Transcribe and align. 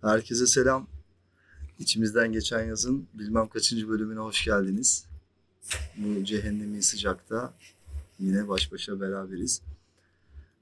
Herkese 0.00 0.46
selam. 0.46 0.86
İçimizden 1.78 2.32
geçen 2.32 2.64
yazın 2.64 3.06
bilmem 3.14 3.48
kaçıncı 3.48 3.88
bölümüne 3.88 4.18
hoş 4.18 4.44
geldiniz. 4.44 5.06
Bu 5.96 6.24
cehennemi 6.24 6.82
sıcakta 6.82 7.54
yine 8.18 8.48
baş 8.48 8.72
başa 8.72 9.00
beraberiz. 9.00 9.62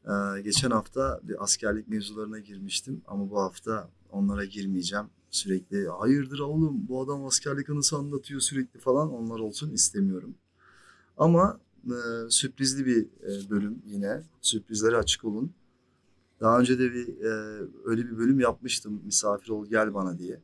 Ee, 0.05 0.41
geçen 0.43 0.71
hafta 0.71 1.21
bir 1.23 1.45
askerlik 1.45 1.89
mevzularına 1.89 2.39
girmiştim 2.39 3.03
ama 3.07 3.31
bu 3.31 3.41
hafta 3.41 3.89
onlara 4.11 4.45
girmeyeceğim. 4.45 5.07
Sürekli 5.31 5.89
hayırdır 5.89 6.39
oğlum 6.39 6.89
bu 6.89 7.03
adam 7.03 7.27
askerlik 7.27 7.71
anısı 7.71 7.97
anlatıyor 7.97 8.41
sürekli 8.41 8.81
falan 8.81 9.13
onlar 9.13 9.39
olsun 9.39 9.71
istemiyorum. 9.71 10.35
Ama 11.17 11.61
e, 11.85 11.97
sürprizli 12.31 12.87
bir 12.87 13.03
e, 13.03 13.51
bölüm 13.51 13.83
yine. 13.87 14.23
Sürprizlere 14.41 14.97
açık 14.97 15.25
olun. 15.25 15.53
Daha 16.41 16.61
önce 16.61 16.79
de 16.79 16.93
bir 16.93 17.09
e, 17.21 17.63
öyle 17.85 18.05
bir 18.05 18.19
bölüm 18.19 18.41
yapmıştım 18.41 19.03
misafir 19.05 19.49
ol 19.49 19.67
gel 19.67 19.95
bana 19.95 20.19
diye. 20.19 20.41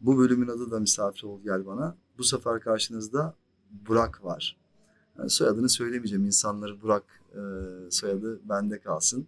Bu 0.00 0.18
bölümün 0.18 0.48
adı 0.48 0.70
da 0.70 0.80
misafir 0.80 1.22
ol 1.22 1.40
gel 1.44 1.66
bana. 1.66 1.96
Bu 2.18 2.24
sefer 2.24 2.60
karşınızda 2.60 3.34
Burak 3.70 4.24
var. 4.24 4.56
Yani 5.18 5.30
soyadını 5.30 5.68
söylemeyeceğim. 5.68 6.26
İnsanları 6.26 6.82
Burak 6.82 7.04
e, 7.32 7.40
soyadı 7.90 8.40
bende 8.48 8.80
kalsın. 8.80 9.26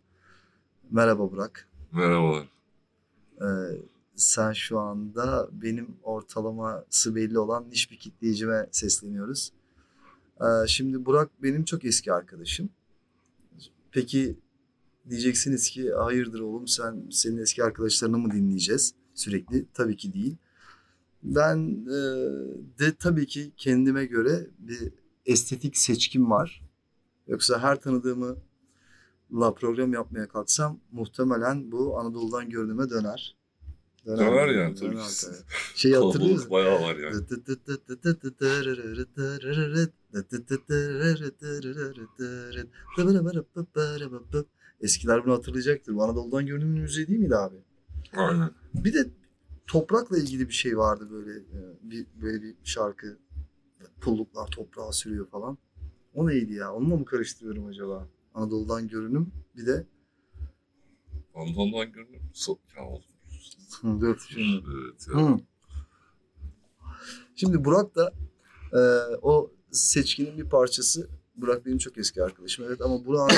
Merhaba 0.91 1.33
Burak. 1.33 1.69
Merhabalar. 1.93 2.49
E, 3.41 3.49
sen 4.17 4.53
şu 4.53 4.79
anda 4.79 5.49
benim 5.53 5.97
ortalaması 6.03 7.15
belli 7.15 7.39
olan 7.39 7.71
niş 7.71 7.91
bir 7.91 7.97
kitleyicime 7.97 8.69
sesleniyoruz. 8.71 9.53
E, 10.41 10.67
şimdi 10.67 11.07
Burak 11.07 11.31
benim 11.43 11.65
çok 11.65 11.85
eski 11.85 12.13
arkadaşım. 12.13 12.71
Peki 13.93 14.39
diyeceksiniz 15.11 15.71
ki 15.71 15.93
hayırdır 15.93 16.41
oğlum 16.41 16.69
sen 16.69 17.07
senin 17.11 17.39
eski 17.39 17.65
arkadaşlarını 17.65 18.19
mı 18.19 18.33
dinleyeceğiz 18.33 18.95
sürekli? 19.15 19.67
Tabii 19.75 19.97
ki 19.97 20.13
değil. 20.13 20.37
Ben 21.23 21.87
e, 21.87 21.99
de 22.79 22.95
tabii 22.99 23.27
ki 23.27 23.53
kendime 23.57 24.05
göre 24.05 24.47
bir 24.59 24.93
estetik 25.27 25.77
seçkim 25.77 26.31
var. 26.31 26.63
Yoksa 27.27 27.63
her 27.63 27.81
tanıdığımı 27.81 28.37
la 29.33 29.55
program 29.55 29.93
yapmaya 29.93 30.29
kalksam 30.29 30.81
muhtemelen 30.93 31.73
bu 31.73 31.99
Anadolu'dan 31.99 32.51
görünüme 32.51 32.91
döner. 32.91 33.37
Döner 34.07 34.49
yani 34.49 34.75
tabii 34.75 34.97
ki. 34.97 35.27
Şeyi 35.75 35.97
hatırlıyor 35.97 36.51
bayağı 36.51 36.83
var 36.83 36.97
yani. 36.97 37.15
Eskiler 44.81 45.25
bunu 45.25 45.33
hatırlayacaktır. 45.35 45.95
Bu 45.95 46.05
Anadolu'dan 46.05 46.47
görünümün 46.47 46.81
müziği 46.81 47.09
değil 47.09 47.19
miydi 47.19 47.37
abi? 47.37 47.57
Aynen. 48.17 48.51
Bir 48.75 48.95
de 48.95 49.11
toprakla 49.67 50.19
ilgili 50.19 50.49
bir 50.49 50.55
şey 50.55 50.79
vardı 50.79 51.09
böyle 51.11 51.39
e, 51.39 51.61
bir 51.83 52.07
böyle 52.23 52.43
bir 52.43 52.55
şarkı. 52.65 53.19
Pulluklar 54.01 54.47
toprağa 54.47 54.93
sürüyor 54.93 55.29
falan. 55.29 55.59
O 56.15 56.27
neydi 56.27 56.53
ya? 56.53 56.75
Onunla 56.75 56.97
mı 56.97 57.05
karıştırıyorum 57.05 57.67
acaba? 57.67 58.09
Anadolu'dan 58.35 58.89
görünüm 58.89 59.33
bir 59.57 59.67
de 59.67 59.87
Anadolu'dan 61.35 61.93
görünüm. 61.93 62.21
So 62.33 62.59
ya. 62.77 62.85
Hı, 63.81 64.01
dur 64.01 64.27
şimdi. 64.29 64.65
Evet 64.75 65.09
ya. 65.09 65.15
Hı. 65.15 65.39
Şimdi 67.35 67.65
Burak 67.65 67.95
da 67.97 68.13
e, 68.73 68.81
o 69.23 69.51
seçkinin 69.71 70.39
bir 70.39 70.49
parçası. 70.49 71.09
Burak 71.37 71.67
benim 71.67 71.79
çok 71.79 71.99
eski 71.99 72.23
arkadaşım 72.23 72.65
evet 72.69 72.81
ama 72.81 73.07
Burak'ın 73.07 73.37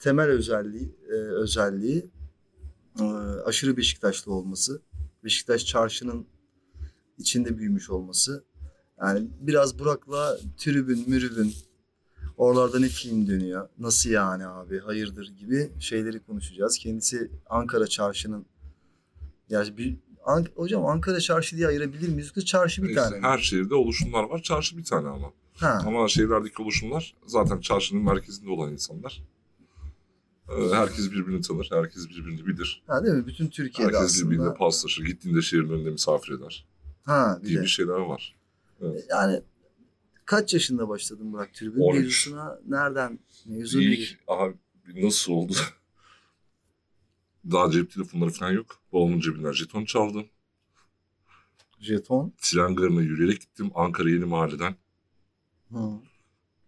temel 0.00 0.28
özelliği 0.28 0.96
e, 1.08 1.12
özelliği 1.14 2.10
e, 3.00 3.04
aşırı 3.44 3.76
Beşiktaşlı 3.76 4.32
olması. 4.32 4.82
Beşiktaş 5.24 5.66
çarşının 5.66 6.26
içinde 7.18 7.58
büyümüş 7.58 7.90
olması. 7.90 8.44
Yani 9.00 9.28
biraz 9.40 9.78
Burak'la 9.78 10.38
tribün, 10.58 11.04
mürübün, 11.10 11.54
oralarda 12.36 12.78
ne 12.78 12.88
film 12.88 13.26
dönüyor, 13.26 13.68
nasıl 13.78 14.10
yani 14.10 14.46
abi, 14.46 14.78
hayırdır 14.78 15.32
gibi 15.38 15.70
şeyleri 15.80 16.20
konuşacağız. 16.20 16.78
Kendisi 16.78 17.30
Ankara 17.46 17.86
çarşının, 17.86 18.46
yani 19.48 19.76
bir, 19.76 19.96
An- 20.24 20.46
hocam 20.54 20.86
Ankara 20.86 21.20
çarşı 21.20 21.56
diye 21.56 21.66
ayırabilir 21.66 22.08
miyiz? 22.08 22.26
Yoksa 22.26 22.44
çarşı 22.44 22.82
bir 22.82 22.88
Neyse, 22.88 23.00
tane 23.00 23.20
her 23.20 23.38
şehirde 23.38 23.74
oluşumlar 23.74 24.24
var. 24.24 24.42
Çarşı 24.42 24.78
bir 24.78 24.84
tane 24.84 25.08
ama. 25.08 25.32
Ha. 25.56 25.82
Ama 25.86 26.08
şehirlerdeki 26.08 26.62
oluşumlar 26.62 27.14
zaten 27.26 27.60
çarşının 27.60 28.02
merkezinde 28.02 28.50
olan 28.50 28.72
insanlar. 28.72 29.22
Ee, 30.50 30.68
Herkes 30.74 31.12
birbirini 31.12 31.40
tanır. 31.40 31.68
Herkes 31.72 32.08
birbirini 32.08 32.46
bilir. 32.46 32.82
ha 32.86 33.04
değil 33.04 33.14
mi? 33.14 33.26
Bütün 33.26 33.48
Türkiye'de 33.48 33.92
Herkes 33.96 34.10
aslında. 34.10 34.30
birbirine 34.30 34.54
paslaşır. 34.54 35.04
Gittiğinde 35.04 35.42
şehrin 35.42 35.68
önünde 35.68 35.90
misafir 35.90 36.32
eder. 36.32 36.66
Ha 37.02 37.38
bir 37.42 37.48
Gibi 37.48 37.62
de. 37.62 37.66
şeyler 37.66 37.92
var. 37.92 38.36
Yani 39.10 39.42
kaç 40.24 40.54
yaşında 40.54 40.88
başladın 40.88 41.32
Burak 41.32 41.54
tribün 41.54 41.80
13. 41.80 41.98
mevzusuna? 42.00 42.58
Nereden? 42.68 43.18
Mevzu 43.46 43.78
nedir? 43.78 43.88
İlk 43.90 44.18
aha 44.26 44.48
nasıl 44.94 45.32
oldu? 45.32 45.52
Daha 47.50 47.70
cep 47.70 47.90
telefonları 47.92 48.30
falan 48.30 48.50
yok. 48.50 48.80
Babamın 48.92 49.20
cebinden 49.20 49.52
jeton 49.52 49.84
çaldım. 49.84 50.26
Jeton. 51.80 52.32
Tren 52.38 52.74
garına 52.76 53.02
yürüyerek 53.02 53.40
gittim. 53.40 53.70
Ankara 53.74 54.10
Yeni 54.10 54.24
Mahalle'den 54.24 54.74
Hı. 55.70 55.78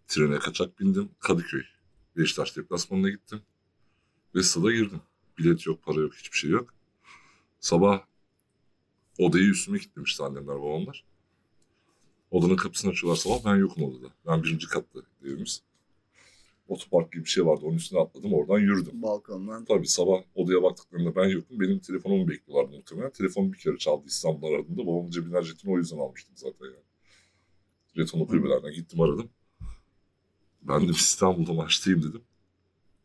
trene 0.09 0.39
kaçak 0.39 0.81
bindim. 0.81 1.09
Kadıköy. 1.21 1.63
Beşiktaş 2.17 2.57
deplasmanına 2.57 3.11
gittim. 3.11 3.43
Ve 4.35 4.43
stada 4.43 4.73
girdim. 4.73 5.01
Bilet 5.39 5.67
yok, 5.67 5.83
para 5.83 6.01
yok, 6.01 6.15
hiçbir 6.15 6.39
şey 6.39 6.51
yok. 6.51 6.75
Sabah 7.61 8.05
odayı 9.19 9.45
üstüme 9.45 9.79
kilitlemişti 9.79 10.23
annemler, 10.23 10.61
babamlar. 10.61 11.05
Odanın 12.31 12.57
kapısını 12.57 12.91
açıyorlar 12.91 13.21
sabah. 13.21 13.45
Ben 13.45 13.57
yokum 13.57 13.85
odada. 13.85 14.13
Ben 14.27 14.43
birinci 14.43 14.69
katta 14.69 14.99
evimiz. 15.25 15.63
Otopark 16.69 17.13
gibi 17.13 17.25
bir 17.25 17.29
şey 17.29 17.47
vardı. 17.47 17.61
Onun 17.65 17.77
üstüne 17.77 18.01
atladım. 18.01 18.35
Oradan 18.35 18.59
yürüdüm. 18.59 19.03
Balkondan. 19.03 19.65
Tabii 19.65 19.89
sabah 19.89 20.23
odaya 20.35 20.63
baktıklarında 20.63 21.17
ben 21.17 21.29
yokum. 21.29 21.61
Benim 21.61 21.79
telefonumu 21.79 22.29
bekliyorlardı 22.29 22.77
muhtemelen. 22.77 23.11
Telefon 23.11 23.53
bir 23.53 23.59
kere 23.59 23.79
çaldı 23.79 24.05
İstanbul'dan 24.07 24.55
aradığımda. 24.55 24.87
Babamın 24.87 25.11
cebinden 25.11 25.43
jetonu 25.43 25.73
o 25.73 25.79
yüzden 25.79 25.99
almıştım 25.99 26.35
zaten 26.37 26.67
yani. 26.67 26.85
Jetonu 27.97 28.27
kulübelerden 28.27 28.73
gittim 28.73 29.01
aradım. 29.01 29.31
Ben 30.63 30.89
de 30.89 30.93
İstanbul'da 30.93 31.53
maçtayım 31.53 32.03
dedim. 32.03 32.23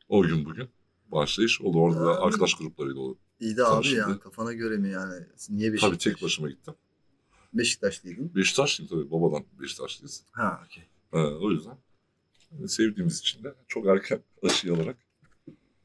O 0.09 0.21
gün 0.21 0.45
bugün 0.45 0.69
başlayış 1.11 1.61
oldu. 1.61 1.77
Orada 1.77 2.05
da 2.05 2.21
arkadaş 2.21 2.53
gruplarıyla 2.53 3.01
oldu. 3.01 3.17
İyi 3.39 3.57
de 3.57 3.65
abi 3.65 3.87
yani 3.87 4.19
kafana 4.19 4.53
göre 4.53 4.77
mi 4.77 4.89
yani? 4.89 5.25
Niye 5.49 5.73
Beşiktaş? 5.73 5.89
Tabii 5.89 5.97
tek 6.13 6.23
başıma 6.23 6.49
gittim. 6.49 6.73
Beşiktaşlıydın. 7.53 8.35
Beşiktaşlıyım 8.35 8.89
tabii. 8.89 9.11
Babadan 9.11 9.45
Beşiktaşlıyız. 9.61 10.23
Ha 10.31 10.61
okey. 10.65 10.83
Ha, 11.11 11.27
o 11.41 11.51
yüzden 11.51 11.77
yani 12.51 12.69
sevdiğimiz 12.69 13.19
için 13.19 13.43
de 13.43 13.55
çok 13.67 13.87
erken 13.87 14.19
aşıyı 14.43 14.73
alarak. 14.73 14.97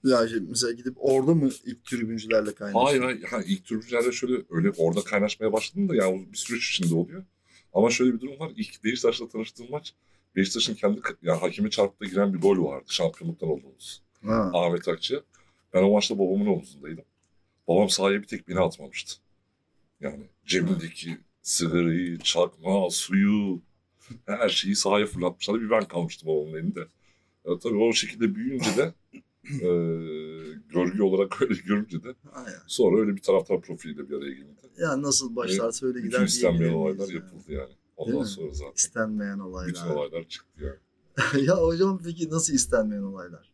Ya 0.04 0.28
şey, 0.28 0.40
mesela 0.40 0.72
gidip 0.72 0.94
orada 0.96 1.34
mı 1.34 1.50
ilk 1.64 1.84
tribüncülerle 1.84 2.54
kaynaştın? 2.54 2.80
Hayır 2.80 3.02
hayır. 3.02 3.22
Ha, 3.22 3.42
ilk 3.46 3.64
türbücülerde 3.64 4.12
şöyle 4.12 4.42
öyle 4.50 4.70
orada 4.76 5.04
kaynaşmaya 5.04 5.52
başladım 5.52 5.88
da 5.88 5.94
yani 5.94 6.28
bir 6.32 6.38
süreç 6.38 6.70
içinde 6.70 6.94
oluyor. 6.94 7.24
Ama 7.74 7.90
şöyle 7.90 8.14
bir 8.14 8.20
durum 8.20 8.40
var. 8.40 8.52
İlk 8.56 8.84
Beşiktaş'la 8.84 9.28
tanıştığım 9.28 9.70
maç 9.70 9.94
Beşiktaş'ın 10.36 10.74
kendi 10.74 11.00
yani 11.22 11.40
hakemi 11.40 11.70
çarpıda 11.70 12.08
giren 12.08 12.34
bir 12.34 12.40
gol 12.40 12.64
vardı 12.64 12.84
şampiyonluktan 12.88 13.48
olduğumuz. 13.48 14.02
Ha. 14.24 14.50
Ahmet 14.54 14.88
Akçı. 14.88 15.22
Ben 15.74 15.82
o 15.82 15.90
maçta 15.92 16.18
babamın 16.18 16.46
omzundaydım. 16.46 17.04
Babam 17.68 17.88
sahaya 17.88 18.22
bir 18.22 18.26
tek 18.26 18.48
beni 18.48 18.60
atmamıştı. 18.60 19.14
Yani 20.00 20.24
cebindeki 20.46 21.18
sigarayı, 21.42 22.18
çakma, 22.18 22.90
suyu, 22.90 23.60
her 24.26 24.48
şeyi 24.48 24.76
sahaya 24.76 25.06
fırlatmışlar. 25.06 25.60
Bir 25.60 25.70
ben 25.70 25.84
kalmıştım 25.84 26.28
babamın 26.28 26.54
elinde. 26.58 26.80
Ya, 27.46 27.58
tabii 27.58 27.76
o 27.76 27.92
şekilde 27.92 28.34
büyüyünce 28.34 28.76
de 28.76 28.94
e, 29.44 29.68
görgü 30.68 31.02
olarak 31.02 31.42
öyle 31.42 31.54
görünce 31.66 32.02
de 32.04 32.08
yani. 32.36 32.48
sonra 32.66 33.00
öyle 33.00 33.16
bir 33.16 33.22
taraftar 33.22 33.60
profiliyle 33.60 34.08
bir 34.08 34.16
araya 34.16 34.30
gelindi. 34.32 34.60
Ya 34.78 35.02
nasıl 35.02 35.36
başlarsa 35.36 35.86
öyle 35.86 35.98
gider 36.00 36.12
Bütün 36.12 36.24
istenmeyen 36.24 36.72
olaylar 36.72 37.04
yani? 37.08 37.14
yapıldı 37.14 37.44
yani. 37.52 37.66
Değil 37.68 37.76
Ondan 37.96 38.20
mi? 38.20 38.26
sonra 38.26 38.52
zaten 38.52 38.72
İstenmeyen 38.76 39.38
bütün 39.38 39.44
olaylar. 39.50 39.94
olaylar 39.94 40.24
çıktı 40.28 40.60
yani. 40.64 41.46
ya 41.46 41.56
hocam 41.56 42.00
peki 42.04 42.30
nasıl 42.30 42.54
istenmeyen 42.54 43.02
olaylar? 43.02 43.51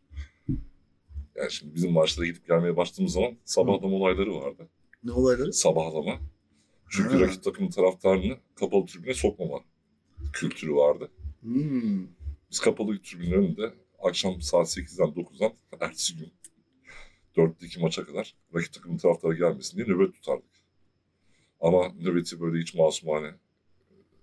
Yani 1.35 1.51
şimdi 1.51 1.75
bizim 1.75 1.91
maçlara 1.91 2.25
gidip 2.27 2.47
gelmeye 2.47 2.77
başladığımız 2.77 3.13
zaman 3.13 3.37
sabahlama 3.45 3.95
olayları 3.95 4.35
vardı. 4.35 4.69
Ne 5.03 5.11
olayları? 5.11 5.53
Sabahlama. 5.53 6.19
Çünkü 6.89 7.09
Ha. 7.15 7.19
rakip 7.21 7.43
takımın 7.43 7.69
taraftarını 7.69 8.37
kapalı 8.55 8.85
tribüne 8.85 9.13
sokmama 9.13 9.59
kültürü 10.33 10.73
vardı. 10.75 11.11
Hmm. 11.41 12.07
Biz 12.51 12.59
kapalı 12.59 13.01
tribünün 13.01 13.31
önünde 13.31 13.73
akşam 13.99 14.41
saat 14.41 14.67
8'den 14.77 15.07
9'dan 15.07 15.53
ertesi 15.79 16.17
gün 16.17 16.31
4'teki 17.37 17.79
maça 17.79 18.05
kadar 18.05 18.35
rakip 18.55 18.73
takımın 18.73 18.97
taraftarı 18.97 19.33
gelmesin 19.35 19.77
diye 19.77 19.87
nöbet 19.87 20.13
tutardık. 20.13 20.49
Ama 21.61 21.93
nöbeti 22.01 22.41
böyle 22.41 22.61
hiç 22.61 22.75
masumane 22.75 23.31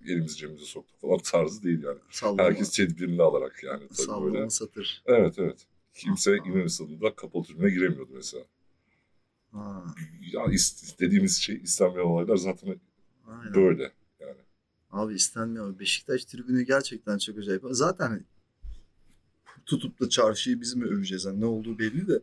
elimizi 0.07 0.37
cebimize 0.37 0.65
soktuk 0.65 1.01
falan 1.01 1.19
tarzı 1.25 1.63
değil 1.63 1.83
yani. 1.83 1.99
Sallama. 2.11 2.43
Herkes 2.43 2.77
tedbirini 2.77 3.23
alarak 3.23 3.63
yani 3.65 3.81
tabii 3.89 3.95
Sallama 3.95 4.33
böyle. 4.35 4.51
satır. 4.51 5.03
Evet 5.07 5.35
evet. 5.39 5.67
Kimse 5.97 6.37
İnönü 6.37 6.71
stadında 6.71 7.15
kapalı 7.15 7.45
tribüne 7.45 7.71
giremiyordu 7.71 8.11
mesela. 8.15 8.45
Ha, 9.53 9.85
Ya 10.33 10.45
ist- 10.45 10.99
dediğimiz 11.01 11.37
şey 11.39 11.57
istenmeyen 11.57 12.07
olaylar 12.07 12.37
zaten 12.37 12.81
aynen. 13.27 13.55
böyle. 13.55 13.93
Yani 14.21 14.37
Abi 14.91 15.15
istenmiyor. 15.15 15.79
Beşiktaş 15.79 16.25
tribünü 16.25 16.63
gerçekten 16.63 17.19
çok 17.19 17.39
acayip. 17.39 17.63
Zaten 17.71 18.25
tutup 19.67 20.01
da 20.01 20.09
çarşıyı 20.09 20.61
biz 20.61 20.75
mi 20.75 20.85
öveceğiz? 20.85 21.25
Yani 21.25 21.41
ne 21.41 21.47
olduğu 21.47 21.79
belli 21.79 22.09
de. 22.09 22.21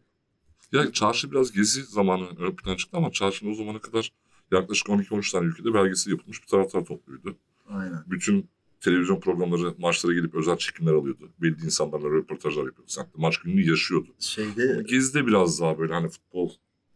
Ya 0.72 0.92
çarşı 0.92 1.31
biraz 1.31 1.52
gezi 1.52 1.84
zamanı 1.84 2.28
ön 2.40 2.56
plana 2.56 2.78
çıktı 2.78 2.98
ama 2.98 3.12
çarşının 3.12 3.52
o 3.52 3.56
zamana 3.56 3.80
kadar 3.81 4.12
yaklaşık 4.52 4.90
12-13 4.90 5.31
tane 5.31 5.46
ülkede 5.46 5.74
belgesi 5.74 6.10
yapılmış 6.12 6.42
bir 6.42 6.48
taraftar 6.48 6.86
topluydu. 6.86 7.38
Aynen. 7.68 8.04
Bütün 8.08 8.50
televizyon 8.84 9.20
programları 9.20 9.76
maçlara 9.78 10.14
gelip 10.14 10.36
özel 10.36 10.58
çekimler 10.58 10.94
alıyordu. 10.94 11.30
Belli 11.42 11.66
insanlarla 11.66 12.10
röportajlar 12.10 12.66
yapıyordu. 12.66 12.92
Sanki 12.92 13.12
maç 13.16 13.38
gününü 13.38 13.70
yaşıyordu. 13.70 14.08
Ama 14.10 14.20
Şeyde 14.20 14.84
Gezi'de 14.88 15.28
biraz 15.28 15.62
daha 15.62 15.80
böyle 15.80 15.94
hani 15.94 16.10
futbol 16.10 16.52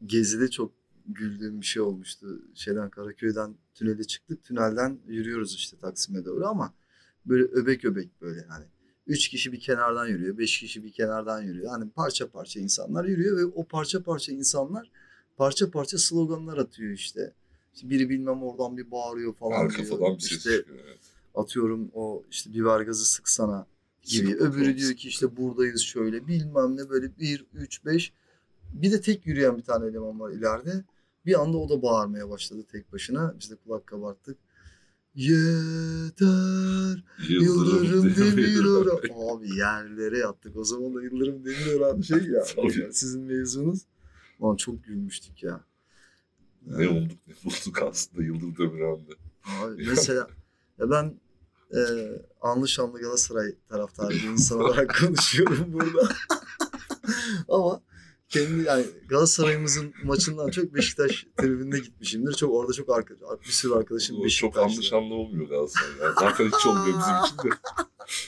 Gezi'de 0.06 0.48
çok 0.50 0.72
güldüğüm 1.08 1.62
bir 1.62 1.66
şey 1.66 1.82
olmuştu. 1.82 2.42
Şeyden 2.56 2.90
Karaköy'den 2.90 3.56
tünele 3.74 4.04
çıktık. 4.04 4.44
Tünelden 4.44 5.00
yürüyoruz 5.08 5.56
işte 5.56 5.78
Taksim'e 5.78 6.26
doğru 6.26 6.46
ama 6.48 6.74
böyle 7.26 7.44
öbek 7.44 7.86
öbek 7.86 8.22
böyle 8.22 8.42
hani. 8.50 8.66
Üç 9.08 9.28
kişi 9.28 9.52
bir 9.52 9.60
kenardan 9.60 10.08
yürüyor, 10.08 10.38
beş 10.38 10.60
kişi 10.60 10.84
bir 10.84 10.92
kenardan 10.92 11.42
yürüyor. 11.42 11.70
Hani 11.70 11.90
parça 11.90 12.30
parça 12.30 12.60
insanlar 12.60 13.06
yürüyor 13.06 13.38
ve 13.38 13.46
o 13.46 13.68
parça 13.68 14.04
parça 14.04 14.32
insanlar 14.32 14.92
parça 15.38 15.72
parça 15.72 15.98
sloganlar 15.98 16.58
atıyor 16.58 16.92
işte. 16.92 17.34
İşte 17.74 17.90
biri 17.90 18.10
bilmem 18.10 18.44
oradan 18.44 18.78
bir 18.78 18.92
bağırıyor 18.92 19.34
falan 19.34 19.52
her 19.52 19.70
diyor. 19.70 19.90
kafadan 19.90 20.16
bir 20.16 20.20
ses 20.20 20.32
İşte 20.32 20.58
çıkıyor. 20.58 20.80
Evet. 20.88 21.00
Atıyorum 21.38 21.92
o 21.94 22.24
işte 22.32 22.54
biber 22.54 22.82
gazı 22.82 23.06
sıksana 23.06 23.68
gibi. 24.04 24.36
Öbürü 24.36 24.78
diyor 24.78 24.94
ki 24.94 25.08
işte 25.08 25.38
buradayız 25.38 25.82
şöyle 25.82 26.28
bilmem 26.28 26.78
ne 26.78 26.90
böyle 26.90 27.18
bir, 27.20 27.46
üç, 27.54 27.86
beş. 27.86 28.14
Bir 28.74 28.92
de 28.92 29.02
tek 29.02 29.26
yürüyen 29.26 29.58
bir 29.58 29.64
tane 29.64 29.88
eleman 29.88 30.20
var 30.20 30.32
ileride. 30.32 30.84
Bir 31.26 31.42
anda 31.42 31.58
o 31.58 31.70
da 31.70 31.82
bağırmaya 31.82 32.30
başladı 32.30 32.66
tek 32.72 32.92
başına. 32.94 33.36
Biz 33.40 33.52
de 33.52 33.56
kulak 33.56 33.88
kabarttık. 33.88 34.38
Yeter 35.16 37.04
Yıldırım 37.30 38.04
Demirören. 38.16 39.14
Abi 39.30 39.56
yerlere 39.56 40.18
yattık. 40.18 40.58
O 40.58 40.64
zaman 40.64 40.96
da 40.96 41.04
Yıldırım 41.04 41.46
Demirören 41.46 42.02
şey 42.02 42.24
ya. 42.24 42.44
Sizin 42.92 43.22
mevzunuz. 43.22 43.82
Lan 44.42 44.56
çok 44.56 44.84
gülmüştük 44.84 45.44
ya. 45.44 45.64
Ne 46.66 46.90
olduk 46.90 47.18
ne 47.28 47.34
bulduk 47.46 47.82
aslında 47.82 48.24
Yıldırım 48.24 48.58
Demirören'de. 48.58 49.12
Abi 49.44 49.86
mesela 49.88 50.28
ya 50.80 50.90
ben 50.90 51.14
e, 51.74 51.80
anlı 52.42 52.68
şanlı 52.68 53.00
Galatasaray 53.00 53.56
taraftarı 53.70 54.10
bir 54.10 54.24
insan 54.24 54.60
olarak 54.60 55.00
konuşuyorum 55.02 55.74
burada. 55.74 56.10
Ama 57.50 57.82
kendi 58.30 58.64
yani 58.64 58.86
Galatasaray'ımızın 59.10 59.94
maçından 60.04 60.50
çok 60.50 60.74
Beşiktaş 60.74 61.28
tribününe 61.38 61.80
gitmişimdir. 61.80 62.34
Çok 62.34 62.54
orada 62.54 62.74
çok 62.74 62.90
arka, 62.98 63.14
bir 63.48 63.52
sürü 63.52 63.74
arkadaşım 63.74 64.16
O 64.16 64.20
çok 64.20 64.26
Beşiktaşlı. 64.26 64.62
anlaşanlı 64.62 65.14
olmuyor 65.14 65.50
Galatasaray. 65.50 65.90
Yani 66.02 66.14
zaten 66.20 66.46
hiç 66.46 66.66
olmuyor 66.66 66.86
bizim 66.88 67.16
için 67.26 67.50
de. 67.50 67.56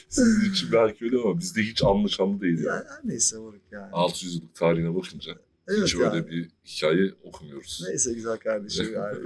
Sizin 0.09 0.51
için 0.51 0.71
belki 0.71 1.05
öyle 1.05 1.17
ama 1.17 1.39
bizde 1.39 1.61
hiç 1.61 1.83
anlaşanlı 1.83 2.41
değil 2.41 2.57
yani. 2.63 2.67
Yani 2.67 2.85
neyse 3.03 3.37
moruk 3.37 3.61
yani. 3.71 3.91
600 3.91 4.35
yıllık 4.35 4.55
tarihine 4.55 4.95
bakınca 4.95 5.31
evet 5.67 5.83
hiç 5.83 5.95
yani. 5.95 6.05
öyle 6.05 6.27
bir 6.29 6.49
hikaye 6.65 7.13
okumuyoruz. 7.23 7.83
Neyse 7.87 8.13
güzel 8.13 8.37
kardeşim 8.37 8.93
yani. 8.93 9.17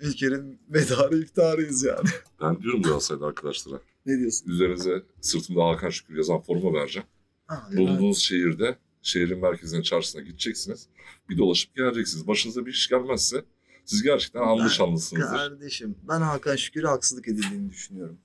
Ülkenin 0.00 0.58
medarı 0.68 1.18
iftarıyız 1.18 1.84
yani. 1.84 2.08
Ben 2.40 2.62
diyorum 2.62 2.82
Galatasaraylı 2.82 3.26
arkadaşlara. 3.26 3.80
Ne 4.06 4.18
diyorsun? 4.18 4.50
Üzerinize 4.50 5.02
sırtımda 5.20 5.64
Hakan 5.64 5.90
Şükür 5.90 6.16
yazan 6.16 6.40
forma 6.40 6.72
vereceğim. 6.72 7.08
Ha, 7.46 7.68
Bulunduğunuz 7.76 8.18
şehirde, 8.18 8.78
şehrin 9.02 9.38
merkezine, 9.38 9.82
çarşısına 9.82 10.22
gideceksiniz. 10.22 10.86
Bir 11.28 11.38
dolaşıp 11.38 11.74
geleceksiniz. 11.74 12.26
Başınıza 12.26 12.66
bir 12.66 12.70
iş 12.70 12.88
gelmezse 12.88 13.44
siz 13.84 14.02
gerçekten 14.02 14.42
Ben- 14.42 14.48
anlaşanlısınızdır. 14.48 15.36
Kardeşim 15.36 15.96
ben 16.08 16.20
Hakan 16.20 16.56
Şükür'e 16.56 16.86
haksızlık 16.86 17.28
edildiğini 17.28 17.70
düşünüyorum. 17.70 18.18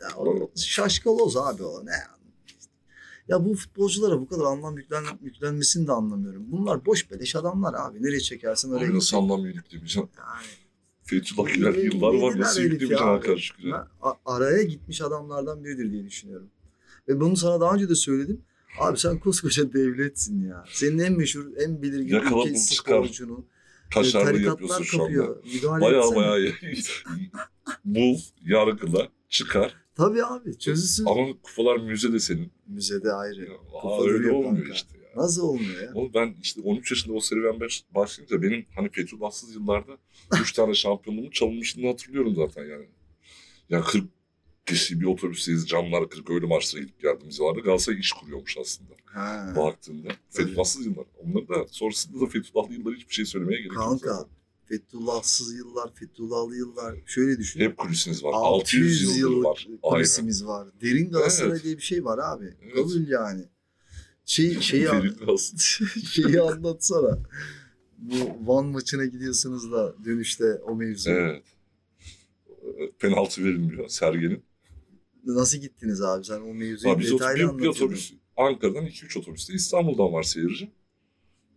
Ya, 0.00 0.16
o, 0.16 0.50
şaşkaloz 0.56 1.36
abi 1.36 1.62
o 1.62 1.86
ne? 1.86 1.90
Ya 3.28 3.44
bu 3.44 3.54
futbolculara 3.54 4.20
bu 4.20 4.28
kadar 4.28 4.44
anlam 4.44 4.78
yüklen, 4.78 5.04
yüklenmesini 5.22 5.86
de 5.86 5.92
anlamıyorum. 5.92 6.44
Bunlar 6.52 6.86
boş 6.86 7.10
beleş 7.10 7.36
adamlar 7.36 7.74
abi. 7.78 8.02
Nereye 8.02 8.20
çekersin 8.20 8.72
oraya 8.72 8.86
Abi 8.86 8.96
nasıl 8.96 9.16
anlam 9.16 9.46
yüklemeyeceğim? 9.46 10.08
Yani 10.18 10.46
Fethullah 11.04 11.54
Güler 11.54 11.74
yıllar 11.74 12.14
var. 12.14 12.38
Nasıl. 12.40 12.62
Hakan 12.96 13.36
Şükür'e? 13.36 13.72
ben 13.72 13.86
a- 14.02 14.14
araya 14.26 14.62
gitmiş 14.62 15.00
adamlardan 15.00 15.64
biridir 15.64 15.92
diye 15.92 16.04
düşünüyorum. 16.04 16.48
Ve 17.08 17.20
bunu 17.20 17.36
sana 17.36 17.60
daha 17.60 17.74
önce 17.74 17.88
de 17.88 17.94
söyledim. 17.94 18.40
Abi 18.80 18.98
sen 18.98 19.18
koskoca 19.18 19.72
devletsin 19.72 20.48
ya. 20.48 20.64
Senin 20.72 20.98
en 20.98 21.16
meşhur, 21.18 21.46
en 21.56 21.82
belirgin 21.82 22.14
Yakala 22.14 22.44
ülke 22.48 22.56
sporcunu 22.58 23.44
e, 23.90 23.94
Kaşarlı 23.94 24.40
yapıyorsun 24.42 24.66
tarikatlar 24.66 24.84
şu 24.84 25.02
anda. 25.02 25.80
Baya 25.80 26.02
baya 26.16 26.52
bul, 27.84 28.18
yargıla, 28.44 29.08
çıkar. 29.28 29.74
Tabii 29.94 30.24
abi 30.24 30.58
çözülsün. 30.58 31.04
Ama 31.06 31.26
kupalar 31.42 31.76
müzede 31.76 32.18
senin. 32.18 32.52
Müzede 32.68 33.12
ayrı. 33.12 33.40
Ya, 33.44 33.52
aa, 33.82 34.04
öyle 34.04 34.30
olmuyor 34.30 34.56
kanka. 34.56 34.72
işte. 34.72 34.88
Nasıl 35.16 35.42
olmuyor 35.42 35.82
ya? 35.82 35.90
Oğlum 35.94 36.10
ben 36.14 36.34
işte 36.42 36.60
13 36.64 36.90
yaşında 36.90 37.14
o 37.14 37.20
serüven 37.20 37.60
baş- 37.60 37.84
başlayınca 37.94 38.42
benim 38.42 38.66
hani 38.74 38.88
Fethullahsız 38.90 39.54
yıllarda 39.54 39.98
3 40.40 40.52
tane 40.52 40.74
şampiyonluğumun 40.74 41.30
çalınmışlığını 41.30 41.86
hatırlıyorum 41.86 42.34
zaten 42.36 42.64
yani. 42.64 42.86
Ya 43.68 43.80
40 43.82 44.04
kişi 44.66 45.00
bir 45.00 45.06
otobüsteyiz 45.06 45.66
camlar 45.68 46.08
kırık 46.10 46.30
öyle 46.30 46.46
maçlara 46.46 46.82
gidip 46.82 47.00
geldiğimiz 47.02 47.38
yıllarda 47.38 47.60
Galatasaray 47.60 47.98
iş 48.00 48.12
kuruyormuş 48.12 48.56
aslında 48.58 48.90
Ha. 49.04 49.52
baktığında. 49.56 50.08
Fethullahsız 50.30 50.86
yıllar. 50.86 51.04
Onları 51.24 51.48
da 51.48 51.66
sonrasında 51.70 52.20
da 52.20 52.26
Fethullahlı 52.26 52.74
yılları 52.74 52.94
hiçbir 52.94 53.14
şey 53.14 53.24
söylemeye 53.24 53.58
gerek 53.58 53.72
yok 53.72 53.84
Kanka. 53.84 54.26
Fethullahsız 54.68 55.54
yıllar, 55.54 55.94
Fethullahlı 55.94 56.56
yıllar. 56.56 56.94
Şöyle 57.06 57.38
düşün. 57.38 57.60
Hep 57.60 57.76
kulisiniz 57.76 58.24
var. 58.24 58.32
600, 58.34 59.02
yıldır 59.02 59.16
yıllık 59.18 59.44
var. 59.44 59.66
Aynen. 59.68 59.80
kulisimiz 59.82 60.46
var. 60.46 60.68
Derin 60.80 61.10
Galatasaray 61.10 61.50
Evet. 61.52 61.64
diye 61.64 61.76
bir 61.76 61.82
şey 61.82 62.04
var 62.04 62.18
abi. 62.18 62.54
Evet. 62.62 62.74
Kabul 62.74 63.08
yani. 63.08 63.44
Şey, 64.26 64.60
şeyi, 64.60 64.88
an- 64.90 65.16
şeyi 66.12 66.40
anlatsana. 66.40 67.18
Bu 67.98 68.14
Van 68.46 68.66
maçına 68.66 69.04
gidiyorsunuz 69.04 69.72
da 69.72 69.94
dönüşte 70.04 70.44
o 70.54 70.74
mevzu. 70.76 71.10
Evet. 71.10 71.42
Penaltı 72.98 73.44
verilmiyor 73.44 73.88
Sergen'in. 73.88 74.42
Nasıl 75.24 75.58
gittiniz 75.58 76.02
abi? 76.02 76.24
Sen 76.24 76.40
o 76.40 76.54
mevzuyu 76.54 76.94
ot- 76.94 77.02
detaylı 77.12 77.58
bir, 77.58 77.62
bir 77.62 77.68
otobüs 77.68 78.12
Ankara'dan 78.36 78.86
2-3 78.86 79.18
otobüste 79.18 79.54
İstanbul'dan 79.54 80.12
var 80.12 80.22
seyirci. 80.22 80.70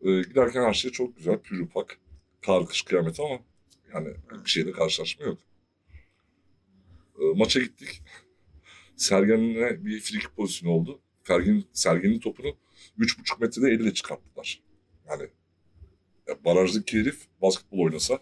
Ee, 0.01 0.21
giderken 0.21 0.63
her 0.63 0.73
şey 0.73 0.91
çok 0.91 1.17
güzel. 1.17 1.39
Pürüpak. 1.39 1.97
Kar 2.45 2.65
kış 2.67 2.81
kıyamet 2.81 3.19
ama 3.19 3.39
yani 3.93 4.07
bir 4.45 4.49
şeyle 4.49 4.71
karşılaşma 4.71 5.25
yok. 5.25 5.37
Ee, 7.19 7.23
maça 7.35 7.59
gittik. 7.59 8.01
Sergen'le 8.95 9.85
bir 9.85 9.99
frikik 9.99 10.35
pozisyonu 10.35 10.73
oldu. 10.73 10.99
Sergen'in, 11.27 11.65
Sergen'in 11.73 12.19
topunu 12.19 12.55
3,5 12.99 13.41
metrede 13.41 13.69
elle 13.69 13.93
çıkarttılar. 13.93 14.61
Yani 15.09 15.27
ya 16.27 16.37
barajdaki 16.45 16.99
herif 16.99 17.27
basketbol 17.41 17.79
oynasa 17.79 18.19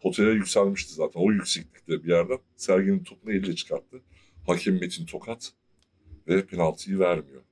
potaya 0.00 0.30
yükselmişti 0.30 0.94
zaten. 0.94 1.20
O 1.20 1.32
yükseklikte 1.32 2.04
bir 2.04 2.08
yerden 2.08 2.38
Sergen'in 2.56 3.04
topunu 3.04 3.32
elle 3.32 3.54
çıkarttı. 3.54 4.00
Hakem 4.46 4.80
Metin 4.80 5.06
Tokat 5.06 5.52
ve 6.28 6.46
penaltıyı 6.46 6.98
vermiyor. 6.98 7.42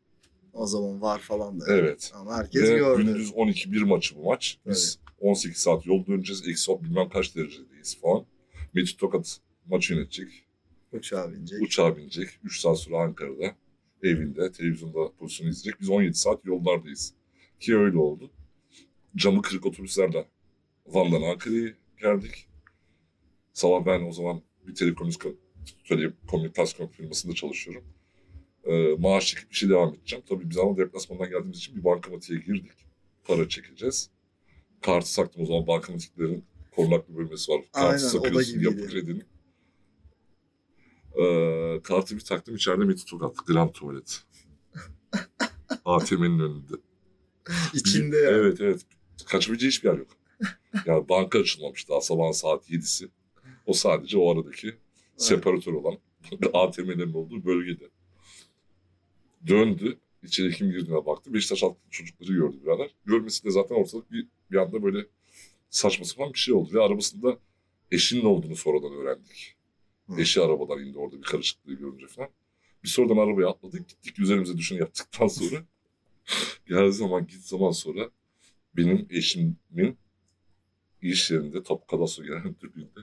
O 0.52 0.66
zaman 0.66 1.00
var 1.00 1.18
falan 1.18 1.61
da. 1.61 1.64
Evet. 1.68 2.12
Ama 2.14 2.37
herkes 2.37 2.62
Ve 2.62 2.78
gördü. 2.78 3.02
gündüz 3.02 3.30
12-1 3.30 3.85
maçı 3.85 4.16
bu 4.16 4.25
maç. 4.25 4.58
Biz 4.66 4.99
18 5.20 5.56
saat 5.56 5.87
yol 5.87 6.06
döneceğiz. 6.06 6.49
Eksi 6.49 6.82
bilmem 6.85 7.08
kaç 7.08 7.37
derecedeyiz 7.37 7.99
falan. 8.00 8.25
Metin 8.75 8.97
Tokat 8.97 9.38
maçı 9.66 9.94
yönetecek. 9.94 10.28
Uçağa 10.92 11.32
binecek. 11.32 11.62
Uçağa 11.62 11.97
binecek. 11.97 12.28
3 12.44 12.61
saat 12.61 12.78
sonra 12.78 13.02
Ankara'da 13.02 13.54
evinde 14.02 14.52
televizyonda 14.52 15.12
pozisyonu 15.18 15.50
izleyecek. 15.50 15.80
Biz 15.80 15.90
17 15.90 16.14
saat 16.14 16.44
yollardayız. 16.44 17.14
Ki 17.60 17.76
öyle 17.76 17.98
oldu. 17.98 18.30
Camı 19.16 19.42
kırık 19.42 19.66
otobüslerle 19.66 20.28
Van'dan 20.86 21.22
Ankara'ya 21.22 21.74
geldik. 22.00 22.48
Sabah 23.52 23.86
ben 23.86 24.08
o 24.08 24.12
zaman 24.12 24.42
bir 24.66 24.74
telekomünikasyon 24.74 25.36
telekomünikasyon 25.88 26.88
firmasında 26.88 27.34
çalışıyorum. 27.34 27.84
Ee, 28.64 28.94
maaş 28.98 29.26
çekip 29.26 29.52
işe 29.52 29.68
devam 29.68 29.94
edeceğim. 29.94 30.24
Tabii 30.28 30.50
biz 30.50 30.58
ama 30.58 30.76
deplasmandan 30.76 31.30
geldiğimiz 31.30 31.58
için 31.58 31.76
bir 31.76 31.84
bankamatiğe 31.84 32.40
girdik. 32.40 32.72
Para 33.24 33.48
çekeceğiz. 33.48 34.10
Kartı 34.82 35.12
saktım 35.12 35.42
o 35.42 35.46
zaman 35.46 35.66
bankamatiklerin 35.66 36.44
korunaklı 36.70 37.16
bölmesi 37.16 37.52
var. 37.52 37.60
Kartı 37.72 37.86
Aynen, 37.86 37.98
sakıyorsun 37.98 38.60
yapı 38.60 38.88
kredinin. 38.88 39.24
Ee, 41.18 41.80
kartı 41.82 42.16
bir 42.16 42.20
taktım 42.20 42.56
içeride 42.56 42.84
Metin 42.84 43.06
Tokat. 43.06 43.46
Grand 43.46 43.70
tuvalet. 43.70 44.22
ATM'nin 45.84 46.38
önünde. 46.38 46.75
İçinde 47.75 48.16
yani. 48.16 48.37
Evet 48.37 48.60
evet. 48.60 48.80
Kaçabileceği 49.26 49.70
hiçbir 49.70 49.88
yer 49.88 49.98
yok. 49.98 50.08
Yani 50.87 51.08
banka 51.08 51.38
açılmamış 51.38 51.88
daha 51.88 52.00
sabahın 52.00 52.32
saat 52.32 52.70
7'si. 52.70 53.08
O 53.66 53.72
sadece 53.72 54.18
o 54.18 54.32
aradaki 54.32 54.75
separatör 55.16 55.72
olan 55.72 55.98
ATM'lerin 56.52 57.12
olduğu 57.12 57.44
bölgede. 57.44 57.84
Döndü. 59.46 59.98
İçeri 60.22 60.54
kim 60.54 60.70
girdiğine 60.70 61.06
baktı. 61.06 61.34
Beşiktaş 61.34 61.62
altı 61.62 61.78
çocukları 61.90 62.32
gördü 62.32 62.56
birader. 62.62 62.90
Görmesi 63.04 63.44
de 63.44 63.50
zaten 63.50 63.75
ortalık 63.75 64.12
bir, 64.12 64.26
bir 64.50 64.56
anda 64.56 64.82
böyle 64.82 65.06
saçma 65.70 66.04
sapan 66.04 66.32
bir 66.32 66.38
şey 66.38 66.54
oldu. 66.54 66.75
Ve 66.75 66.82
arabasında 66.82 67.38
eşinin 67.90 68.25
olduğunu 68.25 68.56
sonradan 68.56 68.92
öğrendik. 68.92 69.57
Hı. 70.08 70.20
Eşi 70.20 70.40
arabadan 70.42 70.78
indi 70.84 70.98
orada 70.98 71.16
bir 71.16 71.22
karışıklığı 71.22 71.72
görünce 71.74 72.06
falan. 72.06 72.28
Biz 72.84 72.90
sonradan 72.90 73.16
arabaya 73.16 73.48
atladık. 73.48 73.88
Gittik 73.88 74.18
üzerimize 74.18 74.56
düşeni 74.56 74.78
yaptıktan 74.78 75.26
sonra. 75.26 75.64
geldiği 76.68 76.92
zaman 76.92 77.26
git 77.26 77.40
zaman 77.42 77.70
sonra 77.70 78.10
benim 78.76 79.06
eşimin 79.10 79.56
iş 81.02 81.30
yerinde 81.30 81.62
Tapu 81.62 81.86
Kadastro 81.86 82.24
Genel 82.24 82.44
Müdürlüğü'nde 82.44 83.00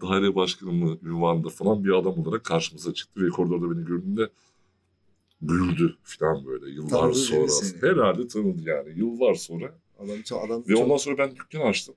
daire 0.00 0.34
başkanı 0.34 0.98
ünvanında 1.02 1.48
falan 1.48 1.84
bir 1.84 1.90
adam 1.90 2.18
olarak 2.18 2.44
karşımıza 2.44 2.94
çıktı 2.94 3.20
ve 3.24 3.28
koridorda 3.28 3.76
beni 3.76 3.84
gördüğünde 3.86 4.28
güldü 5.42 5.96
falan 6.02 6.46
böyle 6.46 6.74
yıllar 6.74 6.88
Tanıdı 6.88 7.14
sonra. 7.14 7.48
seni? 7.48 7.82
Herhalde 7.82 8.28
tanıdı 8.28 8.62
yani 8.68 8.98
yıllar 8.98 9.34
sonra. 9.34 9.78
Adam 9.98 10.22
çok 10.22 10.44
adam 10.44 10.64
Ve 10.68 10.74
çok- 10.74 10.84
ondan 10.84 10.96
sonra 10.96 11.18
ben 11.18 11.36
dükkan 11.36 11.60
açtım. 11.60 11.94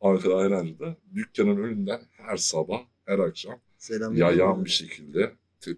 Ankara 0.00 0.34
Ayrancı'da. 0.34 0.96
Dükkanın 1.14 1.56
önünden 1.56 2.00
her 2.16 2.36
sabah, 2.36 2.80
her 3.04 3.18
akşam 3.18 3.54
selam 3.78 4.16
yayan 4.16 4.64
bir 4.64 4.70
şekilde 4.70 5.32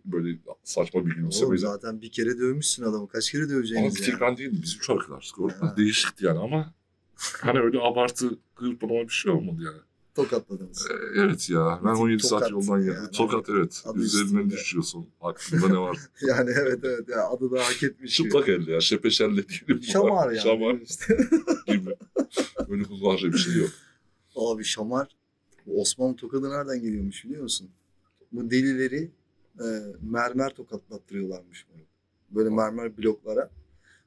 böyle 0.04 0.38
saçma 0.64 1.06
bir 1.06 1.10
gülümsemeyle. 1.14 1.58
zaten 1.60 2.02
bir 2.02 2.10
kere 2.10 2.38
dövmüşsün 2.38 2.82
adamı. 2.82 3.08
Kaç 3.08 3.30
kere 3.32 3.42
Ama 3.42 3.50
döveceğiniz 3.52 3.94
bir 3.96 4.00
ya? 4.00 4.06
tek 4.06 4.20
ben 4.20 4.36
değildim. 4.36 4.60
Biz 4.62 4.76
üç 4.76 4.90
arkadaştık 4.90 5.38
orada. 5.40 5.60
Ha. 5.62 5.74
Değişikti 5.76 6.26
yani 6.26 6.38
ama 6.38 6.74
hani 7.40 7.60
öyle 7.60 7.78
abartı 7.80 8.38
hırpalama 8.54 9.02
bir 9.02 9.08
şey 9.12 9.32
olmadı 9.32 9.62
yani. 9.64 9.78
Tokatladınız. 10.14 10.86
Ee, 10.90 11.20
evet 11.20 11.50
ya. 11.50 11.80
Ben 11.84 11.90
Bir 11.90 11.94
tık 11.94 12.02
17 12.02 12.22
saat 12.22 12.40
tokat 12.40 12.50
yoldan 12.50 12.80
geldim. 12.80 12.94
yani. 13.02 13.10
Tokat 13.10 13.48
evet. 13.50 13.82
Adı 13.86 13.98
Üzerinden 13.98 14.26
üstünde. 14.38 14.54
düşüyorsun. 14.54 15.06
Aklında 15.20 15.68
ne 15.68 15.78
var? 15.78 15.96
Yani 16.28 16.50
evet 16.56 16.78
evet 16.84 17.08
ya 17.08 17.28
adı 17.28 17.50
da 17.50 17.58
hak 17.60 17.82
etmiş. 17.82 18.14
Çıplak 18.14 18.48
elde 18.48 18.72
ya. 18.72 18.80
Şepeşerle 18.80 19.48
değilim. 19.48 19.82
Şamar 19.82 20.26
yani. 20.30 20.40
Şamar 20.40 20.74
İşte. 20.74 21.16
gibi. 21.66 21.94
Öyle 22.68 22.82
kullanacak 22.84 23.32
bir 23.32 23.38
şey 23.38 23.54
yok. 23.54 23.70
Abi 24.36 24.64
şamar 24.64 25.08
bu 25.66 25.80
Osmanlı 25.80 26.16
tokadı 26.16 26.50
nereden 26.50 26.80
geliyormuş 26.80 27.24
biliyor 27.24 27.42
musun? 27.42 27.70
Bu 28.32 28.50
delileri 28.50 29.10
e, 29.60 29.66
mermer 30.02 30.54
tokatlattırıyorlarmış 30.54 31.66
bunu. 31.74 31.82
Böyle 32.30 32.50
mermer 32.50 32.98
bloklara 32.98 33.50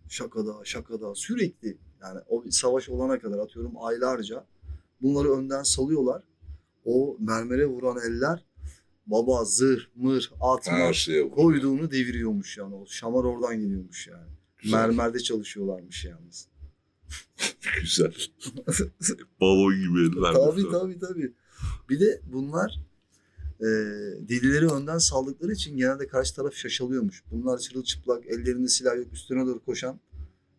şakada 0.09 0.55
şakada 0.63 1.15
sürekli 1.15 1.77
yani 2.01 2.19
o 2.29 2.43
savaş 2.49 2.89
olana 2.89 3.19
kadar 3.19 3.39
atıyorum 3.39 3.71
aylarca 3.77 4.45
bunları 5.01 5.31
önden 5.31 5.63
salıyorlar. 5.63 6.23
O 6.85 7.17
mermere 7.19 7.65
vuran 7.65 7.97
eller 8.07 8.45
baba 9.07 9.45
zırh, 9.45 9.81
mır, 9.95 10.31
at, 10.41 10.67
Her 10.67 10.79
mar 10.85 10.93
şeye 10.93 11.23
vur. 11.23 11.31
koyduğunu 11.31 11.91
deviriyormuş 11.91 12.57
yani. 12.57 12.75
O 12.75 12.85
şamar 12.85 13.23
oradan 13.23 13.59
geliyormuş 13.59 14.07
yani. 14.07 14.29
Güzel. 14.57 14.77
Mermerde 14.77 15.19
çalışıyorlarmış 15.19 16.05
yalnız. 16.05 16.47
Güzel. 17.81 18.13
Balon 19.41 19.75
gibi 19.75 20.17
eller. 20.17 20.33
Tabii 20.33 20.71
tabii 20.71 20.99
tabii. 20.99 21.33
Bir 21.89 21.99
de 21.99 22.21
bunlar 22.33 22.79
e, 23.59 23.65
delileri 24.29 24.67
önden 24.67 24.97
saldıkları 24.97 25.51
için 25.51 25.77
genelde 25.77 26.07
karşı 26.07 26.35
taraf 26.35 26.53
şaşalıyormuş. 26.53 27.23
Bunlar 27.31 27.57
çırılçıplak, 27.57 28.25
ellerinde 28.27 28.67
silah 28.67 28.95
yok, 28.97 29.07
üstüne 29.13 29.45
doğru 29.45 29.59
koşan. 29.65 29.99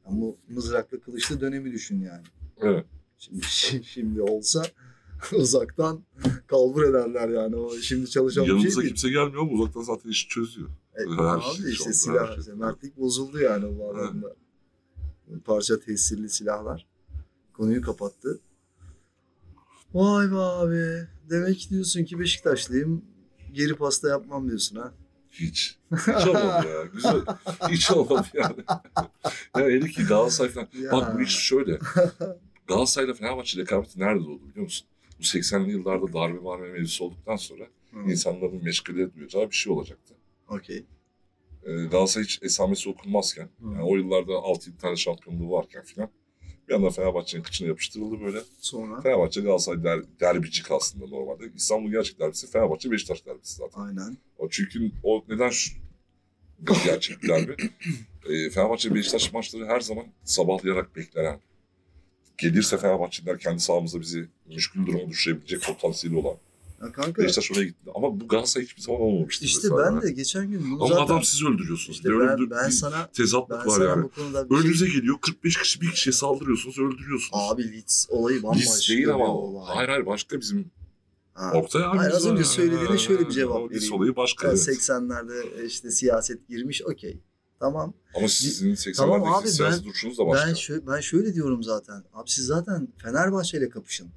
Yani 0.07 0.21
bu 0.21 0.37
mızraklı 0.49 1.01
kılıçlı 1.01 1.41
dönemi 1.41 1.73
düşün 1.73 2.01
yani. 2.01 2.23
Evet. 2.61 2.87
Şimdi 3.19 3.85
şimdi 3.85 4.23
olsa 4.23 4.63
uzaktan 5.33 6.01
kalbur 6.47 6.83
ederler 6.83 7.29
yani. 7.29 7.57
O 7.57 7.77
şimdi 7.77 8.11
çalışan 8.11 8.45
bir 8.45 8.49
şey 8.49 8.57
Yanımıza 8.57 8.81
değil. 8.81 8.89
kimse 8.89 9.09
gelmiyor 9.11 9.43
ama 9.43 9.53
uzaktan 9.53 9.83
zaten 9.83 10.11
işi 10.11 10.29
çözüyor. 10.29 10.69
E, 10.95 11.01
Her 11.17 11.25
abi 11.25 11.43
şey 11.63 11.71
işte 11.73 11.85
oldu, 11.85 11.93
silah, 11.93 12.37
her 12.39 12.43
şey. 12.43 12.55
mertlik 12.55 12.97
bozuldu 12.99 13.39
yani 13.41 13.79
bu 13.79 13.91
adamda. 13.91 14.35
Parça 15.45 15.81
tesirli 15.81 16.29
silahlar. 16.29 16.87
Konuyu 17.53 17.83
kapattı. 17.83 18.41
Vay 19.95 20.31
be 20.31 20.37
abi. 20.37 21.07
Demek 21.31 21.71
diyorsun 21.71 22.05
ki 22.05 22.19
Beşiktaşlıyım. 22.21 23.05
Geri 23.53 23.75
pasta 23.75 24.09
yapmam 24.09 24.49
diyorsun 24.49 24.77
ha. 24.77 24.93
Hiç. 25.31 25.79
Hiç 25.93 26.27
olmadı 26.27 26.69
ya. 26.69 26.83
Güzel. 26.95 27.21
Hiç 27.69 27.91
olmadı 27.91 28.27
yani. 28.35 28.57
ya 29.57 29.65
hele 29.65 29.89
ki 29.89 30.05
Galatasaray 30.05 30.51
falan. 30.51 30.69
Ya. 30.83 30.93
Bak 30.93 31.19
bu 31.19 31.23
iş 31.23 31.31
şöyle. 31.39 31.79
Galatasaray'la 32.67 33.15
Fenerbahçe 33.15 33.61
rekabeti 33.61 34.01
nerede 34.01 34.21
oldu 34.25 34.49
biliyor 34.49 34.65
musun? 34.65 34.87
Bu 35.19 35.23
80'li 35.23 35.71
yıllarda 35.71 36.13
darbe 36.13 36.39
marbe 36.39 36.69
mevzusu 36.73 37.05
olduktan 37.05 37.37
sonra 37.37 37.65
Hı, 37.93 37.99
insanların 38.11 38.65
meşgale 38.65 39.15
duyacağı 39.15 39.51
bir 39.51 39.57
şey 39.57 39.73
olacaktı. 39.73 40.15
Okey. 40.49 40.85
Ee, 41.65 41.73
Galatasaray 41.85 42.25
hiç 42.25 42.39
esamesi 42.43 42.89
okunmazken, 42.89 43.45
Hı. 43.45 43.67
yani 43.73 43.83
o 43.83 43.97
yıllarda 43.97 44.33
6-7 44.33 44.77
tane 44.77 44.97
şampiyonluğu 44.97 45.51
varken 45.51 45.83
filan 45.83 46.09
bir 46.71 46.75
anda 46.75 46.91
Fenerbahçe'nin 46.91 47.43
kıçına 47.43 47.69
yapıştırıldı 47.69 48.21
böyle. 48.21 48.43
Sonra 48.59 49.01
Fenerbahçe 49.01 49.41
Galatasaray 49.41 49.85
der, 49.85 50.01
derbicik 50.21 50.71
aslında 50.71 51.07
normalde. 51.07 51.45
İstanbul 51.57 51.91
gerçek 51.91 52.21
derbisi 52.21 52.51
Fenerbahçe 52.51 52.91
Beşiktaş 52.91 53.27
derbisi 53.27 53.57
zaten. 53.57 53.81
aynen. 53.81 54.17
O 54.39 54.49
çünkü 54.49 54.93
o 55.03 55.25
neden 55.29 55.51
şu 55.51 55.73
gerçek 56.85 57.29
derbi? 57.29 57.57
E, 58.29 58.51
Fenerbahçe 58.51 58.95
Beşiktaş 58.95 59.33
maçları 59.33 59.67
her 59.67 59.81
zaman 59.81 60.07
sabahlayarak 60.25 60.97
beklenen. 60.97 61.41
Gelirse 62.39 62.79
Fenerbahçeliler 62.79 63.39
kendi 63.39 63.61
sahamızda 63.61 64.01
bizi 64.01 64.29
müşkül 64.47 64.87
duruma 64.87 65.09
düşürebilecek 65.09 65.63
potansiyeli 65.63 66.17
olan. 66.17 66.37
Ya 66.81 66.93
kanka 66.93 67.23
Beşiktaş 67.23 67.53
oraya 67.53 67.65
gitti. 67.65 67.91
Ama 67.95 68.21
bu 68.21 68.29
Galatasaray 68.29 68.67
hiçbir 68.67 68.83
zaman 68.83 69.01
olmamıştı. 69.01 69.45
işte 69.45 69.69
mesela. 69.69 69.95
ben 69.95 70.03
de 70.03 70.13
geçen 70.13 70.51
gün 70.51 70.71
bunu 70.71 70.85
Ama 70.85 70.89
zaten 70.95 71.05
adam 71.05 71.23
siz 71.25 71.43
öldürüyorsunuz. 71.43 71.97
işte 71.97 72.09
ben, 72.21 72.39
bir- 72.39 72.51
ben 72.51 72.69
sana 72.71 73.07
tezatlık 73.13 73.61
ben 73.61 73.67
var 73.67 73.81
yani. 73.89 74.05
bu 74.05 74.57
şey- 74.59 74.61
Önünüze 74.61 74.87
geliyor 74.87 75.17
45 75.21 75.57
kişi 75.57 75.81
bir 75.81 75.91
kişiye 75.91 76.13
saldırıyorsunuz 76.13 76.79
öldürüyorsunuz. 76.79 77.43
Abi 77.53 77.73
Leeds 77.73 78.07
olayı 78.09 78.43
bambaşka 78.43 78.71
Biz 78.81 78.89
değil 78.89 79.11
ama. 79.15 79.27
olay. 79.37 79.75
Hayır 79.77 79.89
hayır 79.89 80.07
başka 80.07 80.41
bizim 80.41 80.71
Ha. 81.35 81.53
Oktay 81.55 81.85
abi. 81.85 81.97
Hayır, 81.99 82.13
az 82.13 82.27
önce 82.27 82.45
söylediğine 82.45 82.99
şöyle 82.99 83.27
bir 83.29 83.31
cevap 83.31 83.71
vereyim. 83.71 83.93
olayı 83.93 84.17
başka. 84.17 84.47
Ya 84.47 84.53
evet. 84.53 84.63
80'lerde 84.69 85.67
işte 85.67 85.91
siyaset 85.91 86.49
girmiş 86.49 86.83
okey. 86.83 87.21
Tamam. 87.61 87.95
Ama 88.15 88.29
sizin 88.29 88.75
80'lerdeki 88.75 88.97
Tamam 88.97 89.25
abi, 89.35 89.49
siyasi 89.49 89.79
ben- 89.79 89.85
duruşunuz 89.85 90.19
da 90.19 90.27
başka. 90.27 90.47
Ben, 90.47 90.53
şö- 90.55 90.87
ben 90.87 91.01
şöyle 91.01 91.35
diyorum 91.35 91.63
zaten. 91.63 92.05
Abi 92.13 92.31
siz 92.31 92.47
zaten 92.47 92.89
Fenerbahçe 93.03 93.59
ile 93.59 93.69
kapışın. 93.69 94.09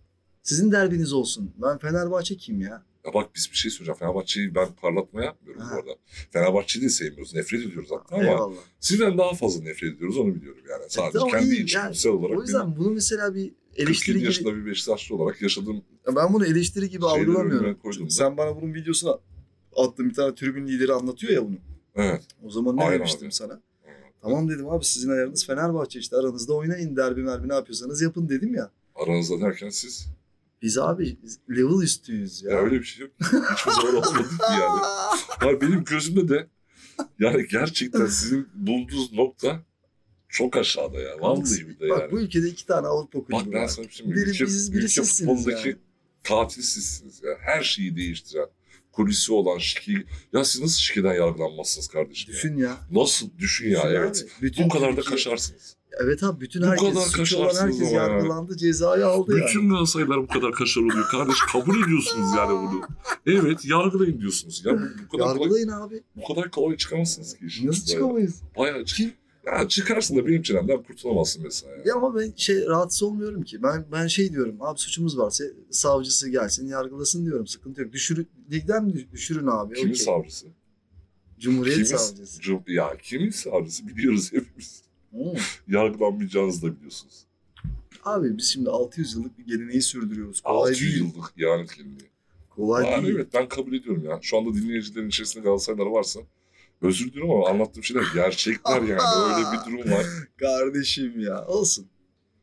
Sizin 0.44 0.72
derbiniz 0.72 1.14
olsun. 1.14 1.52
Ben 1.62 1.78
Fenerbahçe 1.78 2.38
kim 2.38 2.62
ya? 2.62 2.84
Ya 3.06 3.14
bak 3.14 3.30
biz 3.36 3.50
bir 3.52 3.58
şey 3.58 3.72
söyleyeceğim. 3.72 4.00
Fenerbahçe'yi 4.00 4.56
ben 4.56 4.68
parlatma 4.82 5.24
yapmıyorum 5.24 5.62
Ha. 5.62 5.70
bu 5.72 5.76
arada. 5.80 5.92
Fenerbahçe'yi 6.32 6.86
de 6.86 6.90
sevmiyoruz. 6.90 7.34
Nefret 7.34 7.66
ediyoruz 7.66 7.90
hatta 7.92 8.16
ama 8.16 8.24
Eyvallah. 8.24 8.56
sizden 8.80 9.18
daha 9.18 9.34
fazla 9.34 9.64
nefret 9.64 9.96
ediyoruz 9.96 10.18
onu 10.18 10.36
biliyorum 10.36 10.62
yani. 10.70 10.84
Sadece 10.88 11.20
tamam, 11.20 11.32
kendi 11.32 11.56
içgüdüsel 11.56 12.12
olarak 12.12 12.38
O 12.38 12.42
yüzden 12.42 12.78
bunu 12.78 12.90
mesela 12.90 13.36
bir 13.36 13.52
eleştiri 13.76 13.88
47 14.14 14.18
gibi... 14.18 14.26
yaşında 14.26 14.56
bir 14.56 14.66
Beşiktaşlı 14.66 15.16
olarak 15.16 15.42
yaşadığım 15.42 15.82
Ben 16.16 16.34
bunu 16.34 16.46
eleştiri 16.46 16.90
gibi 16.90 17.06
algılamıyorum. 17.06 18.10
Sen 18.10 18.38
bana 18.38 18.62
bunun 18.62 18.74
videosunu 18.74 19.20
attın. 19.76 20.10
Bir 20.10 20.14
tane 20.14 20.36
tribün 20.36 20.68
lideri 20.68 20.94
anlatıyor 20.94 21.34
ya 21.34 21.46
bunu. 21.46 21.56
Evet. 21.96 22.24
O 22.44 22.50
zaman 22.50 22.78
ne 22.78 22.84
Aynen 22.84 23.00
demiştim 23.00 23.28
abi. 23.28 23.34
sana? 23.34 23.62
Tamam 24.22 24.50
dedim 24.50 24.70
abi 24.70 24.86
sizin 24.86 25.10
ayarınız 25.10 25.46
Fenerbahçe 25.46 26.00
işte 26.00 26.16
aranızda 26.18 26.54
oynayın 26.54 26.96
derbi 26.96 27.24
merbi 27.24 27.50
ne 27.50 27.54
yapıyorsanız 27.54 28.02
yapın 28.02 28.30
dedim 28.30 28.56
ya. 28.56 28.72
Aranızda 28.96 29.42
derken 29.42 29.70
siz 29.70 30.08
Biz 30.64 30.78
abi 30.78 31.18
level 31.50 31.84
üstüyüz 31.84 32.44
ya. 32.44 32.52
ya, 32.52 32.58
öyle 32.58 32.80
bir 32.80 32.84
şey 32.84 33.02
yok. 33.06 33.12
Hiçbir 33.22 33.72
zaman 33.72 33.96
olmadı 33.96 34.24
ki 34.30 34.36
yani. 34.50 34.82
Abi 35.42 35.62
benim 35.62 35.84
gözümde 35.84 36.30
de 36.30 36.48
yani 37.20 37.48
gerçekten 37.52 38.06
sizin 38.06 38.48
bulduğunuz 38.56 39.14
nokta 39.14 39.64
çok 40.30 40.58
aşağıda 40.58 41.00
ya. 41.00 41.20
Vallahi 41.20 41.70
bir 41.70 41.80
de 41.80 41.90
Bak 41.90 42.02
yani. 42.02 42.12
bu 42.12 42.20
ülkede 42.20 42.48
iki 42.50 42.66
tane 42.66 42.88
Avrupa 42.88 43.20
kulübü 43.20 43.32
Bak 43.32 43.46
ben 43.54 43.62
var. 43.64 43.68
sana 43.68 43.86
bir 43.86 43.92
şey? 43.92 44.08
Biri 44.08 44.20
Ülke, 44.30 44.46
biziz, 44.46 44.74
biri 44.74 44.86
ülke 44.86 45.02
futbolundaki 45.02 45.70
yani. 45.70 45.78
katil 46.24 46.62
sizsiniz 46.62 47.24
ya. 47.24 47.32
Her 47.40 47.62
şeyi 47.64 47.96
değiştiren, 47.96 48.48
kulisi 48.92 49.34
olan 49.34 49.58
şiki. 49.58 50.06
Ya 50.34 50.46
siz 50.46 50.62
nasıl 50.62 50.78
şikeden 50.80 51.14
yargılanmazsınız 51.14 51.88
kardeşim 51.88 52.32
ya? 52.34 52.36
Düşün 52.38 52.58
ya. 52.58 52.78
Nasıl 52.92 53.30
düşün 53.40 53.70
ya 53.70 53.84
Düşün 53.84 53.96
evet. 53.96 54.26
Bütün 54.42 54.66
Bu 54.66 54.70
kadar 54.70 54.98
da 54.98 55.02
kaşarsınız. 55.02 55.76
Evet 56.00 56.24
abi 56.24 56.42
bütün 56.42 56.62
Bu 56.62 56.66
herkes 56.68 56.94
kadar 56.94 57.06
suçu 57.06 57.38
olan 57.38 57.56
herkes 57.56 57.92
yargılandı 57.92 58.58
cezayı 58.58 59.06
aldı 59.08 59.32
yani. 59.38 59.48
Bütün 59.48 59.70
Galatasaraylılar 59.70 60.22
bu 60.22 60.28
kadar 60.28 60.52
kaşar 60.52 60.82
oluyor. 60.82 61.06
Kardeş 61.12 61.36
kabul 61.52 61.84
ediyorsunuz 61.84 62.28
yani 62.38 62.52
bunu. 62.52 62.82
Evet 63.26 63.66
yargılayın 63.66 64.20
diyorsunuz. 64.22 64.62
Ya 64.66 64.74
bu, 64.74 64.78
bu 64.78 65.18
kadar 65.18 65.28
kolay, 65.28 65.28
Yargılayın 65.28 65.68
abi. 65.68 66.04
bu 66.16 66.34
kadar 66.34 66.52
kolay 66.52 66.78
çıkamazsınız 66.78 67.34
ki 67.38 67.46
işin 67.46 67.68
Nasıl 67.68 67.86
çıkamayız? 67.86 68.42
Bayağı 68.58 68.86
çık. 68.86 69.14
Ya 69.46 69.68
çıkarsın 69.68 70.18
da 70.18 70.28
benim 70.28 70.42
çenemden 70.42 70.84
kurtulamazsın 70.84 71.44
mesela. 71.44 71.72
Ya. 71.76 71.82
Ya 71.86 71.96
ama 71.96 72.16
ben 72.16 72.34
şey 72.36 72.66
rahatsız 72.66 73.04
olmuyorum 73.04 73.44
ki. 73.44 73.64
Ben 73.64 73.86
ben 73.92 74.08
şey 74.08 74.32
diyorum. 74.34 74.56
Abi 74.60 74.80
suçumuz 74.80 75.18
varsa 75.18 75.44
savcısı 75.72 76.30
gelsin 76.30 76.68
yargılasın 76.68 77.26
diyorum. 77.26 77.48
Sıkıntı 77.48 77.82
yok. 77.82 77.94
Düşür, 77.94 78.26
ligden 78.52 78.86
mi 78.86 79.08
düşürün 79.12 79.48
abi. 79.48 79.76
Kimin 79.76 79.92
okey. 79.92 80.04
savcısı? 80.06 80.48
Cumhuriyet 81.40 81.78
Kimin- 81.78 81.98
savcısı. 81.98 82.42
Cum- 82.42 82.72
ya 82.72 82.98
kimin 83.04 83.30
savcısı 83.30 83.88
biliyoruz 83.88 84.34
hepimiz. 84.34 84.83
Hmm. 85.14 85.42
Yargılanmayacağınızı 85.68 86.62
da 86.68 86.76
biliyorsunuz. 86.76 87.24
Abi 88.06 88.38
biz 88.38 88.46
şimdi 88.54 88.70
600 88.70 89.14
yıllık 89.16 89.38
bir 89.40 89.46
geleneği 89.46 89.82
sürdürüyoruz. 89.82 90.42
Kolay 90.42 90.72
600 90.72 90.82
değil. 90.82 91.04
yıllık 91.04 91.34
ihanet 91.38 91.78
geleneği. 91.78 92.10
Kolay 92.50 92.92
Yani 92.92 93.04
değil. 93.06 93.16
evet 93.16 93.28
ben 93.34 93.48
kabul 93.50 93.74
ediyorum 93.74 94.04
ya. 94.06 94.20
Şu 94.22 94.38
anda 94.38 94.54
dinleyicilerin 94.54 95.08
içerisinde 95.10 95.44
Galatasaraylılar 95.44 95.92
varsa 95.92 96.20
özür 96.82 97.06
diliyorum 97.12 97.32
ama 97.32 97.50
anlattığım 97.50 97.84
şeyler 97.84 98.04
gerçekler 98.14 98.82
yani. 98.82 99.02
Öyle 99.36 99.46
bir 99.52 99.72
durum 99.72 99.92
var. 99.92 100.06
Kardeşim 100.38 101.20
ya. 101.20 101.46
Olsun. 101.48 101.88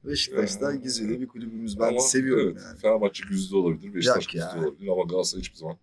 Beşiktaş'ta 0.04 0.70
Ya. 0.72 0.76
Gizli'de 0.76 1.20
bir 1.20 1.28
kulübümüz. 1.28 1.78
Ben 1.80 1.88
Ama 1.88 2.00
seviyorum 2.00 2.48
evet, 2.52 2.62
yani. 2.66 2.78
Fenerbahçe 2.78 3.24
güzide 3.30 3.56
olabilir, 3.56 3.94
Beşiktaş 3.94 4.24
Yok 4.26 4.34
ya. 4.34 4.46
güzide 4.54 4.66
olabilir 4.68 4.88
ama 4.88 5.02
Galatasaray 5.02 5.40
hiçbir 5.42 5.56
zaman 5.58 5.76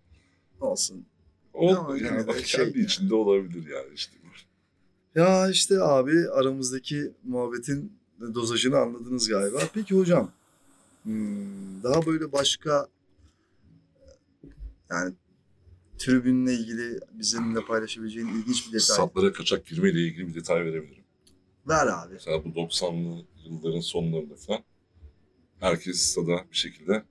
Olsun. 0.62 1.06
olmuyor. 1.54 1.80
Ama 1.86 1.98
Yani 1.98 2.24
de 2.24 2.28
bak 2.28 2.40
şey 2.46 2.66
kendi 2.66 2.78
yani. 2.78 2.86
içinde 2.86 3.16
olabilir 3.16 3.70
yani 3.76 3.94
işte. 3.96 4.14
Ya 5.18 5.50
işte 5.50 5.84
abi 5.84 6.30
aramızdaki 6.30 7.12
muhabbetin 7.24 7.94
dozajını 8.34 8.78
anladınız 8.78 9.28
galiba. 9.30 9.60
Peki 9.74 9.96
hocam 9.96 10.32
hmm, 11.04 11.84
daha 11.84 12.06
böyle 12.06 12.32
başka 12.32 12.88
yani 14.90 15.14
tribünle 15.98 16.54
ilgili 16.54 17.00
bizimle 17.12 17.66
paylaşabileceğin 17.66 18.28
ilginç 18.28 18.68
bir 18.68 18.68
detay. 18.68 18.80
Statlara 18.80 19.32
kaçak 19.32 19.66
girmeyle 19.66 20.02
ilgili 20.02 20.28
bir 20.28 20.34
detay 20.34 20.66
verebilirim. 20.66 21.04
Ver 21.68 21.88
abi. 21.88 22.14
Mesela 22.14 22.46
bu 22.46 22.50
90'lı 22.50 23.26
yılların 23.46 23.80
sonlarında 23.80 24.36
falan 24.36 24.64
herkes 25.60 25.98
stada 25.98 26.46
bir 26.52 26.58
şekilde 26.58 27.04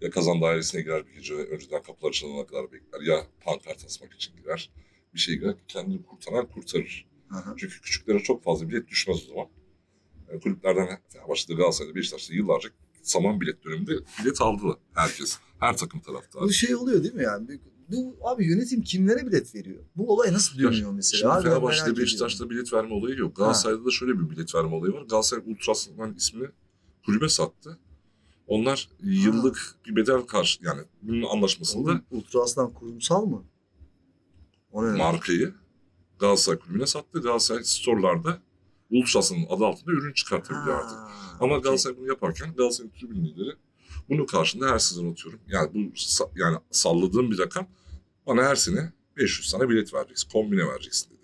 ya 0.00 0.10
kazan 0.10 0.42
dairesine 0.42 0.82
girer 0.82 1.06
bir 1.06 1.12
gece 1.12 1.34
önceden 1.34 1.82
kapılar 1.82 2.10
açılana 2.10 2.46
kadar 2.46 2.72
bekler 2.72 3.00
ya 3.00 3.26
pankart 3.40 3.84
asmak 3.84 4.12
için 4.12 4.36
girer. 4.36 4.70
Bir 5.14 5.18
şey 5.18 5.34
girer 5.34 5.54
kendini 5.68 6.02
kurtaran 6.02 6.46
kurtarır. 6.46 7.13
Hı 7.34 7.50
hı. 7.50 7.54
Çünkü 7.56 7.80
küçüklere 7.80 8.18
çok 8.18 8.44
fazla 8.44 8.68
bilet 8.68 8.88
düşmez 8.88 9.16
o 9.24 9.28
zaman. 9.28 9.46
Yani 10.30 10.40
kulüplerden 10.40 10.88
başladı 11.28 11.56
Galatasaray'da 11.56 11.94
Beşiktaş'ta 11.94 12.34
yıllarca 12.34 12.70
saman 13.02 13.40
bilet 13.40 13.64
döneminde 13.64 13.92
bilet 14.22 14.40
aldılar 14.40 14.76
herkes. 14.94 15.38
Her 15.60 15.76
takım 15.76 16.00
taraftarı. 16.00 16.44
Bu 16.44 16.52
şey 16.52 16.74
oluyor 16.76 17.02
değil 17.02 17.14
mi 17.14 17.22
yani? 17.22 17.60
Bu- 17.88 18.16
abi 18.22 18.46
yönetim 18.46 18.82
kimlere 18.82 19.26
bilet 19.26 19.54
veriyor? 19.54 19.84
Bu 19.96 20.12
olay 20.12 20.32
nasıl 20.32 20.58
dönüyor 20.58 20.92
mesela? 20.92 21.18
Şimdi 21.20 21.26
merak 21.28 21.42
Fenerbahçe'de. 21.42 21.96
Beşiktaş'ta 21.96 22.50
bilet 22.50 22.72
verme 22.72 22.94
olayı 22.94 23.18
yok. 23.18 23.36
Galatasaray'da 23.36 23.84
da 23.84 23.90
şöyle 23.90 24.12
bir 24.20 24.30
bilet 24.30 24.54
verme 24.54 24.74
olayı 24.74 24.92
var. 24.92 25.02
Galatasaray 25.02 25.44
Ultras'ın 25.46 26.14
ismini 26.14 26.48
kulübe 27.06 27.28
sattı. 27.28 27.78
Onlar 28.46 28.88
yıllık 29.02 29.74
bir 29.86 29.96
bedel 29.96 30.20
karşı 30.20 30.64
yani 30.64 30.80
bunun 31.02 31.22
anlaşmasında 31.22 31.90
Oğlum, 31.90 32.02
Ultra 32.10 32.40
Aslan 32.40 32.70
kurumsal 32.70 33.26
mı? 33.26 33.44
O 34.72 34.86
ne? 34.86 34.96
markayı 34.96 35.54
Galatasaray 36.18 36.58
kulübüne 36.58 36.86
sattı. 36.86 37.20
Galatasaray 37.20 37.64
store'larda 37.64 38.38
Ultras'ın 38.90 39.36
adı 39.50 39.64
altında 39.66 39.92
ürün 39.92 40.12
çıkartabiliyor 40.12 40.78
artık. 40.78 40.98
Ama. 41.40 41.58
Galatasaray 41.58 41.96
bunu 41.96 42.06
yaparken 42.08 42.54
Galatasaray 42.56 42.90
tribün 42.90 43.24
lideri 43.24 43.56
bunun 44.08 44.26
karşında 44.26 44.70
her 44.70 44.78
sezon 44.78 45.12
atıyorum. 45.12 45.40
Yani 45.48 45.70
bu 45.74 45.78
yani 46.36 46.58
salladığım 46.70 47.30
bir 47.30 47.38
rakam 47.38 47.66
bana 48.26 48.42
her 48.42 48.54
sene 48.56 48.92
500 49.16 49.52
tane 49.52 49.68
bilet 49.68 49.94
vereceksin. 49.94 50.28
Kombine 50.30 50.66
vereceksin 50.68 51.10
dedi. 51.10 51.18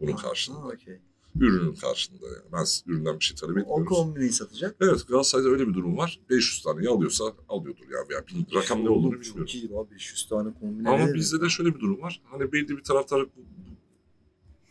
Bunun 0.00 0.16
karşılığında. 0.16 0.60
ha, 0.62 0.68
okey. 0.68 0.98
Ürünün 1.40 1.74
karşılığında 1.74 2.26
yani. 2.26 2.52
Ben 2.52 2.64
üründen 2.92 3.18
bir 3.20 3.24
şey 3.24 3.36
talep 3.36 3.56
O 3.56 3.60
etmiyoruz. 3.60 3.88
kombineyi 3.88 4.32
satacak. 4.32 4.76
Evet 4.80 5.08
Galatasaray'da 5.08 5.48
öyle 5.48 5.68
bir 5.68 5.74
durum 5.74 5.96
var. 5.96 6.20
500 6.30 6.62
tane 6.62 6.88
alıyorsa 6.88 7.24
alıyordur 7.48 7.84
ya. 7.84 7.98
Veya 8.10 8.24
bir 8.26 8.54
rakam 8.56 8.84
ne 8.84 8.88
olduğunu 8.88 9.12
bilmiyorum. 9.12 9.44
Çok 9.46 9.54
iyi 9.54 9.64
abi 9.78 9.90
500 9.94 10.28
tane 10.28 10.54
kombine. 10.60 10.88
Ama 10.88 11.14
bizde 11.14 11.40
de 11.40 11.48
şöyle 11.48 11.74
bir 11.74 11.80
durum 11.80 12.02
var. 12.02 12.20
Hani 12.24 12.52
belli 12.52 12.68
bir 12.68 12.82
taraftar 12.82 13.26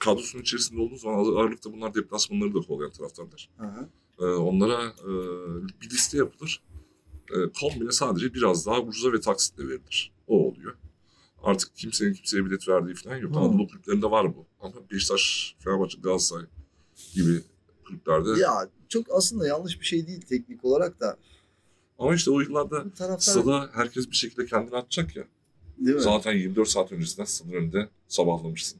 kadrosunun 0.03 0.41
içerisinde 0.41 0.81
olduğu 0.81 0.97
zaman 0.97 1.17
ağırlıkta 1.17 1.73
bunlar 1.73 1.95
deplasmanları 1.95 2.53
da 2.53 2.59
kovalayan 2.59 2.91
taraftarlar. 2.91 3.49
Hı 3.57 3.65
hı. 3.65 3.89
Ee, 4.19 4.23
onlara 4.25 4.83
e, 4.83 5.11
bir 5.81 5.89
liste 5.89 6.17
yapılır. 6.17 6.61
E, 7.29 7.35
kombine 7.59 7.91
sadece 7.91 8.33
biraz 8.33 8.65
daha 8.65 8.81
ucuza 8.81 9.13
ve 9.13 9.21
taksitle 9.21 9.67
verilir. 9.67 10.11
O 10.27 10.47
oluyor. 10.47 10.75
Artık 11.43 11.75
kimsenin 11.75 12.13
kimseye 12.13 12.45
bilet 12.45 12.67
verdiği 12.67 12.95
falan 12.95 13.17
yok. 13.17 13.35
Hı. 13.35 13.39
Anadolu 13.39 13.67
kulüplerinde 13.67 14.11
var 14.11 14.35
bu. 14.35 14.45
Ama 14.61 14.73
Beşiktaş, 14.91 15.55
Fenerbahçe, 15.59 15.99
Galatasaray 16.01 16.45
gibi 17.13 17.41
kulüplerde. 17.87 18.41
Ya 18.41 18.69
çok 18.89 19.05
aslında 19.11 19.47
yanlış 19.47 19.79
bir 19.79 19.85
şey 19.85 20.07
değil 20.07 20.21
teknik 20.21 20.65
olarak 20.65 20.99
da. 20.99 21.17
Ama 21.99 22.15
işte 22.15 22.31
o 22.31 22.39
yıllarda 22.41 22.93
taraftar 22.93 23.31
stada 23.31 23.69
herkes 23.73 24.09
bir 24.09 24.15
şekilde 24.15 24.45
kendini 24.45 24.75
atacak 24.75 25.15
ya. 25.15 25.23
değil 25.77 25.95
mi? 25.95 26.01
Zaten 26.01 26.33
24 26.33 26.69
saat 26.69 26.91
öncesinden 26.91 27.25
stadın 27.25 27.51
önünde 27.51 27.89
sabahlamışsın. 28.07 28.79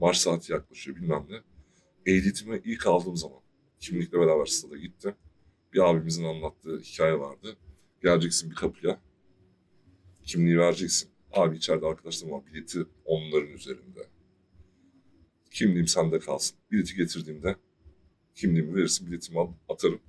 Maç 0.00 0.16
saati 0.16 0.52
yaklaşıyor 0.52 0.96
bilmem 0.96 1.26
ne. 1.28 1.40
Ehliyetimi 2.06 2.60
ilk 2.64 2.86
aldığım 2.86 3.16
zaman 3.16 3.38
kimlikle 3.80 4.20
beraber 4.20 4.46
stada 4.46 4.76
gittim. 4.76 5.14
Bir 5.72 5.90
abimizin 5.90 6.24
anlattığı 6.24 6.80
hikaye 6.80 7.18
vardı. 7.18 7.56
Geleceksin 8.02 8.50
bir 8.50 8.54
kapıya. 8.54 9.00
Kimliği 10.24 10.58
vereceksin. 10.58 11.10
Abi 11.32 11.56
içeride 11.56 11.86
arkadaşlarım 11.86 12.34
var. 12.34 12.46
Bileti 12.46 12.86
onların 13.04 13.48
üzerinde. 13.48 14.08
Kimliğim 15.50 15.86
sende 15.86 16.18
kalsın. 16.18 16.58
Bileti 16.72 16.94
getirdiğimde 16.94 17.56
kimliğimi 18.34 18.74
verirsin. 18.74 19.06
Biletimi 19.06 19.40
al, 19.40 19.48
atarım 19.68 20.00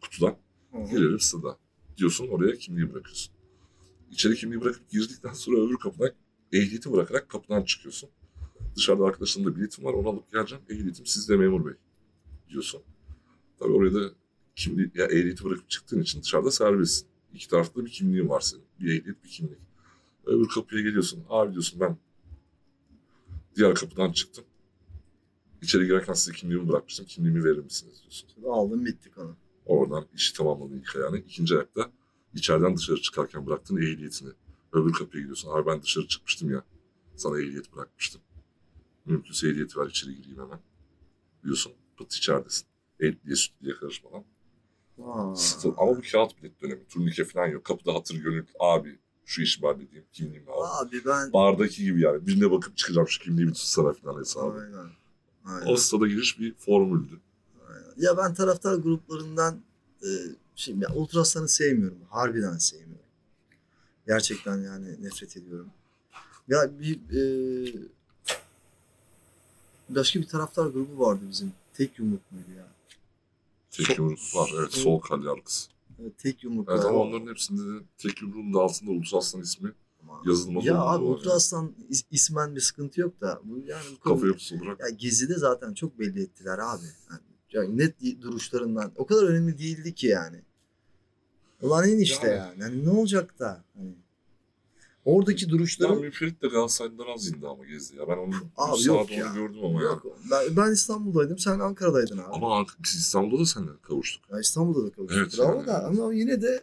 kutudan. 0.00 0.36
Hı 0.72 0.78
hı. 0.78 0.90
Gelirim 0.90 1.20
stada. 1.20 1.58
Diyorsun 1.96 2.28
oraya 2.28 2.56
kimliği 2.56 2.92
bırakıyorsun. 2.92 3.34
İçeri 4.10 4.34
kimliği 4.34 4.60
bırakıp 4.60 4.90
girdikten 4.90 5.32
sonra 5.32 5.60
öbür 5.66 5.76
kapıdan 5.76 6.10
ehliyeti 6.52 6.92
bırakarak 6.92 7.28
kapıdan 7.28 7.62
çıkıyorsun. 7.64 8.10
Dışarıda 8.76 9.04
arkadaşlarımda 9.04 9.56
biletim 9.56 9.84
var 9.84 9.92
onu 9.92 10.08
alıp 10.08 10.32
geleceğim. 10.32 10.64
Ehliyetim 10.70 11.06
sizde 11.06 11.36
memur 11.36 11.66
bey 11.66 11.74
diyorsun. 12.48 12.82
Tabii 13.58 13.72
oraya 13.72 13.94
da 13.94 14.10
kimliği, 14.56 14.90
ya 14.94 15.06
ehliyeti 15.06 15.44
bırakıp 15.44 15.70
çıktığın 15.70 16.00
için 16.00 16.22
dışarıda 16.22 16.50
serbestsin. 16.50 17.08
İki 17.34 17.48
tarafta 17.48 17.84
bir 17.84 17.90
kimliğin 17.90 18.28
var 18.28 18.40
senin. 18.40 18.64
Bir 18.80 19.00
ehliyet 19.00 19.24
bir 19.24 19.28
kimlik. 19.28 19.58
Öbür 20.26 20.48
kapıya 20.48 20.82
geliyorsun. 20.82 21.24
Abi 21.28 21.52
diyorsun 21.52 21.80
ben 21.80 21.96
diğer 23.56 23.74
kapıdan 23.74 24.12
çıktım. 24.12 24.44
İçeri 25.62 25.86
girerken 25.86 26.12
size 26.12 26.32
kimliğimi 26.32 26.68
bırakmıştım. 26.68 27.06
Kimliğimi 27.06 27.44
verir 27.44 27.58
misiniz 27.58 28.02
diyorsun. 28.02 28.28
Aldım 28.50 28.86
bittik 28.86 29.18
onu. 29.18 29.36
Oradan 29.66 30.06
işi 30.14 30.34
tamamladın 30.34 30.76
ilk 30.76 30.96
ayağını. 30.96 31.18
İkinci 31.18 31.54
ayakta 31.54 31.90
içeriden 32.34 32.76
dışarı 32.76 33.00
çıkarken 33.00 33.46
bıraktığın 33.46 33.76
ehliyetini. 33.76 34.30
Öbür 34.72 34.92
kapıya 34.92 35.20
gidiyorsun. 35.20 35.50
Abi 35.50 35.66
ben 35.66 35.82
dışarı 35.82 36.06
çıkmıştım 36.08 36.50
ya. 36.50 36.64
Sana 37.16 37.40
ehliyet 37.40 37.76
bırakmıştım. 37.76 38.20
Mümkünse 39.06 39.48
ehliyeti 39.48 39.78
ver 39.80 39.86
içeri 39.86 40.16
gireyim 40.16 40.38
hemen. 40.42 40.58
Diyorsun. 41.44 41.72
Pıt 41.98 42.14
içeridesin. 42.14 42.66
Etliye 43.00 43.36
sütlüye 43.36 43.74
karışmadan. 43.74 44.24
Aa. 45.02 45.34
Sta- 45.36 45.74
Ama 45.76 45.96
bu 45.96 46.00
kağıt 46.12 46.42
bilet 46.42 46.62
dönemi. 46.62 46.86
Turnike 46.88 47.24
falan 47.24 47.46
yok. 47.46 47.64
Kapıda 47.64 47.94
hatır 47.94 48.14
gönül. 48.16 48.46
Abi 48.60 48.98
şu 49.24 49.42
işi 49.42 49.60
halledeyim. 49.60 50.04
Kimliğimi 50.12 50.50
al. 50.50 50.84
Abi 50.86 51.04
ben 51.06 51.32
Bardaki 51.32 51.84
gibi 51.84 52.00
yani. 52.00 52.26
Birine 52.26 52.50
bakıp 52.50 52.76
çıkacağım 52.76 53.08
şu 53.08 53.22
kimliği 53.22 53.46
bir 53.46 53.52
tutsana 53.54 53.92
falan 53.92 54.20
hesabı. 54.20 54.60
Aynen. 54.60 54.90
Aynen. 55.44 55.72
O 55.72 55.76
stada 55.76 56.06
giriş 56.06 56.40
bir 56.40 56.54
formüldü. 56.54 57.20
Aynen. 57.68 57.92
Ya 57.96 58.16
ben 58.16 58.34
taraftar 58.34 58.74
gruplarından 58.76 59.60
e, 60.02 60.08
şimdi 60.54 60.84
ya 60.84 60.94
Ultraslan'ı 60.94 61.48
sevmiyorum. 61.48 61.98
Harbiden 62.10 62.58
sevmiyorum. 62.58 63.06
Gerçekten 64.06 64.56
yani 64.58 65.02
nefret 65.04 65.36
ediyorum. 65.36 65.70
Ya 66.48 66.80
bir 66.80 66.94
e, 66.96 67.20
başka 69.88 70.20
bir 70.20 70.26
taraftar 70.28 70.66
grubu 70.66 70.98
vardı 70.98 71.20
bizim. 71.30 71.52
Tek 71.74 71.98
yumruk 71.98 72.32
muydu 72.32 72.50
ya? 72.56 72.68
Tek 73.70 73.86
Sol- 73.86 73.94
yumruk 73.96 74.18
var. 74.34 74.50
Evet. 74.58 74.72
Sol 74.72 75.00
kal 75.00 75.24
yargısı. 75.24 75.70
Evet, 76.02 76.18
tek 76.18 76.44
yumruk. 76.44 76.68
Evet 76.70 76.84
ama 76.84 76.98
onların 76.98 77.26
hepsinde 77.30 77.80
de 77.80 77.84
tek 77.98 78.22
yumruğun 78.22 78.54
da 78.54 78.58
altında 78.58 78.90
Ulusal 78.90 79.18
Aslan 79.18 79.42
ismi 79.42 79.72
yazılmaz 80.26 80.64
Ya 80.66 80.78
abi 80.80 81.04
Ultra 81.04 81.30
Aslan 81.32 81.72
is- 81.90 82.04
ismen 82.10 82.56
bir 82.56 82.60
sıkıntı 82.60 83.00
yok 83.00 83.20
da 83.20 83.40
bu 83.44 83.58
yani 83.58 83.84
bu 83.96 84.00
konu- 84.00 84.14
Kafa 84.14 84.26
yapısı 84.26 84.54
olarak. 84.56 84.80
ya 84.80 84.88
Gezi'de 84.88 85.34
zaten 85.34 85.74
çok 85.74 85.98
belli 85.98 86.22
ettiler 86.22 86.58
abi. 86.58 86.84
Yani, 87.10 87.20
yani 87.52 87.78
net 87.78 88.22
duruşlarından 88.22 88.92
o 88.96 89.06
kadar 89.06 89.22
önemli 89.22 89.58
değildi 89.58 89.94
ki 89.94 90.06
yani. 90.06 90.42
Ulan 91.62 91.88
en 91.88 91.98
işte 91.98 92.28
Yani. 92.28 92.36
yani. 92.38 92.60
yani 92.74 92.84
ne 92.86 92.90
olacak 92.90 93.38
da 93.38 93.64
hani 93.76 93.94
oradaki 95.06 95.44
Ya 95.44 95.50
duruşları 95.50 95.94
Müferit 96.00 96.42
de 96.42 96.48
Galatasaray'dan 96.48 97.06
az 97.14 97.28
indi 97.28 97.46
ama 97.46 97.64
gezdi 97.66 97.96
ya. 97.96 98.08
Ben 98.08 98.16
onu 98.16 98.34
Abi 98.56 98.82
yok 98.84 99.10
ya. 99.10 99.26
onu 99.26 99.34
gördüm 99.34 99.64
ama 99.64 99.82
ya. 99.82 99.88
yok. 99.88 100.06
Ben, 100.30 100.56
ben 100.56 100.72
İstanbul'daydım 100.72 101.38
sen 101.38 101.58
Ankara'daydın 101.60 102.18
abi. 102.18 102.26
Ama 102.32 102.46
Ank- 102.60 102.74
biz 102.84 102.94
İstanbul'da 102.94 103.40
da 103.40 103.46
seninle 103.46 103.70
kavuştuk. 103.82 104.22
Ya 104.32 104.40
İstanbul'da 104.40 104.86
da 104.86 104.90
kavuştuk 104.94 105.18
Evet, 105.20 105.40
ama 105.40 105.54
yani. 105.56 105.66
da 105.66 105.84
ama 105.84 106.14
yine 106.14 106.42
de 106.42 106.62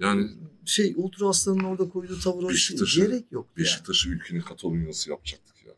Yani 0.00 0.30
şey 0.64 0.94
Ultra 0.96 1.28
Aslan'ın 1.28 1.64
orada 1.64 1.88
koyduğu 1.88 2.20
tavır 2.20 2.40
şey, 2.42 2.48
Beşiktaş'ı- 2.50 3.00
gerek 3.06 3.24
yani. 3.32 3.44
Beşiktaş'ı 3.58 4.08
ülkenin 4.08 4.40
Katalonya'sı 4.40 5.10
yapacaktık 5.10 5.66
ya. 5.66 5.72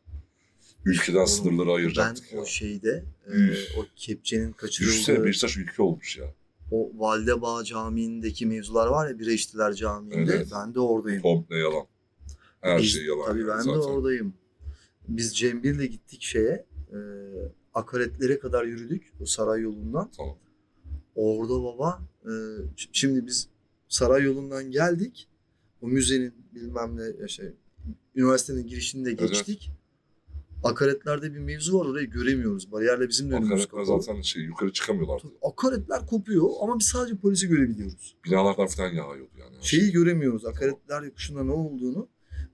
Ülkeden 0.84 1.24
sınırları 1.24 1.68
Ben 1.68 1.74
ayıracaktık 1.74 2.32
ya. 2.32 2.40
o 2.40 2.46
şeyde 2.46 3.04
e, 3.26 3.34
o 3.78 3.86
kepçenin 3.96 4.40
Düşünsene 4.42 4.56
kaçırıldığı 4.56 5.24
Beşiktaş 5.26 5.56
ülke 5.56 5.82
olmuş 5.82 6.16
ya. 6.18 6.34
O 6.70 6.90
Valdebağ 6.94 7.64
Camii'ndeki 7.64 8.46
mevzular 8.46 8.86
var 8.86 9.08
ya 9.08 9.18
Bire 9.18 9.34
İçtiler 9.34 9.72
Camii'nde 9.72 10.32
Evet. 10.32 10.48
ben 10.54 10.74
de 10.74 10.80
oradayım. 10.80 11.22
Komple 11.22 11.56
yalan. 11.58 11.86
Her 12.60 12.78
Biz- 12.82 12.92
şey 12.92 13.04
yalan. 13.06 13.26
Tabii 13.26 13.40
yani 13.40 13.48
ben 13.48 13.58
de 13.58 13.62
zaten. 13.62 13.80
oradayım. 13.80 14.34
Biz 15.08 15.36
Cembir'le 15.38 15.86
gittik 15.86 16.22
şeye 16.22 16.66
e, 16.92 16.98
akaretlere 17.74 18.38
kadar 18.38 18.64
yürüdük 18.64 19.12
o 19.20 19.26
saray 19.26 19.60
yolundan. 19.60 20.10
Tamam. 20.16 20.36
Orada 21.14 21.62
baba 21.64 22.00
e, 22.24 22.32
şimdi 22.92 23.26
biz 23.26 23.48
saray 23.88 24.22
yolundan 24.22 24.70
geldik. 24.70 25.28
O 25.82 25.86
müzenin 25.86 26.34
bilmem 26.54 26.96
ne 26.96 27.28
şey 27.28 27.52
üniversitenin 28.14 28.66
girişinde 28.66 29.10
Evet. 29.10 29.20
Akaretlerde 30.64 31.34
bir 31.34 31.38
mevzu 31.38 31.78
var 31.78 31.86
orayı 31.86 32.10
göremiyoruz. 32.10 32.72
Bariyerle 32.72 33.08
bizim 33.08 33.30
de 33.30 33.34
önümüz 33.34 33.50
Akaretler 33.50 33.70
kapalı. 33.86 34.02
zaten 34.02 34.22
şey 34.22 34.42
yukarı 34.42 34.72
çıkamıyorlardı. 34.72 35.26
Akaretler 35.42 36.06
kopuyor 36.06 36.48
ama 36.62 36.78
biz 36.78 36.86
sadece 36.86 37.16
polisi 37.16 37.48
görebiliyoruz. 37.48 38.16
Binalardan 38.24 38.66
falan 38.66 38.88
yağıyordu 38.88 39.30
yani. 39.38 39.56
Şeyi 39.60 39.92
göremiyoruz. 39.92 40.44
Akaretler 40.46 41.02
yokuşunda 41.02 41.44
ne 41.44 41.52
olduğunu. 41.52 42.08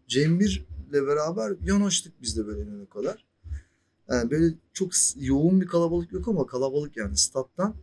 Cembir'le 0.09 0.93
beraber 0.93 1.57
yanaştık 1.65 2.23
biz 2.23 2.37
de 2.37 2.47
böyle 2.47 2.61
önüne 2.61 2.87
kadar. 2.87 3.27
Yani 4.09 4.31
böyle 4.31 4.55
çok 4.73 4.93
yoğun 5.17 5.61
bir 5.61 5.67
kalabalık 5.67 6.13
yok 6.13 6.29
ama 6.29 6.47
kalabalık 6.47 6.97
yani 6.97 7.17
stat'tan. 7.17 7.75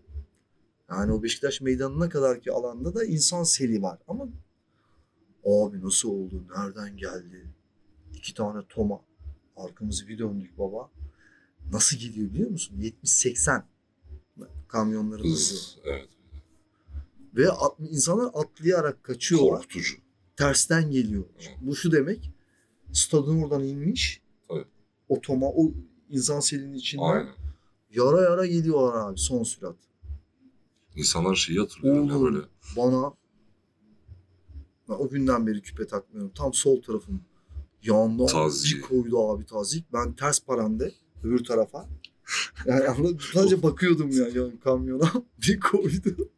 Yani 0.89 1.11
o 1.11 1.23
Beşiktaş 1.23 1.61
meydanına 1.61 2.09
kadar 2.09 2.41
ki 2.41 2.51
alanda 2.51 2.95
da 2.95 3.03
insan 3.05 3.43
seli 3.43 3.81
var. 3.81 3.99
Ama 4.07 4.23
abi 5.45 5.81
nasıl 5.81 6.09
oldu? 6.09 6.43
Nereden 6.57 6.97
geldi? 6.97 7.47
İki 8.13 8.33
tane 8.33 8.61
Toma. 8.69 9.01
Arkamızı 9.57 10.07
bir 10.07 10.17
döndük 10.17 10.57
baba. 10.57 10.89
Nasıl 11.71 11.97
gidiyor 11.97 12.29
biliyor 12.33 12.49
musun? 12.49 12.75
70-80 13.03 13.63
kamyonların 14.67 15.23
hızı. 15.23 15.53
Hız, 15.55 15.77
evet. 15.83 16.09
Ve 17.35 17.51
at- 17.51 17.79
insanlar 17.79 18.31
atlayarak 18.33 19.03
kaçıyorlar. 19.03 19.49
Korkutucu. 19.57 19.95
tersten 20.35 20.91
geliyor. 20.91 21.23
Evet. 21.39 21.57
Bu 21.61 21.75
şu 21.75 21.91
demek. 21.91 22.31
Stadın 22.93 23.41
oradan 23.43 23.63
inmiş. 23.63 24.21
Tabii. 24.47 24.65
Otoma 25.09 25.45
o 25.49 25.71
insan 26.09 26.39
selinin 26.39 26.73
içinden 26.73 27.03
Aynen. 27.03 27.33
yara 27.91 28.21
yara 28.21 28.45
geliyorlar 28.45 29.09
abi 29.09 29.17
son 29.19 29.43
sürat. 29.43 29.75
İnsanlar 30.95 31.35
şeyi 31.35 31.59
hatırlıyor 31.59 31.95
ya 31.95 32.01
Oğlum. 32.01 32.23
böyle. 32.35 32.45
Bana 32.77 33.13
ben 34.89 34.93
o 34.93 35.09
günden 35.09 35.47
beri 35.47 35.61
küpe 35.61 35.87
takmıyorum. 35.87 36.31
Tam 36.35 36.53
sol 36.53 36.81
tarafım 36.81 37.21
yandan 37.83 38.25
Taziye. 38.25 38.75
bir 38.75 38.81
koydu 38.81 39.29
abi 39.31 39.45
tazik. 39.45 39.93
Ben 39.93 40.13
ters 40.13 40.39
parande 40.39 40.91
öbür 41.23 41.43
tarafa. 41.43 41.89
Yani 42.65 43.17
sadece 43.33 43.63
bakıyordum 43.63 44.11
ya, 44.11 44.27
ya 44.27 44.59
kamyona. 44.63 45.11
Bir 45.47 45.59
koydu. 45.59 46.29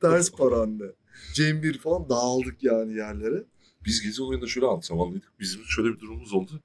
ters 0.00 0.30
parande. 0.30 0.94
Cem 1.34 1.62
bir 1.62 1.78
falan 1.78 2.08
dağıldık 2.08 2.62
yani 2.62 2.96
yerlere. 2.96 3.44
Biz 3.84 4.02
gezi 4.02 4.22
olayında 4.22 4.46
şöyle 4.46 4.66
antrenmanlıydık. 4.66 5.32
Bizim 5.40 5.64
şöyle 5.64 5.88
bir 5.88 6.00
durumumuz 6.00 6.32
oldu. 6.32 6.60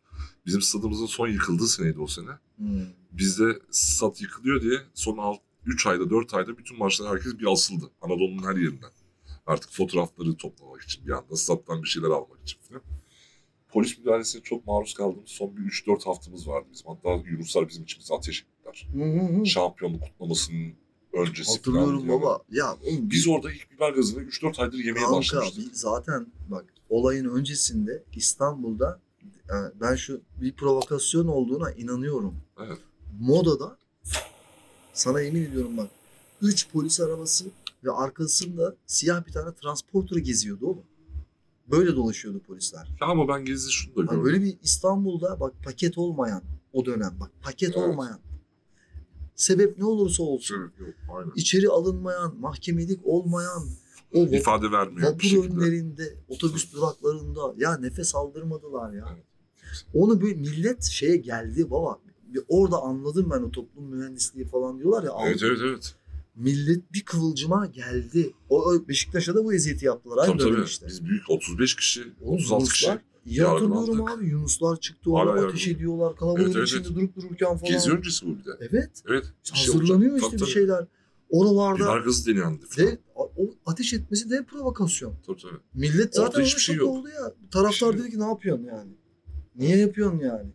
Bizim 0.46 0.62
stadımızın 0.62 1.06
son 1.06 1.28
yıkıldığı 1.28 1.68
seneydi 1.68 2.00
o 2.00 2.08
sene. 2.08 2.32
Hmm. 2.58 2.82
Bizde 3.12 3.60
stat 3.72 4.22
yıkılıyor 4.22 4.62
diye 4.62 4.80
son 4.94 5.38
3 5.66 5.88
ayda 5.88 6.10
4 6.10 6.34
ayda 6.34 6.58
bütün 6.58 6.78
maçlar 6.78 7.10
herkes 7.14 7.40
bir 7.40 7.52
asıldı. 7.52 7.92
Anadolu'nun 8.02 8.44
her 8.44 8.56
yerinden. 8.56 8.92
Artık 9.48 9.72
fotoğrafları 9.72 10.36
toplamak 10.38 10.82
için 10.82 11.08
bir 11.08 11.12
anda 11.12 11.36
stat'tan 11.36 11.84
bir 11.84 11.88
şeyler 11.88 12.08
almak 12.08 12.42
için 12.44 12.60
falan. 12.62 12.82
Polis 13.76 13.98
müdahalesine 13.98 14.42
çok 14.42 14.68
maruz 14.68 14.94
kaldığımız 14.94 15.30
son 15.30 15.58
bir 15.58 15.62
3-4 15.62 16.06
haftamız 16.06 16.48
vardı 16.48 16.68
bizim. 16.74 16.88
Hatta 16.88 17.30
Yunuslar 17.30 17.70
bizim 17.70 17.84
için 17.84 18.00
bize 18.00 18.14
ateş 18.14 18.44
ettiler. 18.44 18.88
Hı. 18.94 19.46
Şampiyonluk 19.46 20.02
kutlamasının 20.02 20.74
öncesi 21.14 21.52
Hatırlıyorum 21.52 22.08
falan 22.08 22.22
baba. 22.22 22.40
Ya 22.52 22.78
oğlum 22.84 23.10
Biz 23.10 23.28
orada 23.28 23.52
ilk 23.52 23.72
biber 23.72 23.90
gazını 23.92 24.24
3-4 24.24 24.62
aydır 24.62 24.78
yemeye 24.78 25.06
kanka 25.06 25.18
başlamıştık. 25.18 25.78
zaten 25.78 26.28
bak 26.48 26.66
olayın 26.90 27.30
öncesinde 27.30 28.04
İstanbul'da 28.16 29.00
e, 29.50 29.56
ben 29.82 29.96
şu 29.96 30.22
bir 30.42 30.54
provokasyon 30.54 31.28
olduğuna 31.28 31.72
inanıyorum. 31.72 32.36
Evet. 32.66 32.78
Modada 33.20 33.78
sana 34.94 35.22
yemin 35.22 35.46
ediyorum 35.46 35.78
bak 35.78 35.90
3 36.42 36.70
polis 36.70 37.00
arabası 37.00 37.46
ve 37.84 37.92
arkasında 37.92 38.76
siyah 38.86 39.28
bir 39.28 39.32
tane 39.32 39.56
transporter 39.56 40.18
geziyordu 40.18 40.66
oğlum. 40.66 40.84
Böyle 41.72 41.96
dolaşıyordu 41.96 42.40
polisler. 42.40 42.88
Ya 43.02 43.08
ama 43.08 43.28
ben 43.28 43.46
gezi 43.46 43.72
şunu 43.72 43.96
da 43.96 44.02
gördüm. 44.02 44.24
böyle 44.26 44.42
bir 44.42 44.58
İstanbul'da 44.64 45.40
bak 45.40 45.54
paket 45.64 45.98
olmayan 45.98 46.42
o 46.74 46.86
dönem 46.86 47.18
bak 47.20 47.32
paket 47.42 47.78
Evet. 47.78 47.90
olmayan 47.90 48.20
sebep 49.36 49.78
ne 49.78 49.86
olursa 49.86 50.24
olsun 50.24 50.56
Şey, 50.78 50.86
yok, 50.88 50.96
aynen. 51.18 51.32
içeri 51.36 51.70
alınmayan, 51.70 52.40
mahkemelik 52.40 53.00
olmayan 53.04 53.64
o 54.14 54.20
İfade 54.20 54.72
vermiyor 54.72 55.08
bir 55.10 55.14
vapur 55.14 55.28
şekilde. 55.28 55.56
önlerinde, 55.56 56.16
otobüs 56.30 56.74
duraklarında 56.74 57.54
ya 57.58 57.78
nefes 57.78 58.16
aldırmadılar 58.16 58.94
ya. 58.94 59.06
Evet. 59.16 59.26
Onu 59.94 60.22
böyle 60.22 60.34
millet 60.36 60.84
şeye 60.84 61.18
geldi 61.18 61.70
baba. 61.72 62.00
Bir 62.34 62.42
orada 62.48 62.82
anladım 62.82 63.30
ben 63.32 63.42
o 63.44 63.52
toplum 63.52 63.86
mühendisliği 63.86 64.48
falan 64.48 64.80
diyorlar 64.80 65.04
ya. 65.04 65.12
Evet 65.28 65.36
aldım. 65.44 65.48
evet 65.52 65.60
evet. 65.64 65.96
Millet 66.36 66.94
bir 66.94 67.02
kıvılcıma 67.06 67.66
geldi. 67.66 68.34
O 68.50 68.76
Beşiktaş'a 68.88 69.36
da 69.36 69.46
bu 69.46 69.54
eziyeti 69.54 69.86
yaptılar. 69.86 70.18
Aynı 70.28 70.38
Tabii 70.38 70.54
tabii. 70.56 70.66
işte. 70.66 70.88
Biz 70.88 71.06
büyük 71.06 71.30
35 71.30 71.76
kişi, 71.76 72.04
Oğlum 72.22 72.36
36 72.36 72.66
kişi. 72.72 72.86
Yunuslar, 72.86 73.02
iyi 73.26 73.42
hatırlıyorum 73.42 73.88
yargılandık. 73.88 74.18
abi. 74.20 74.30
Yunuslar 74.30 74.80
çıktı 74.80 75.12
orada 75.12 75.32
ateş 75.32 75.42
yargılanıyor. 75.44 75.78
ediyorlar. 75.78 76.16
Kalabalığın 76.16 76.44
Evet, 76.46 76.56
evet, 76.56 76.68
içinde 76.68 76.82
evet. 76.88 76.96
durup 76.96 77.16
dururken 77.16 77.58
falan. 77.58 77.72
Gezi 77.74 77.92
öncesi 77.92 78.26
bu 78.26 78.38
bir 78.40 78.46
de. 78.46 78.50
Evet. 78.60 78.92
Evet. 79.10 79.26
bir 79.54 79.58
şey 79.58 79.74
Hazırlanıyor 79.74 80.12
olacak. 80.12 80.26
işte 80.28 80.38
Tabii, 80.38 80.48
bir 80.48 80.54
şeyler. 80.54 80.86
Oralarda 81.30 81.84
Biber 81.84 81.98
gazı 82.00 82.26
deneyendi 82.32 82.66
falan. 82.66 82.88
de, 82.92 83.00
o 83.16 83.32
ateş 83.66 83.94
etmesi 83.94 84.30
de 84.30 84.44
provokasyon. 84.44 85.14
Tabii 85.28 85.42
tabii. 85.42 85.60
Millet 85.74 86.20
Orada 86.20 86.28
zaten 86.32 86.42
hiçbir 86.44 86.56
ona 86.58 86.62
şey 86.64 86.76
yok. 86.76 86.88
oldu 86.90 87.08
ya. 87.10 87.34
Taraftar 87.52 87.92
şey 87.94 88.02
dedi 88.02 88.12
ki 88.12 88.20
ne 88.20 88.24
yapıyorsun 88.28 88.64
yani? 88.66 88.92
Niye 89.56 89.78
yapıyorsun 89.78 90.20
yani? 90.20 90.50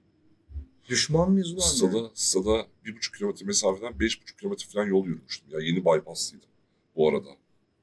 Düşman 0.90 1.31
mıyız 1.31 1.53
ulan? 1.53 1.61
Stada, 1.61 1.96
yani? 1.96 2.11
stada 2.14 2.66
bir 2.85 2.96
buçuk 2.96 3.14
kilometre 3.14 3.46
mesafeden 3.46 4.00
beş 4.00 4.22
buçuk 4.22 4.38
kilometre 4.38 4.66
falan 4.68 4.87
yol 4.87 5.07
yürümüştüm. 5.07 5.50
Ya 5.50 5.61
yeni 5.61 5.85
bypasslıydım 5.85 6.48
bu 6.96 7.09
arada. 7.09 7.29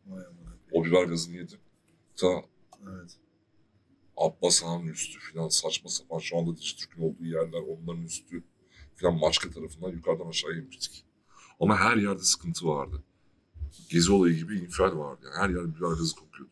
Vay 0.06 0.24
O 0.72 0.86
biber 0.86 1.04
gazını 1.04 1.36
yedim. 1.36 1.60
Ta 2.16 2.44
Evet. 2.84 3.18
Abbas 4.18 4.64
Han'ın 4.64 4.88
üstü 4.88 5.20
falan 5.20 5.50
saçma 5.50 5.90
sapan 5.90 6.20
şu 6.20 6.38
anda 6.38 6.58
Dijitürk'ün 6.58 7.02
olduğu 7.02 7.26
yerler 7.26 7.62
onların 7.62 8.04
üstü 8.04 8.44
falan 8.96 9.20
Maçka 9.20 9.50
tarafından 9.50 9.90
yukarıdan 9.90 10.28
aşağıya 10.28 10.58
inmiştik. 10.58 11.06
Ama 11.60 11.78
her 11.78 11.98
yerde 11.98 12.24
sıkıntı 12.24 12.68
vardı. 12.68 13.04
Gezi 13.90 14.12
olayı 14.12 14.36
gibi 14.36 14.60
infial 14.60 14.98
vardı. 14.98 15.22
Yani 15.26 15.36
her 15.38 15.50
yer 15.50 15.76
biber 15.76 15.90
gazı 15.90 16.16
kokuyordu. 16.16 16.52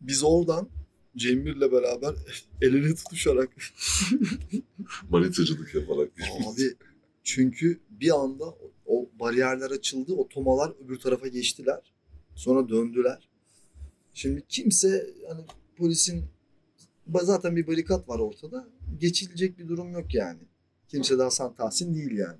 Biz 0.00 0.24
oradan 0.24 0.68
Cemil'le 1.16 1.72
beraber 1.72 2.14
el 2.60 2.74
ele 2.74 2.94
tutuşarak 2.94 3.50
Manitacılık 5.10 5.74
yaparak. 5.74 6.10
abi 6.52 6.74
çünkü 7.24 7.80
bir 7.90 8.20
anda 8.20 8.44
o- 8.86 9.10
bariyerler 9.20 9.70
açıldı. 9.70 10.12
O 10.12 10.28
tomalar 10.28 10.72
öbür 10.84 10.98
tarafa 10.98 11.28
geçtiler. 11.28 11.92
Sonra 12.34 12.68
döndüler. 12.68 13.28
Şimdi 14.14 14.42
kimse 14.48 15.14
hani 15.28 15.44
polisin 15.76 16.24
zaten 17.22 17.56
bir 17.56 17.66
barikat 17.66 18.08
var 18.08 18.18
ortada. 18.18 18.68
Geçilecek 18.98 19.58
bir 19.58 19.68
durum 19.68 19.92
yok 19.92 20.14
yani. 20.14 20.40
Kimse 20.88 21.18
de 21.18 21.22
Hasan 21.22 21.54
Tahsin 21.54 21.94
değil 21.94 22.12
yani. 22.12 22.38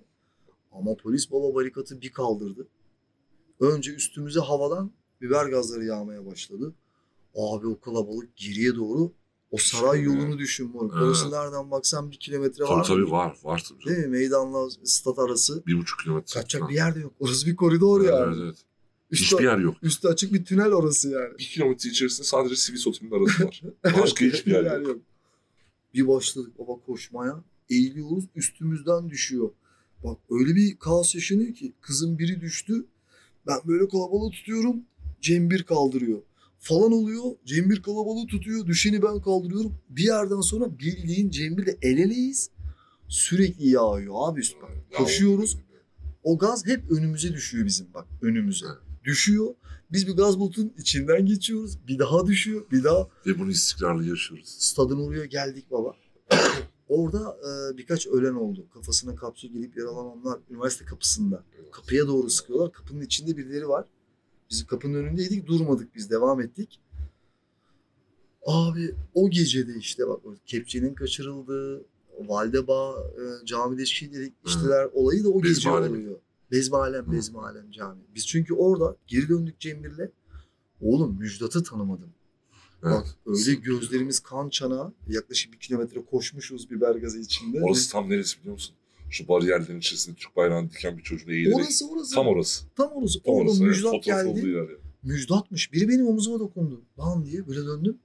Ama 0.72 0.94
polis 0.96 1.30
baba 1.30 1.54
barikatı 1.54 2.00
bir 2.00 2.10
kaldırdı. 2.12 2.68
Önce 3.60 3.94
üstümüze 3.94 4.40
havadan 4.40 4.92
biber 5.20 5.46
gazları 5.46 5.84
yağmaya 5.84 6.26
başladı. 6.26 6.74
Abi 7.34 7.66
o 7.66 7.80
kalabalık 7.80 8.36
geriye 8.36 8.74
doğru 8.76 9.12
o 9.50 9.56
saray 9.56 10.02
yolunu 10.02 10.38
düşün 10.38 10.70
moruk. 10.70 10.92
Evet. 10.94 11.02
Orası 11.04 11.30
nereden 11.30 11.70
baksan 11.70 12.10
bir 12.10 12.16
kilometre 12.16 12.64
Tabii 12.64 12.78
var. 12.78 12.84
tabii 12.84 13.10
var. 13.10 13.36
Var 13.42 13.62
tabii. 13.68 13.84
Değil 13.84 13.98
mi? 13.98 14.06
Meydanla 14.06 14.70
stat 14.84 15.18
arası. 15.18 15.62
Bir 15.66 15.78
buçuk 15.78 16.00
kilometre. 16.00 16.34
Kaçacak 16.40 16.60
falan. 16.60 16.70
bir 16.70 16.76
yer 16.76 16.94
de 16.94 17.00
yok. 17.00 17.12
Orası 17.20 17.46
bir 17.46 17.56
koridor 17.56 18.00
Evet, 18.00 18.10
yani. 18.12 18.26
evet, 18.26 18.38
evet. 18.44 18.56
Üstü, 19.10 19.24
Hiçbir 19.24 19.44
yer 19.44 19.58
yok. 19.58 19.76
üstü 19.82 20.08
açık 20.08 20.32
bir 20.32 20.44
tünel 20.44 20.72
orası 20.72 21.08
yani. 21.10 21.38
Bir 21.38 21.44
kilometre 21.44 21.90
içerisinde 21.90 22.26
sadece 22.26 22.56
sivil 22.56 22.80
otelinin 22.86 23.14
arası 23.14 23.44
var. 23.44 23.62
Başka 24.02 24.24
hiçbir 24.24 24.52
yer 24.52 24.80
yok. 24.80 24.98
Bir 25.94 26.08
başladık 26.08 26.58
baba 26.58 26.80
koşmaya. 26.86 27.44
Eğiliyoruz 27.70 28.24
üstümüzden 28.34 29.10
düşüyor. 29.10 29.50
Bak 30.04 30.18
öyle 30.30 30.54
bir 30.54 30.76
kaos 30.76 31.14
yaşanıyor 31.14 31.54
ki 31.54 31.72
kızın 31.80 32.18
biri 32.18 32.40
düştü. 32.40 32.84
Ben 33.46 33.56
böyle 33.66 33.88
kalabalığı 33.88 34.30
tutuyorum. 34.30 34.76
Cem 35.20 35.50
bir 35.50 35.62
kaldırıyor. 35.62 36.18
Falan 36.62 36.92
oluyor. 36.92 37.24
Cem 37.44 37.70
bir 37.70 37.82
kalabalığı 37.82 38.26
tutuyor. 38.26 38.66
Düşeni 38.66 39.02
ben 39.02 39.20
kaldırıyorum. 39.20 39.74
Bir 39.88 40.02
yerden 40.04 40.40
sonra 40.40 40.78
bildiğin 40.78 41.30
Cem 41.30 41.56
birle 41.56 41.76
el 41.82 41.98
eleyiz. 41.98 42.50
Sürekli 43.08 43.68
yağıyor 43.68 44.14
abi 44.18 44.40
üst 44.40 44.62
bak. 44.62 44.70
Ya 44.92 44.98
Koşuyoruz. 44.98 45.56
o- 46.22 46.38
gaz 46.38 46.66
hep 46.66 46.90
önümüze 46.90 47.32
düşüyor 47.32 47.66
bizim 47.66 47.86
bak 47.94 48.06
önümüze. 48.22 48.66
Düşüyor. 49.04 49.54
Biz 49.92 50.06
bir 50.06 50.12
gaz 50.16 50.38
bulutunun 50.38 50.72
içinden 50.78 51.26
geçiyoruz. 51.26 51.78
Bir 51.88 51.98
daha 51.98 52.26
düşüyor. 52.26 52.62
Bir 52.72 52.84
daha 52.84 53.08
Ve 53.26 53.38
bunu 53.38 53.50
istikrarlı 53.50 54.04
yaşıyoruz. 54.08 54.48
stadın 54.48 54.98
oraya 55.00 55.24
geldik 55.24 55.70
baba. 55.70 55.94
Orada 56.88 57.36
e, 57.74 57.78
birkaç 57.78 58.06
ölen 58.06 58.34
oldu. 58.34 58.66
Kafasına 58.74 59.14
kapsül 59.14 59.48
gelip 59.48 59.76
yaralananlar 59.76 60.38
üniversite 60.50 60.84
kapısında. 60.84 61.44
Kapıya 61.72 62.06
doğru 62.06 62.30
sıkıyorlar. 62.30 62.72
Kapının 62.72 63.00
içinde 63.00 63.36
birileri 63.36 63.68
var. 63.68 63.84
Biz 64.50 64.66
kapının 64.66 64.94
önündeydik. 64.94 65.46
Durmadık 65.46 65.94
biz. 65.94 66.10
Devam 66.10 66.40
ettik. 66.40 66.80
Abi 68.46 68.94
o 69.14 69.30
gecede 69.30 69.74
işte 69.78 70.08
bak 70.08 70.20
kepçenin 70.46 70.94
kaçırıldığı, 70.94 71.84
Valdeba 72.18 72.94
e, 73.00 73.46
camide 73.46 73.86
şiirleri 73.86 74.32
içtiler 74.46 74.88
olayı 74.92 75.24
da 75.24 75.28
o 75.28 75.42
gece 75.42 75.50
Bezmialem. 75.54 75.90
oluyor. 75.90 76.16
Bezmalem, 76.50 77.06
Hı. 77.06 77.12
Bezmalem 77.12 77.70
cami. 77.70 78.00
Biz 78.14 78.26
çünkü 78.26 78.54
orada 78.54 78.96
geri 79.06 79.28
döndük 79.28 79.60
Cemil'le. 79.60 80.08
Oğlum 80.80 81.18
Müjdat'ı 81.18 81.62
tanımadım. 81.62 82.08
Bak 82.82 83.04
Evet. 83.06 83.14
öyle 83.26 83.36
Sıkıntı 83.38 83.60
gözlerimiz 83.70 84.20
kan 84.20 84.48
çanağı. 84.48 84.92
Yaklaşık 85.08 85.52
bir 85.52 85.58
kilometre 85.58 86.04
koşmuşuz 86.04 86.70
biber 86.70 86.94
gazı 86.94 87.18
içinde. 87.20 87.60
Orası 87.62 87.92
tam 87.92 88.10
neresi 88.10 88.38
biliyor 88.38 88.52
musun? 88.54 88.74
Şu 89.10 89.28
bariyerlerin 89.28 89.78
içerisinde 89.78 90.16
Türk 90.16 90.36
bayrağını 90.36 90.70
diken 90.70 90.98
bir 90.98 91.02
çocuğun 91.02 91.30
eğilerek. 91.30 91.56
orası 91.56 91.90
orası. 91.90 92.14
Tam 92.14 92.26
orası. 92.26 92.64
Tam 92.76 92.92
orası. 92.92 93.22
Tam 93.22 93.34
orası. 93.34 93.64
evet. 93.64 93.70
Müjdat 93.70 93.94
olduğu 93.94 94.00
geldi. 94.00 94.48
yani. 94.48 94.70
Müjdatmış. 95.02 95.72
Biri 95.72 95.88
benim 95.88 96.06
omuzuma 96.06 96.40
dokundu. 96.40 96.82
Lan 96.98 97.24
diye 97.24 97.48
böyle 97.48 97.66
döndüm. 97.66 97.98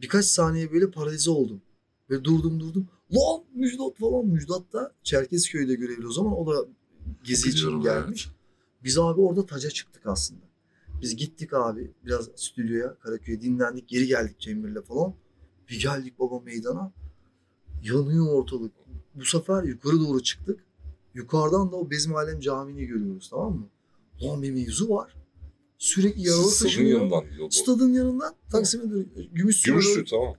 Birkaç 0.00 0.24
saniye 0.24 0.72
böyle 0.72 0.90
paralize 0.90 1.30
oldum. 1.30 1.62
Ve 2.10 2.24
durdum 2.24 2.60
durdum. 2.60 2.88
Lan 3.12 3.44
Müjdat 3.54 3.96
falan. 3.98 4.26
Müjdat 4.26 4.72
da 4.72 4.92
Çerkezköy'de 5.02 5.74
görevli 5.74 6.06
o 6.06 6.12
zaman. 6.12 6.38
O 6.38 6.46
da 6.46 6.66
gezi 7.24 7.48
için 7.48 7.80
gelmiş. 7.80 8.28
Biz 8.84 8.98
abi 8.98 9.20
orada 9.20 9.46
taca 9.46 9.70
çıktık 9.70 10.06
aslında. 10.06 10.40
Biz 11.00 11.16
gittik 11.16 11.54
abi 11.54 11.90
biraz 12.06 12.28
stüdyoya 12.36 12.94
Karaköy'e 12.94 13.40
dinlendik. 13.40 13.88
Geri 13.88 14.06
geldik 14.06 14.40
Cemil'le 14.40 14.82
falan. 14.82 15.14
Bir 15.68 15.80
geldik 15.80 16.18
baba 16.18 16.40
meydana. 16.40 16.92
Yanıyor 17.82 18.26
ortalık. 18.34 18.72
Bu 19.14 19.24
sefer 19.24 19.62
yukarı 19.62 20.00
doğru 20.00 20.22
çıktık. 20.22 20.64
Yukarıdan 21.14 21.72
da 21.72 21.76
o 21.76 21.90
Bezmi 21.90 22.16
Alem 22.16 22.40
Camii'ni 22.40 22.86
görüyoruz 22.86 23.28
tamam 23.30 23.52
mı? 23.54 23.66
Lan 24.22 24.42
bir 24.42 24.50
mevzu 24.50 24.88
var. 24.88 25.14
Sürekli 25.78 26.28
yaralı 26.28 26.50
taşınıyor. 26.62 27.00
yanından 27.00 27.48
Stadın 27.50 27.92
yanından 27.92 28.34
Taksim'e 28.52 28.90
doğru. 28.90 29.04
Gümüş 29.32 29.56
suyu. 29.56 29.74
Gümüşlü 29.80 30.04
tamam. 30.04 30.34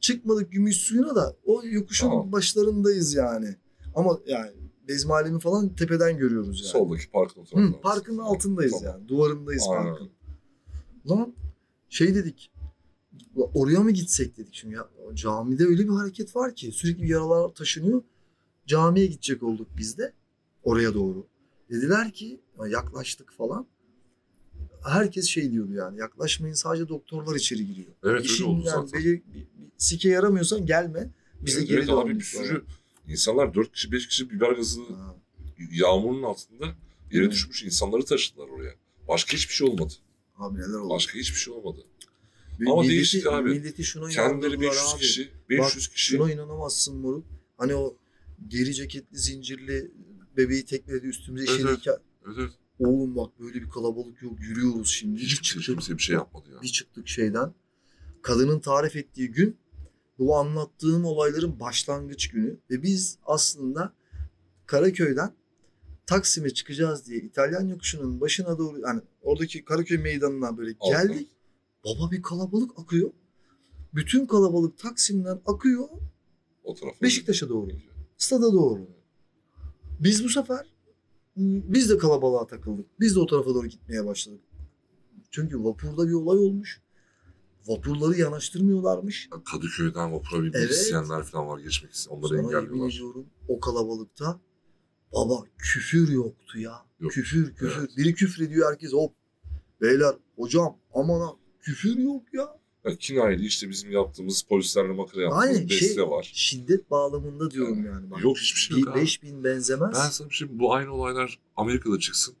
Çıkmadık 0.00 0.52
gümüş 0.52 0.76
suyuna 0.76 1.14
da 1.16 1.36
o 1.44 1.62
yokuşun 1.64 2.08
Tamam. 2.08 2.32
başlarındayız 2.32 3.14
yani. 3.14 3.56
Ama 3.94 4.18
yani 4.26 4.50
Bezmi 4.88 5.12
Alem'i 5.12 5.40
falan 5.40 5.68
tepeden 5.74 6.18
görüyoruz 6.18 6.60
yani. 6.60 6.68
Soldaki 6.72 7.10
parkın 7.10 7.40
o 7.40 7.44
Hı, 7.44 7.50
tarafından. 7.50 7.80
parkın 7.80 8.18
altındayız 8.18 8.72
Tamam. 8.72 8.86
yani. 8.94 9.08
Duvarındayız 9.08 9.64
Aynen. 9.70 9.84
parkın. 9.84 10.10
Lan 11.08 11.34
şey 11.88 12.14
dedik. 12.14 12.52
"Ulan 13.34 13.50
Oraya 13.54 13.80
mı 13.80 13.90
gitsek 13.90 14.36
dedik 14.36 14.54
şimdi 14.54 14.74
ya. 14.74 14.88
Camide 15.14 15.64
öyle 15.64 15.84
bir 15.84 15.92
hareket 15.92 16.36
var 16.36 16.54
ki 16.54 16.72
sürekli 16.72 17.10
yaralar 17.10 17.54
taşınıyor. 17.54 18.02
Camiye 18.66 19.06
gidecek 19.06 19.42
olduk 19.42 19.68
biz 19.78 19.98
de 19.98 20.12
oraya 20.62 20.94
doğru. 20.94 21.26
Dediler 21.70 22.12
ki 22.12 22.40
ya 22.60 22.66
yaklaştık 22.66 23.32
falan. 23.32 23.66
Herkes 24.84 25.26
şey 25.26 25.52
diyordu 25.52 25.72
yani 25.72 25.98
yaklaşmayın 25.98 26.54
sadece 26.54 26.88
doktorlar 26.88 27.34
içeri 27.36 27.66
giriyor. 27.66 27.92
Evet 28.04 28.14
öyle 28.14 28.24
İşin 28.24 28.44
oldu 28.44 28.62
yani 28.66 28.88
zaten. 28.88 29.00
bir, 29.04 29.12
bir 29.34 29.46
sike 29.78 30.08
yaramıyorsan 30.08 30.66
gelme. 30.66 31.10
Biz 31.40 31.54
de 31.54 31.58
Evet, 31.58 31.68
geri 31.68 31.78
evet 31.78 31.90
abi 31.90 32.14
bir 32.18 32.24
sürü 32.24 32.64
insanlar 33.08 33.54
4 33.54 33.72
kişi 33.72 33.92
5 33.92 34.08
kişi 34.08 34.30
biber 34.30 34.52
gazı 34.52 34.80
Ha. 34.82 35.16
yağmurun 35.72 36.22
altında 36.22 36.66
yere 37.12 37.24
Hı. 37.26 37.30
düşmüş 37.30 37.62
insanları 37.62 38.04
taşıdılar 38.04 38.48
oraya. 38.48 38.74
Başka 39.08 39.32
hiçbir 39.36 39.54
şey 39.54 39.68
olmadı. 39.68 39.92
Abi 40.36 40.58
neler 40.58 40.78
oldu. 40.78 40.90
Başka 40.94 41.18
hiçbir 41.18 41.38
şey 41.38 41.54
olmadı. 41.54 41.84
Ama 42.66 42.82
milleti- 42.82 42.88
değişik 42.90 43.26
abi. 43.26 43.50
Milleti 43.50 43.84
şuna 43.84 44.08
Kendileri 44.08 44.54
inandırdılar 44.54 44.70
500 44.70 44.94
abi. 44.94 45.00
kişi, 45.00 45.30
500 45.48 45.88
kişi. 45.88 46.06
Şuna 46.06 46.32
inanamazsın 46.32 46.96
moruk. 46.96 47.24
Hani 47.58 47.74
o 47.74 47.96
deri 48.38 48.74
ceketli 48.74 49.18
zincirli 49.18 49.90
bebeği 50.36 50.64
tekledi 50.64 51.06
üstümüze 51.06 51.44
Evet, 51.50 51.60
işerirken. 51.60 51.96
Evet, 52.26 52.36
evet. 52.38 52.52
Oğlum 52.78 53.16
bak 53.16 53.40
böyle 53.40 53.54
bir 53.62 53.68
kalabalık 53.68 54.22
yok 54.22 54.40
yürüyoruz 54.40 54.88
şimdi. 54.88 55.20
Hiçbir 55.20 55.42
çıktık, 55.42 55.64
kimse 55.64 55.96
bir 55.96 56.02
şey 56.02 56.14
yapmadı 56.14 56.48
ya. 56.54 56.62
bir 56.62 56.68
çıktık 56.68 57.08
şeyden. 57.08 57.54
Kadının 58.22 58.60
tarif 58.60 58.96
ettiği 58.96 59.30
gün 59.30 59.56
bu 60.18 60.36
anlattığım 60.36 61.04
olayların 61.04 61.60
başlangıç 61.60 62.28
günü. 62.28 62.56
Ve 62.70 62.82
biz 62.82 63.18
aslında 63.26 63.92
Karaköy'den 64.66 65.32
Taksim'e 66.06 66.50
çıkacağız 66.50 67.06
diye 67.06 67.20
İtalyan 67.20 67.68
yokuşunun 67.68 68.20
başına 68.20 68.58
doğru 68.58 68.80
yani 68.80 69.00
oradaki 69.22 69.64
Karaköy 69.64 69.98
meydanına 69.98 70.58
böyle 70.58 70.72
geldik. 70.90 71.28
Baba 71.84 72.10
bir 72.10 72.22
kalabalık 72.22 72.70
akıyor. 72.78 73.10
Bütün 73.94 74.26
kalabalık 74.26 74.78
Taksim'den 74.78 75.40
akıyor 75.46 75.88
O 76.64 76.74
tarafa. 76.74 77.00
Beşiktaş'a 77.02 77.48
doğru. 77.48 77.70
stada 78.18 78.52
doğru. 78.52 78.86
Biz 80.00 80.24
bu 80.24 80.28
sefer 80.28 80.66
biz 81.36 81.90
de 81.90 81.98
kalabalığa 81.98 82.46
takıldık. 82.46 82.86
Biz 83.00 83.14
de 83.16 83.20
o 83.20 83.26
tarafa 83.26 83.54
doğru 83.54 83.66
gitmeye 83.66 84.06
başladık. 84.06 84.40
Çünkü 85.30 85.64
vapurda 85.64 86.08
bir 86.08 86.12
olay 86.12 86.38
olmuş. 86.38 86.80
Vapurları 87.66 88.18
yanaştırmıyorlarmış. 88.20 89.28
Kadıköy'den 89.52 90.12
vapura 90.12 90.38
binmek 90.42 90.54
Evet. 90.54 90.70
isteyenler 90.70 91.22
falan 91.22 91.48
var 91.48 91.58
geçmek 91.58 91.92
isteyen. 91.92 92.16
Onları 92.16 92.28
Sana 92.28 92.38
engelliyorlar. 92.40 92.88
ediyorum 92.94 93.26
o 93.48 93.60
kalabalıkta 93.60 94.40
baba 95.12 95.44
küfür 95.58 96.08
yoktu 96.08 96.58
ya. 96.60 96.72
Yok. 97.00 97.12
Küfür 97.12 97.54
küfür. 97.54 97.78
Evet. 97.80 97.96
Biri 97.96 98.14
küfür 98.14 98.44
ediyor 98.44 98.70
herkes 98.70 98.92
hop. 98.92 99.14
Beyler 99.80 100.14
hocam 100.36 100.76
aman 100.94 101.20
ha 101.20 101.36
küfür 101.62 101.96
yok 101.98 102.22
ya. 102.32 102.60
Ya 102.84 102.96
kinayeli 102.96 103.46
işte 103.46 103.70
bizim 103.70 103.90
yaptığımız 103.92 104.42
polislerle 104.42 104.92
makara 104.92 105.22
yaptığımız 105.22 105.48
Aynen, 105.48 105.68
beste 105.68 105.94
şey- 105.94 106.08
var. 106.08 106.30
Şiddet 106.34 106.90
bağlamında 106.90 107.50
diyorum 107.50 107.84
yani. 107.86 108.10
Bak, 108.10 108.24
Yok 108.24 108.38
hiçbir 108.38 108.60
şey 108.60 108.78
yok 108.78 108.88
abi. 108.88 109.00
5000 109.00 109.44
benzemez. 109.44 109.94
Ben 109.94 110.08
sana 110.08 110.30
bir 110.30 110.34
şey 110.34 110.48
bu 110.58 110.74
aynı 110.74 110.92
olaylar 110.92 111.38
Amerika'da 111.56 111.98
çıksın. 111.98 112.34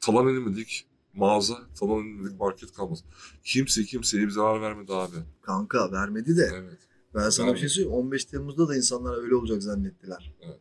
Talan 0.00 0.28
edilmedik 0.28 0.86
mağaza, 1.14 1.58
talan 1.80 2.00
edilmedik 2.00 2.40
market 2.40 2.72
kalmaz. 2.72 3.04
Kimse 3.44 3.84
kimseye 3.84 4.22
bir 4.22 4.30
zarar 4.30 4.60
vermedi 4.60 4.92
abi. 4.92 5.16
Kanka 5.42 5.92
vermedi 5.92 6.36
de. 6.36 6.50
Evet. 6.54 6.78
Ben 7.14 7.30
sana 7.30 7.54
bir 7.54 7.58
şey 7.58 7.68
söyleyeyim. 7.68 7.96
15 7.96 8.24
Temmuz'da 8.24 8.68
da 8.68 8.76
insanlar 8.76 9.22
öyle 9.22 9.34
olacak 9.34 9.62
zannettiler. 9.62 10.34
Evet. 10.42 10.60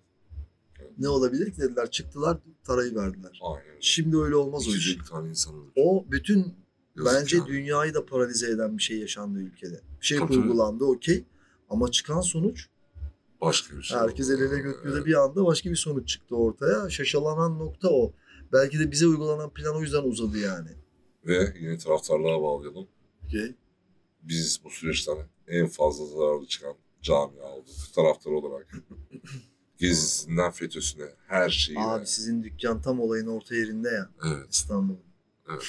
Evet. 0.80 0.91
Ne 0.97 1.08
olabilir 1.08 1.52
ki 1.54 1.62
dediler. 1.62 1.91
Çıktılar 1.91 2.38
tarayı 2.63 2.95
verdiler. 2.95 3.39
Aynen. 3.41 3.78
Şimdi 3.80 4.17
öyle 4.17 4.36
olmaz 4.36 4.67
o 4.67 4.71
iş. 4.71 4.88
250 4.91 5.10
tane 5.10 5.30
insan 5.30 5.56
öldü. 5.56 5.71
O 5.76 6.06
bütün 6.12 6.54
Yazık 6.97 7.13
bence 7.21 7.38
yani. 7.38 7.47
dünyayı 7.47 7.93
da 7.93 8.06
paralize 8.06 8.49
eden 8.51 8.77
bir 8.77 8.84
şey 8.84 8.97
yaşandı 8.99 9.39
ülkede. 9.39 9.82
Bir 10.01 10.06
şey 10.06 10.17
Tabii, 10.19 10.34
kurgulandı 10.34 10.84
okey. 10.86 11.25
Ama 11.69 11.91
çıkan 11.91 12.21
sonuç 12.21 12.67
Başka 13.41 13.77
bir 13.77 13.84
şey. 13.84 13.97
herkes 13.97 14.29
el 14.29 14.39
ele 14.41 14.60
gökyüzde 14.60 14.97
Evet. 14.97 15.06
bir 15.06 15.23
anda 15.23 15.45
başka 15.45 15.69
bir 15.69 15.75
sonuç 15.75 16.08
çıktı 16.08 16.36
ortaya. 16.36 16.89
Şaşalanan 16.89 17.60
nokta 17.60 17.89
o. 17.89 18.13
Belki 18.53 18.79
de 18.79 18.91
bize 18.91 19.08
uygulanan 19.08 19.49
plan 19.49 19.75
o 19.75 19.82
yüzden 19.82 20.03
uzadı 20.03 20.38
yani. 20.38 20.69
Ve 21.25 21.53
yine 21.60 21.77
taraftarlığa 21.77 22.41
bağlayalım. 22.41 22.88
Okey. 23.25 23.56
Biz 24.23 24.62
bu 24.63 24.69
süreçten 24.69 25.17
en 25.47 25.67
fazla 25.67 26.06
zararlı 26.06 26.45
çıkan 26.47 26.73
camia 27.01 27.43
olduk. 27.45 27.69
Taraftar 27.95 28.32
olarak. 28.32 28.73
Gezisinden 29.77 30.51
FETÖ'süne 30.51 31.06
her 31.27 31.49
şeyi. 31.49 31.79
Abi 31.79 32.08
sizin 32.08 32.43
dükkan 32.43 32.82
tam 32.82 32.99
olayın 32.99 33.27
orta 33.27 33.56
yerinde 33.56 33.89
ya 33.89 34.10
Evet. 34.25 34.53
İstanbul'un. 34.53 34.99
Evet. 35.49 35.63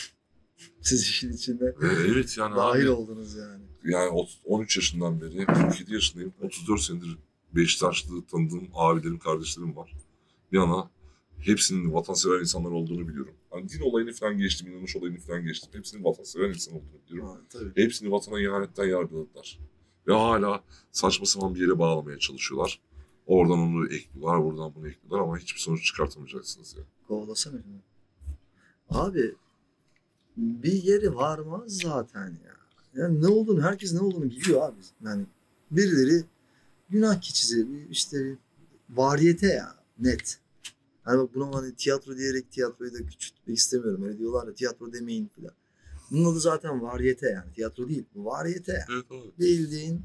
Siz 0.80 1.02
işin 1.02 1.32
içinde 1.32 1.64
Ve 1.64 1.86
evet 2.08 2.38
yani 2.38 2.56
dahil 2.56 2.82
abi. 2.82 2.90
oldunuz 2.90 3.34
yani. 3.36 3.62
Yani 3.84 4.10
ot- 4.10 4.38
13 4.44 4.76
yaşından 4.76 5.20
beri 5.20 5.46
47 5.46 5.94
yaşındayım. 5.94 6.34
34 6.42 6.80
senedir 6.80 7.18
Beşiktaşlı 7.52 8.26
tanıdığım 8.26 8.68
abilerim, 8.74 9.18
kardeşlerim 9.18 9.76
var. 9.76 9.92
Bir 10.52 10.58
yana 10.58 10.90
hepsinin 11.38 11.94
vatansever 11.94 12.40
insanlar 12.40 12.70
olduğunu 12.70 13.08
biliyorum. 13.08 13.34
Hani 13.50 13.68
din 13.68 13.80
olayını 13.80 14.12
falan 14.12 14.38
geçtim, 14.38 14.72
inanış 14.72 14.96
olayını 14.96 15.18
falan 15.18 15.44
geçtim. 15.44 15.70
Hepsinin 15.72 16.04
vatansever 16.04 16.48
insan 16.48 16.74
olduğunu 16.74 17.00
biliyorum. 17.08 17.30
Ha, 17.30 17.40
tabii. 17.50 17.72
Hepsini 17.82 18.10
vatana 18.10 18.40
ihanetten 18.40 18.84
yargıladılar. 18.84 19.58
Ve 20.06 20.12
hala 20.12 20.64
saçma 20.92 21.26
sapan 21.26 21.54
bir 21.54 21.60
yere 21.60 21.78
bağlamaya 21.78 22.18
çalışıyorlar. 22.18 22.80
Oradan 23.26 23.58
onu 23.58 23.86
ekliyorlar, 23.94 24.44
buradan 24.44 24.74
bunu 24.74 24.88
ekliyorlar 24.88 25.18
ama 25.20 25.38
hiçbir 25.38 25.60
sonuç 25.60 25.84
çıkartamayacaksınız 25.84 26.76
ya. 26.78 26.82
Kovalasana 27.08 27.62
şunu. 27.62 27.80
Abi 28.90 29.34
bir 30.36 30.82
yeri 30.82 31.14
varmaz 31.14 31.78
zaten 31.82 32.28
ya. 32.28 32.54
Yani 32.94 33.22
ne 33.22 33.26
olduğunu 33.26 33.62
herkes 33.62 33.92
ne 33.92 34.00
olduğunu 34.00 34.30
biliyor 34.30 34.62
abi. 34.62 34.80
Yani 35.04 35.26
birileri 35.70 36.24
günah 36.90 37.20
keçisi 37.20 37.66
işte 37.90 38.38
variyete 38.90 39.46
ya 39.46 39.74
net. 39.98 40.38
Hani 41.02 41.18
bak 41.18 41.34
buna 41.34 41.56
hani 41.56 41.74
tiyatro 41.74 42.16
diyerek 42.16 42.50
tiyatroyu 42.52 42.94
da 42.94 42.98
küçültmek 42.98 43.56
istemiyorum. 43.56 44.04
Öyle 44.04 44.18
diyorlar 44.18 44.46
ya 44.46 44.54
tiyatro 44.54 44.92
demeyin 44.92 45.30
falan. 45.36 45.52
Bunun 46.10 46.32
adı 46.32 46.40
zaten 46.40 46.82
variyete 46.82 47.30
yani. 47.30 47.52
Tiyatro 47.52 47.88
değil. 47.88 48.04
Bu 48.14 48.24
variyete. 48.24 48.84
Evet 48.92 49.04
abi. 49.10 49.32
bildiğin 49.38 50.00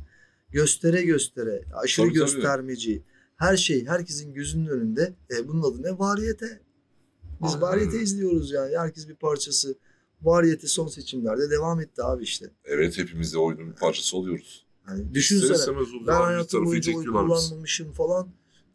göstere 0.51 1.01
göstere, 1.01 1.63
aşırı 1.73 2.05
Tabii, 2.07 2.19
tabii. 2.19 2.31
göstermeci, 2.31 3.03
her 3.37 3.57
şey 3.57 3.85
herkesin 3.85 4.33
gözünün 4.33 4.67
önünde. 4.67 5.13
E, 5.31 5.47
bunun 5.47 5.71
adı 5.71 5.83
ne? 5.83 5.99
Variyete. 5.99 6.59
Biz 7.43 7.61
variyete 7.61 8.01
izliyoruz 8.01 8.51
yani. 8.51 8.77
Herkes 8.77 9.07
bir 9.07 9.15
parçası. 9.15 9.75
Variyete 10.21 10.67
son 10.67 10.87
seçimlerde 10.87 11.49
devam 11.49 11.81
etti 11.81 12.03
abi 12.03 12.23
işte. 12.23 12.51
Evet 12.65 12.97
hepimiz 12.97 13.33
de 13.33 13.37
oyunun 13.37 13.71
bir 13.71 13.75
parçası 13.75 14.17
oluyoruz. 14.17 14.65
Yani 14.87 15.13
düşünsene 15.13 15.75
ben 16.07 16.21
hayatım 16.21 16.65
boyunca 16.65 16.97
oy 16.97 17.05
kullanmamışım 17.05 17.91
falan. 17.91 18.29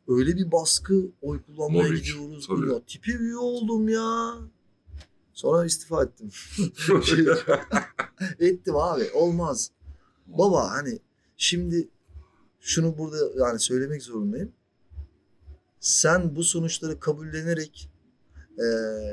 Öyle 0.09 0.37
bir 0.37 0.53
baskı 0.53 1.11
oy 1.23 1.43
kullanmaya 1.43 1.83
Mobbing, 1.83 2.05
gidiyoruz. 2.05 2.47
tabii. 2.47 2.73
Ya, 2.73 2.85
tipi 2.87 3.17
üye 3.17 3.37
oldum 3.37 3.89
ya. 3.89 4.35
Sonra 5.33 5.67
istifa 5.67 6.03
ettim. 6.03 6.31
ettim 8.41 8.77
abi 8.77 9.11
olmaz. 9.15 9.71
Baba 10.27 10.71
hani 10.71 10.99
şimdi 11.37 11.89
şunu 12.61 12.99
burada 12.99 13.17
yani 13.37 13.59
söylemek 13.59 14.03
zorundayım. 14.03 14.53
Sen 15.81 16.37
bu 16.37 16.45
sonuçları 16.45 17.01
kabullenerek 17.01 17.91
e, 18.59 18.65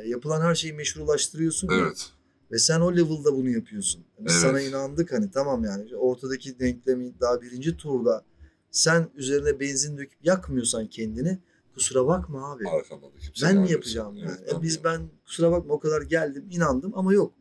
yapılan 0.10 0.42
her 0.42 0.56
şeyi 0.56 0.74
meşrulaştırıyorsun. 0.74 1.70
ya. 1.70 1.78
evet. 1.78 2.12
Ve 2.52 2.60
sen 2.60 2.80
o 2.82 2.94
level'da 2.96 3.34
bunu 3.36 3.50
yapıyorsun. 3.50 4.04
Biz 4.20 4.34
Evet. 4.34 4.42
sana 4.42 4.62
inandık 4.62 5.12
hani 5.12 5.32
tamam 5.32 5.64
yani 5.64 5.96
ortadaki 5.96 6.60
denklemi 6.60 7.14
daha 7.22 7.42
birinci 7.42 7.78
turda 7.78 8.24
sen 8.72 9.10
üzerine 9.16 9.60
benzin 9.60 9.98
döküp 9.98 10.26
yakmıyorsan 10.26 10.88
kendini 10.88 11.40
kusura 11.74 12.08
bakma 12.08 12.52
abi. 12.52 12.70
Arkamda 12.70 13.06
ben 13.44 13.58
mi 13.58 13.72
yapacağım 13.72 14.16
yani? 14.16 14.32
Evet, 14.40 14.54
E 14.54 14.62
biz 14.62 14.84
ben 14.84 15.02
kusura 15.26 15.52
bakma 15.52 15.74
o 15.74 15.80
kadar 15.80 16.02
geldim 16.02 16.46
inandım 16.52 16.92
ama 16.96 17.14
yok. 17.14 17.34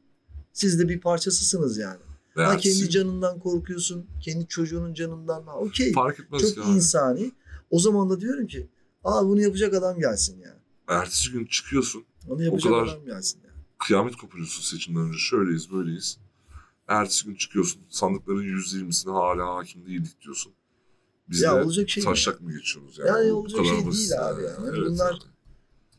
Siz 0.53 0.79
de 0.79 0.89
bir 0.89 1.01
parçasısınız 1.01 1.79
yani. 1.79 1.99
Ha 2.35 2.57
kendi 2.57 2.91
canından 2.91 3.39
korkuyorsun, 3.39 4.07
kendi 4.21 4.47
çocuğunun 4.47 4.95
canından. 4.95 5.43
Ha 5.43 5.57
okey. 5.59 5.93
fark 5.93 6.21
etmez 6.21 6.55
Çok 6.55 6.65
abi. 6.65 6.73
insani. 6.73 7.33
O 7.71 7.79
zaman 7.79 8.11
da 8.11 8.21
diyorum 8.21 8.47
ki, 8.47 8.69
aa 9.05 9.27
bunu 9.27 9.41
yapacak 9.43 9.75
adam 9.75 9.99
gelsin 9.99 10.41
yani. 10.41 10.61
Ertesi 10.89 11.31
gün 11.33 11.45
çıkıyorsun. 11.47 12.05
Onu 12.29 12.43
yapacak 12.43 12.73
kadar- 12.73 12.87
adam 12.87 13.05
gelsin 13.05 13.41
yani. 13.45 13.50
Kıyamet 13.87 14.17
kopuruyorsun 14.17 14.63
seçimden 14.63 15.03
önce. 15.03 15.19
Şöyleyiz 15.19 15.73
böyleyiz. 15.73 16.19
Ertesi 16.89 17.27
gün 17.27 17.35
çıkıyorsun. 17.35 17.83
Sandıkların 17.89 18.43
%20'sine 18.43 19.13
hala 19.13 19.57
hakim 19.57 19.87
değildik 19.87 20.21
diyorsun. 20.21 20.53
Biz 21.29 21.41
Ya 21.41 21.57
de 21.57 21.63
olacak 21.65 21.89
şey 21.89 22.03
mi? 22.03 22.09
taşak 22.09 22.41
mı 22.41 22.53
geçiyoruz 22.53 22.99
yani? 22.99 23.09
Yani 23.09 23.31
Bu 23.31 23.35
olacak 23.37 23.65
şey 23.67 23.93
değil 23.93 24.29
abi 24.29 24.43
yani. 24.43 24.69
Evet 24.69 24.79
Bunlar- 24.91 25.13
yani. 25.13 25.23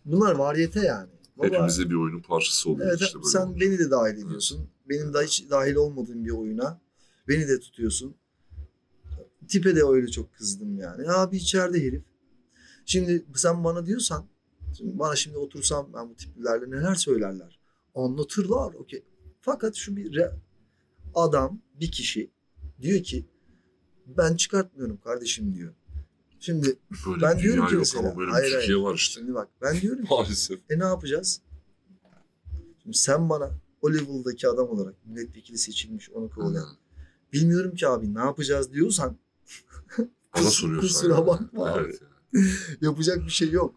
Bunlar 0.06 0.36
variyete 0.36 0.80
yani. 0.80 1.10
Baba, 1.38 1.46
Hepimiz 1.48 1.80
de 1.80 1.89
bir 1.89 1.96
oyunun 1.96 2.22
parçası 2.22 2.70
oluyoruz 2.70 2.91
evet, 2.91 3.02
işte 3.02 3.15
böyle. 3.20 3.28
sen 3.30 3.41
olunca. 3.46 3.60
beni 3.65 3.80
de 3.80 3.91
dahil 3.91 4.13
ediyorsun. 4.13 4.70
Benim 4.89 5.13
daha 5.13 5.24
hiç 5.24 5.46
dahil 5.50 5.76
olmadığım 5.76 6.26
bir 6.26 6.30
oyuna 6.32 6.82
beni 7.28 7.48
de 7.48 7.60
tutuyorsun. 7.60 8.15
Tipe 9.48 9.76
de 9.76 9.84
öyle 9.84 10.08
çok 10.08 10.34
kızdım 10.34 10.78
yani. 10.78 11.12
Abi 11.12 11.38
içeride 11.38 11.80
herif. 11.84 12.04
Şimdi 12.86 13.26
sen 13.36 13.63
bana 13.63 13.86
diyorsan, 13.86 14.26
şimdi 14.78 15.00
bana 15.00 15.15
şimdi 15.15 15.38
otursam 15.38 15.89
ben 15.94 16.10
bu 16.10 16.15
tiplilerle 16.15 16.72
neler 16.72 16.96
söylerler. 16.96 17.60
Anlatırlar. 17.95 18.73
Okey. 18.73 19.04
Fakat 19.41 19.75
şu 19.75 19.95
bir 19.95 20.12
re- 20.12 20.36
adam, 21.15 21.60
bir 21.80 21.91
kişi 21.91 22.32
diyor 22.82 23.04
ki 23.04 23.25
ben 24.08 24.36
çıkartmıyorum 24.36 24.97
kardeşim 24.97 25.56
diyor. 25.56 25.73
Şimdi 26.39 26.75
Böyle 27.08 27.21
ben 27.21 27.39
diyorum 27.39 27.67
ki 27.67 27.73
yok 27.73 27.82
mesela, 27.82 28.08
ama 28.10 28.17
böyle 28.17 28.32
hayır, 28.32 28.45
bir 28.47 28.51
Türkiye 28.51 28.75
hayır. 28.77 28.88
var 28.88 28.95
işte. 28.95 29.19
şimdi 29.19 29.34
bak 29.34 29.47
ben 29.62 29.82
diyorum 29.82 30.01
ki 30.06 30.08
Maalesef. 30.10 30.60
e 30.69 30.80
ne 30.80 30.84
yapacağız? 30.84 31.41
Şimdi 32.84 32.97
sen 32.97 33.30
bana 33.30 33.51
o 33.82 33.93
level'daki 33.93 34.47
adam 34.47 34.69
olarak 34.69 34.95
milletvekili 35.06 35.58
seçilmiş 35.58 36.10
onu 36.10 36.30
kovalayan. 36.30 36.63
Hı. 36.63 36.75
Bilmiyorum 37.34 37.75
ki 37.75 37.88
abi 37.88 38.13
ne 38.13 38.19
yapacağız 38.19 38.73
diyorsan 38.73 39.17
Bana 40.36 40.43
soruyorsun. 40.49 40.88
kusura 40.88 41.13
yani. 41.15 41.27
bakma 41.27 41.65
abi. 41.71 41.80
Evet 41.86 42.01
yani. 42.34 42.47
Yapacak 42.82 43.17
bir 43.25 43.30
şey 43.32 43.51
yok. 43.51 43.75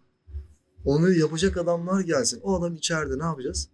Onu 0.84 1.12
yapacak 1.12 1.56
adamlar 1.56 2.00
gelsin. 2.00 2.40
O 2.42 2.58
adam 2.60 2.74
içeride 2.74 3.18
ne 3.18 3.24
yapacağız? 3.24 3.68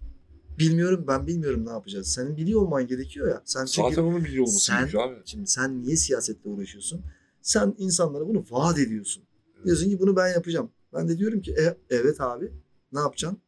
Bilmiyorum 0.60 1.04
ben 1.08 1.26
bilmiyorum 1.26 1.66
ne 1.66 1.70
yapacağız. 1.70 2.06
Senin 2.12 2.36
biliyor 2.36 2.62
olman 2.62 2.86
gerekiyor 2.86 3.28
ya. 3.28 3.42
Sen 3.44 3.66
çünkü 3.66 3.88
Zaten 3.90 4.02
onun 4.02 4.24
biliyor 4.24 4.46
olması 4.46 4.64
Sen- 4.64 4.82
abi. 4.98 5.22
şimdi 5.24 5.46
sen 5.46 5.82
niye 5.82 5.96
siyasetle 5.96 6.50
uğraşıyorsun? 6.50 7.02
Sen 7.42 7.74
insanlara 7.78 8.28
bunu 8.28 8.44
vaat 8.50 8.78
ediyorsun. 8.78 9.22
Diyorsun 9.64 9.90
ki 9.90 9.98
bunu 10.00 10.16
ben 10.16 10.28
yapacağım. 10.32 10.70
Ben 10.92 11.08
de 11.08 11.18
diyorum 11.18 11.40
ki 11.40 11.52
e, 11.60 11.76
evet 11.90 12.20
abi 12.20 12.52
ne 12.92 13.00
yapacaksın? 13.00 13.38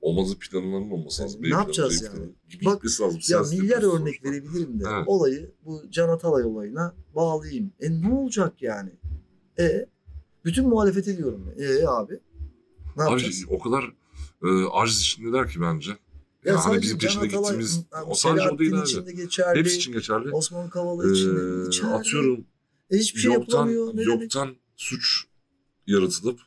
Olmazı 0.00 0.38
planların 0.38 0.90
olması 0.90 1.22
lazım. 1.22 1.40
Ne 1.40 1.44
B 1.44 1.48
planı, 1.48 1.60
yapacağız 1.60 2.02
yani? 2.02 2.32
planı 2.60 2.74
Bak, 2.74 2.84
lazım. 2.84 3.18
Ya 3.28 3.42
milyar 3.42 3.82
örnek 3.82 4.14
sonuçta. 4.16 4.30
verebilirim 4.30 4.80
de 4.80 4.84
Evet. 4.94 5.04
olayı 5.06 5.50
bu 5.64 5.82
Can 5.90 6.08
Atalay 6.08 6.44
olayına 6.44 6.94
bağlayayım. 7.14 7.72
E 7.80 8.00
ne 8.00 8.12
olacak 8.14 8.62
yani? 8.62 8.90
E 9.58 9.86
bütün 10.44 10.68
muhalefet 10.68 11.08
ediyorum. 11.08 11.54
E 11.58 11.86
abi 11.86 12.20
ne 12.96 13.02
Abi 13.02 13.10
yapacağız? 13.10 13.44
o 13.50 13.58
kadar 13.58 13.84
e, 14.44 14.48
aciz 14.72 15.00
içindeler 15.00 15.48
ki 15.48 15.60
bence. 15.60 15.90
Ya 16.48 16.54
Yani 16.54 16.62
hani 16.62 16.82
bizim 16.82 16.98
peşinde 16.98 17.24
Atalay, 17.24 17.42
gittiğimiz 17.42 17.80
o 18.06 18.14
sadece 18.14 18.48
o 18.50 18.58
değil 18.58 18.74
abi. 18.74 19.16
geçerli. 19.16 19.58
Hepsi 19.58 19.76
için 19.76 19.92
geçerli. 19.92 20.30
Osman 20.30 20.70
Kavala 20.70 21.12
içinde 21.12 21.64
Ee, 21.64 21.68
içeride. 21.68 21.94
atıyorum 21.94 22.44
E, 22.90 22.96
hiçbir 22.98 23.20
şey 23.20 23.32
yoktan, 23.32 23.58
yapılamıyor. 23.68 23.96
Ne 23.96 24.06
demek? 24.06 24.22
yoktan 24.22 24.56
suç 24.76 25.24
yaratılıp 25.86 26.40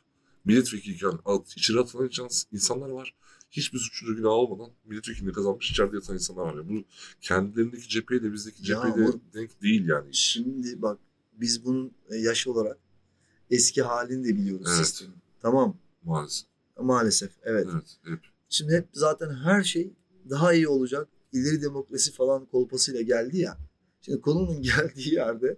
milletvekiliyken 0.44 1.12
içeri 1.56 1.80
atılan 1.80 2.06
insan- 2.06 2.46
insanlar 2.52 2.88
var. 2.90 3.14
Hiçbir 3.50 3.78
suçunu 3.78 4.16
günah 4.16 4.28
olmadan 4.30 4.70
milletvekilliğini 4.84 5.32
kazanmış 5.32 5.70
içeride 5.70 5.96
yatan 5.96 6.14
insanlar 6.14 6.42
var. 6.42 6.54
Yani 6.54 6.68
bu 6.68 6.84
kendilerindeki 7.20 7.88
cepheyle 7.88 8.32
bizdeki 8.32 8.70
Ya 8.72 8.82
cepheyle 8.84 9.12
denk 9.34 9.62
değil 9.62 9.88
yani. 9.88 10.14
Şimdi 10.14 10.82
bak 10.82 10.98
biz 11.32 11.64
bunun 11.64 11.92
e, 12.10 12.16
yaş 12.16 12.46
olarak 12.46 12.78
eski 13.50 13.82
halini 13.82 14.24
de 14.24 14.36
biliyoruz 14.36 14.66
Evet. 14.76 14.86
sistemin. 14.86 15.14
Tamam 15.42 15.76
Maalesef. 16.04 16.46
maalesef 16.80 17.30
evet. 17.42 17.66
Evet. 17.72 17.96
Hep. 18.04 18.31
Şimdi 18.52 18.72
hep 18.76 18.88
zaten 18.92 19.30
her 19.34 19.62
şey 19.62 19.92
daha 20.30 20.52
iyi 20.54 20.68
olacak. 20.68 21.08
İleri 21.32 21.62
demokrasi 21.62 22.12
falan 22.12 22.46
kolpasıyla 22.46 23.02
geldi 23.02 23.38
ya. 23.38 23.58
Şimdi 24.00 24.20
konunun 24.20 24.62
geldiği 24.62 25.14
yerde 25.14 25.56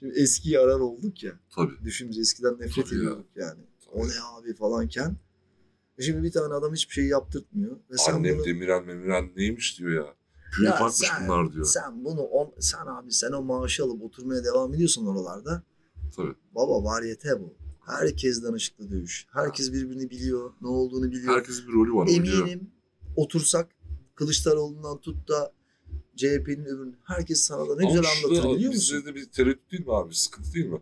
şimdi 0.00 0.18
eskiyi 0.20 0.58
arar 0.58 0.80
olduk 0.80 1.22
ya. 1.24 1.32
Tabii. 1.54 1.72
Düşün 1.84 2.10
biz 2.10 2.18
eskiden 2.18 2.52
nefret 2.60 2.74
Tabii 2.86 2.94
ya. 2.94 3.00
ediyorduk 3.00 3.26
yani. 3.36 3.60
O 3.92 4.08
ne 4.08 4.12
abi 4.38 4.54
falanken. 4.54 5.16
E 5.98 6.02
Şimdi 6.02 6.22
bir 6.22 6.32
tane 6.32 6.54
adam 6.54 6.74
hiçbir 6.74 6.92
şey 6.94 7.06
yaptırtmıyor. 7.06 7.76
Ve 7.90 7.96
sen 7.96 8.12
Annem 8.12 8.36
bunu, 8.38 8.44
Demirel 8.44 8.82
Memirel 8.82 9.24
neymiş 9.36 9.78
diyor 9.78 9.90
ya. 10.06 10.14
Köy 10.56 10.66
Ya 10.66 10.76
farkmış 10.76 11.08
sen- 11.08 11.28
bunlar 11.28 11.52
diyor. 11.52 11.64
sen 11.66 12.04
bunu 12.04 12.20
on, 12.20 12.54
sen 12.60 12.86
abi 12.86 13.12
sen 13.12 13.32
o 13.32 13.42
maaşı 13.42 13.84
alıp 13.84 14.02
oturmaya 14.02 14.44
devam 14.44 14.74
ediyorsun 14.74 15.06
oralarda. 15.06 15.62
Tabii. 16.16 16.34
Baba 16.54 16.84
variyete 16.84 17.40
bu. 17.40 17.54
Herkes 17.86 18.42
danışıklı 18.42 18.90
dövüş. 18.90 19.26
Herkes 19.32 19.72
birbirini 19.72 20.10
biliyor. 20.10 20.52
Ne 20.60 20.68
olduğunu 20.68 21.10
biliyor. 21.12 21.36
Herkesin 21.36 21.68
bir 21.68 21.72
rolü 21.72 21.94
var. 21.94 22.08
Eminim 22.08 22.70
otursak 23.16 23.68
Kılıçdaroğlu'ndan 24.14 25.00
tut 25.00 25.28
da 25.28 25.52
CHP'nin 26.16 26.64
öbürünü 26.64 26.94
herkes 27.04 27.40
sana 27.40 27.68
da 27.68 27.76
ne 27.76 27.86
Ama 27.86 27.96
güzel 27.96 28.10
anlatır 28.10 28.56
biliyor 28.56 28.74
musun? 28.74 28.96
Bizde 28.96 29.04
de 29.04 29.14
bir 29.14 29.24
tereddüt 29.24 29.72
değil 29.72 29.86
mi 29.86 29.94
abi? 29.94 30.14
Sıkıntı 30.14 30.54
değil 30.54 30.66
mi? 30.66 30.80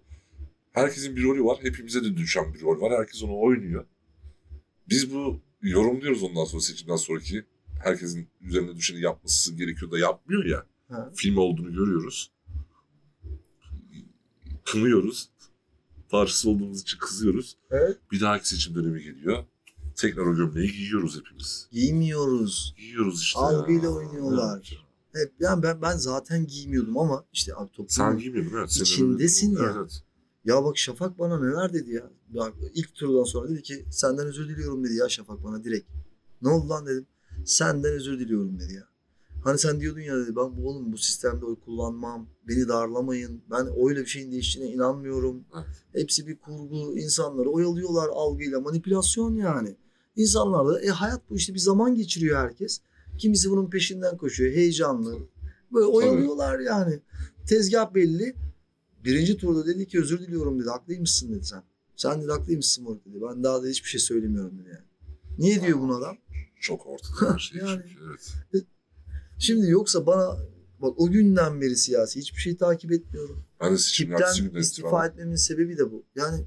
Herkesin 0.72 1.16
bir 1.16 1.22
rolü 1.24 1.44
var. 1.44 1.58
Hepimize 1.62 2.04
de 2.04 2.16
düşen 2.16 2.54
bir 2.54 2.60
rol 2.60 2.80
var. 2.80 2.92
Herkes 2.98 3.22
onu 3.22 3.40
oynuyor. 3.40 3.84
Biz 4.88 5.14
bu 5.14 5.40
yorumluyoruz 5.62 6.22
ondan 6.22 6.44
sonra 6.44 6.62
seçimden 6.62 6.96
sonraki. 6.96 7.44
Herkesin 7.82 8.28
üzerine 8.40 8.76
düşeni 8.76 9.00
yapması 9.00 9.54
gerekiyor 9.54 9.90
da 9.90 9.98
yapmıyor 9.98 10.44
ya. 10.44 10.66
Ha. 10.88 11.10
Film 11.14 11.36
olduğunu 11.36 11.72
görüyoruz. 11.72 12.30
Kınıyoruz. 14.64 15.30
Parçası 16.10 16.50
olduğumuz 16.50 16.80
için 16.80 16.98
kızıyoruz. 16.98 17.56
Evet. 17.70 17.98
Bir 18.12 18.20
dahaki 18.20 18.48
seçim 18.48 18.74
dönemi 18.74 19.02
geliyor. 19.02 19.44
Tekrar 19.96 20.22
o 20.22 20.36
gömleği 20.36 20.72
giyiyoruz 20.72 21.18
hepimiz. 21.18 21.68
Giymiyoruz. 21.72 22.74
Giyiyoruz 22.78 23.20
işte 23.22 23.38
Algıyla 23.38 23.84
ya. 23.84 23.90
oynuyorlar. 23.90 24.70
Evet. 25.14 25.26
Hep 25.26 25.32
yani 25.40 25.62
ben 25.62 25.82
ben 25.82 25.96
zaten 25.96 26.46
giymiyordum 26.46 26.98
ama 26.98 27.24
işte 27.32 27.54
abi 27.54 27.68
toplum 27.68 27.88
Sen 27.88 28.18
giymiyordun 28.18 28.58
evet. 28.58 28.72
Senin 28.72 28.84
İçindesin 28.84 29.56
ya. 29.56 29.74
Evet. 29.76 30.02
Ya 30.44 30.64
bak 30.64 30.78
Şafak 30.78 31.18
bana 31.18 31.40
neler 31.40 31.72
dedi 31.72 31.90
ya. 31.92 32.10
Bak 32.28 32.54
ilk 32.74 32.94
turdan 32.94 33.24
sonra 33.24 33.48
dedi 33.50 33.62
ki 33.62 33.84
senden 33.90 34.26
özür 34.26 34.48
diliyorum 34.48 34.84
dedi 34.84 34.94
ya 34.94 35.08
Şafak 35.08 35.44
bana 35.44 35.64
direkt. 35.64 35.86
Ne 36.42 36.48
oldu 36.48 36.68
lan 36.68 36.86
dedim. 36.86 37.06
Senden 37.44 37.92
özür 37.92 38.18
diliyorum 38.18 38.60
dedi 38.60 38.74
ya. 38.74 38.89
Hani 39.44 39.58
sen 39.58 39.80
diyordun 39.80 40.00
ya 40.00 40.16
dedi 40.16 40.36
ben 40.36 40.56
bu 40.56 40.68
oğlum 40.68 40.92
bu 40.92 40.98
sistemde 40.98 41.44
oy 41.44 41.56
kullanmam. 41.64 42.26
Beni 42.48 42.68
darlamayın. 42.68 43.42
Ben 43.50 43.88
öyle 43.88 44.00
bir 44.00 44.06
şeyin 44.06 44.32
değiştiğine 44.32 44.72
inanmıyorum. 44.72 45.44
Evet. 45.54 45.66
Hepsi 45.92 46.26
bir 46.26 46.36
kurgu. 46.36 46.98
insanları 46.98 47.50
oyalıyorlar 47.50 48.08
algıyla. 48.08 48.60
Manipülasyon 48.60 49.34
yani. 49.34 49.76
İnsanlar 50.16 50.68
da 50.68 50.82
e, 50.82 50.88
hayat 50.88 51.30
bu 51.30 51.36
işte 51.36 51.54
bir 51.54 51.58
zaman 51.58 51.94
geçiriyor 51.94 52.38
herkes. 52.38 52.80
Kimisi 53.18 53.50
bunun 53.50 53.70
peşinden 53.70 54.16
koşuyor. 54.16 54.52
Heyecanlı. 54.52 55.18
Böyle 55.72 55.86
oyalıyorlar 55.86 56.60
yani. 56.60 57.00
Tezgah 57.46 57.94
belli. 57.94 58.34
Birinci 59.04 59.36
turda 59.36 59.66
dedi 59.66 59.86
ki 59.86 60.00
özür 60.00 60.20
diliyorum 60.20 60.60
dedi. 60.60 60.68
Haklıymışsın 60.68 61.32
dedi 61.32 61.44
sen. 61.44 61.62
Sen 61.96 62.22
dedi 62.22 62.30
haklıymışsın 62.30 62.84
moruk 62.84 63.06
dedi. 63.06 63.18
Ben 63.22 63.44
daha 63.44 63.62
da 63.62 63.66
hiçbir 63.66 63.88
şey 63.88 64.00
söylemiyorum 64.00 64.58
dedi 64.58 64.68
yani. 64.68 64.84
Niye 65.38 65.62
diyor 65.62 65.80
bunu 65.80 65.96
adam? 65.96 66.16
Çok 66.60 66.86
ortada 66.86 67.34
her 67.34 67.38
şey 67.38 67.60
Yani. 67.66 67.82
Evet. 68.06 68.64
Şimdi 69.40 69.70
yoksa 69.70 70.06
bana 70.06 70.36
bak 70.78 70.94
o 71.00 71.10
günden 71.10 71.60
beri 71.60 71.76
siyasi 71.76 72.20
hiçbir 72.20 72.40
şey 72.40 72.56
takip 72.56 72.92
etmiyorum. 72.92 73.44
Ben 73.60 73.66
de 73.76 73.78
günden 73.98 74.58
istifa 74.60 74.60
itibaren 74.60 75.10
etmemin 75.10 75.36
sebebi 75.36 75.78
de 75.78 75.92
bu. 75.92 76.04
Yani 76.16 76.44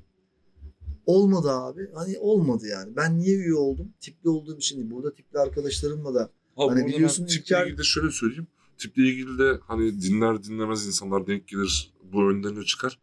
olmadı 1.05 1.51
abi. 1.51 1.89
Hani 1.93 2.17
olmadı 2.19 2.67
yani. 2.67 2.95
Ben 2.95 3.17
niye 3.19 3.35
üye 3.37 3.53
oldum? 3.55 3.87
Tipli 4.01 4.29
olduğum 4.29 4.57
için 4.57 4.77
değil. 4.79 4.91
Burada 4.91 5.13
tipli 5.13 5.39
arkadaşlarımla 5.39 6.13
da 6.13 6.29
Ha, 6.55 6.63
Hani 6.69 6.87
biliyorsun 6.87 7.25
tiple 7.25 7.55
İlker- 7.55 7.63
ilgili 7.65 7.77
de 7.77 7.83
şöyle 7.83 8.11
söyleyeyim. 8.11 8.47
Tiple 8.77 9.03
ilgili 9.03 9.37
de 9.39 9.59
hani 9.67 10.01
dinler 10.01 10.43
dinlemez 10.43 10.87
insanlar 10.87 11.27
denk 11.27 11.47
gelir 11.47 11.93
bu 12.13 12.29
önlerine 12.31 12.63
çıkar. 12.63 12.99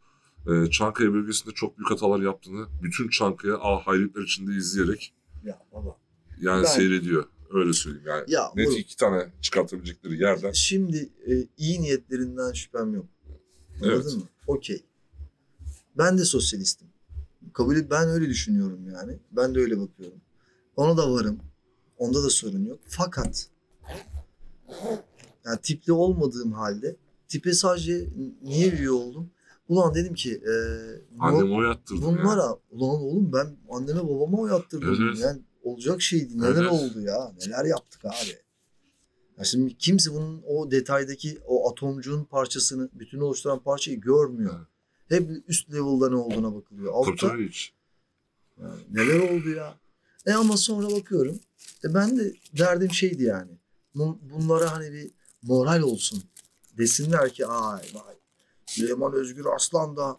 Ee, 0.49 0.71
Çankaya 0.71 1.13
bölgesinde 1.13 1.55
çok 1.55 1.79
büyük 1.79 1.91
hatalar 1.91 2.21
yaptığını 2.21 2.67
bütün 2.83 3.09
Çankaya 3.09 3.55
ah 3.61 3.87
hayretler 3.87 4.23
içinde 4.23 4.53
izleyerek 4.53 5.15
ya 5.45 5.63
baba. 5.73 5.97
yani 6.41 6.63
Ben- 6.63 6.69
seyrediyor. 6.69 7.25
Öyle 7.51 7.73
söyleyeyim 7.73 8.07
yani. 8.09 8.25
Ya 8.29 8.53
Net 8.57 8.79
iki 8.79 8.97
tane 8.97 9.33
çıkartabilecekleri 9.41 10.21
yerden. 10.23 10.53
Şimdi 10.53 11.09
e, 11.31 11.33
iyi 11.57 11.83
niyetlerinden 11.83 12.53
şüphem 12.53 12.95
yok. 12.95 13.07
Anladın 13.83 13.91
Evet. 13.93 14.17
mı? 14.17 14.23
Okey. 14.47 14.83
Ben 15.99 16.19
de 16.19 16.25
sosyalistim. 16.25 16.89
Kabul 17.53 17.77
et, 17.77 17.91
ben 17.91 18.09
öyle 18.09 18.29
düşünüyorum 18.29 18.81
yani. 18.95 19.19
Ben 19.33 19.55
de 19.55 19.59
öyle 19.59 19.81
bakıyorum. 19.81 20.21
Ona 20.77 20.97
da 20.97 21.13
varım. 21.13 21.39
Onda 21.99 22.23
da 22.25 22.31
sorun 22.31 22.65
yok. 22.65 22.81
Fakat 22.87 23.49
Yani 25.45 25.59
tipli 25.63 25.93
olmadığım 25.93 26.53
halde 26.53 26.97
tipe 27.29 27.53
sadece 27.53 28.09
niye 28.43 28.71
üye 28.71 28.91
oldum? 28.91 29.31
Ulan 29.69 29.95
dedim 29.95 30.15
ki 30.15 30.35
e, 30.35 30.53
bu- 31.19 31.25
Annemi 31.25 31.55
o 31.55 31.63
yattırdım 31.63 32.03
ya. 32.03 32.09
bunlara 32.09 32.47
ulan 32.71 32.91
oğlum 33.03 33.33
ben 33.33 33.57
anneme 33.71 34.09
babama 34.09 34.39
o 34.39 34.47
yaptırdım. 34.47 34.89
Evet, 34.89 34.99
evet. 35.03 35.19
Yani 35.21 35.41
olacak 35.71 36.03
şeydi. 36.03 36.39
Neler 36.39 36.63
Evet. 36.63 36.73
oldu 36.73 37.01
ya? 37.01 37.33
Neler 37.47 37.65
yaptık 37.65 38.05
abi? 38.05 38.39
Ya 39.39 39.45
şimdi 39.45 39.77
kimse 39.79 40.13
bunun 40.15 40.43
o 40.47 40.71
detaydaki 40.71 41.39
o 41.47 41.71
atomcuğun 41.71 42.25
parçasını, 42.25 42.89
bütün 42.93 43.21
oluşturan 43.21 43.59
parçayı 43.63 44.01
görmüyor. 44.01 44.55
Evet. 44.59 44.67
Hep 45.23 45.31
üst 45.49 45.71
level'da 45.71 46.09
ne 46.11 46.17
olduğuna 46.17 46.55
bakılıyor. 46.55 46.93
Altta 46.95 47.37
hiç. 47.37 47.73
yani 48.63 48.81
neler 48.91 49.21
oldu 49.31 49.49
ya? 49.51 49.75
E 50.27 50.33
ama 50.33 50.57
sonra 50.57 50.91
bakıyorum. 50.91 51.41
E 51.85 51.95
ben 51.95 52.19
de 52.19 52.35
derdim 52.59 52.93
şeydi 52.93 53.23
yani. 53.23 53.51
Bu- 53.95 54.19
Bunlara 54.23 54.73
hani 54.73 54.93
bir 54.93 55.11
moral 55.43 55.83
olsun. 55.83 56.23
Desinler 56.79 57.33
ki 57.33 57.47
ay 57.47 57.83
vay. 57.95 58.15
Süleyman 58.67 59.13
Özgür 59.13 59.45
Aslan 59.57 59.97
da 59.97 60.19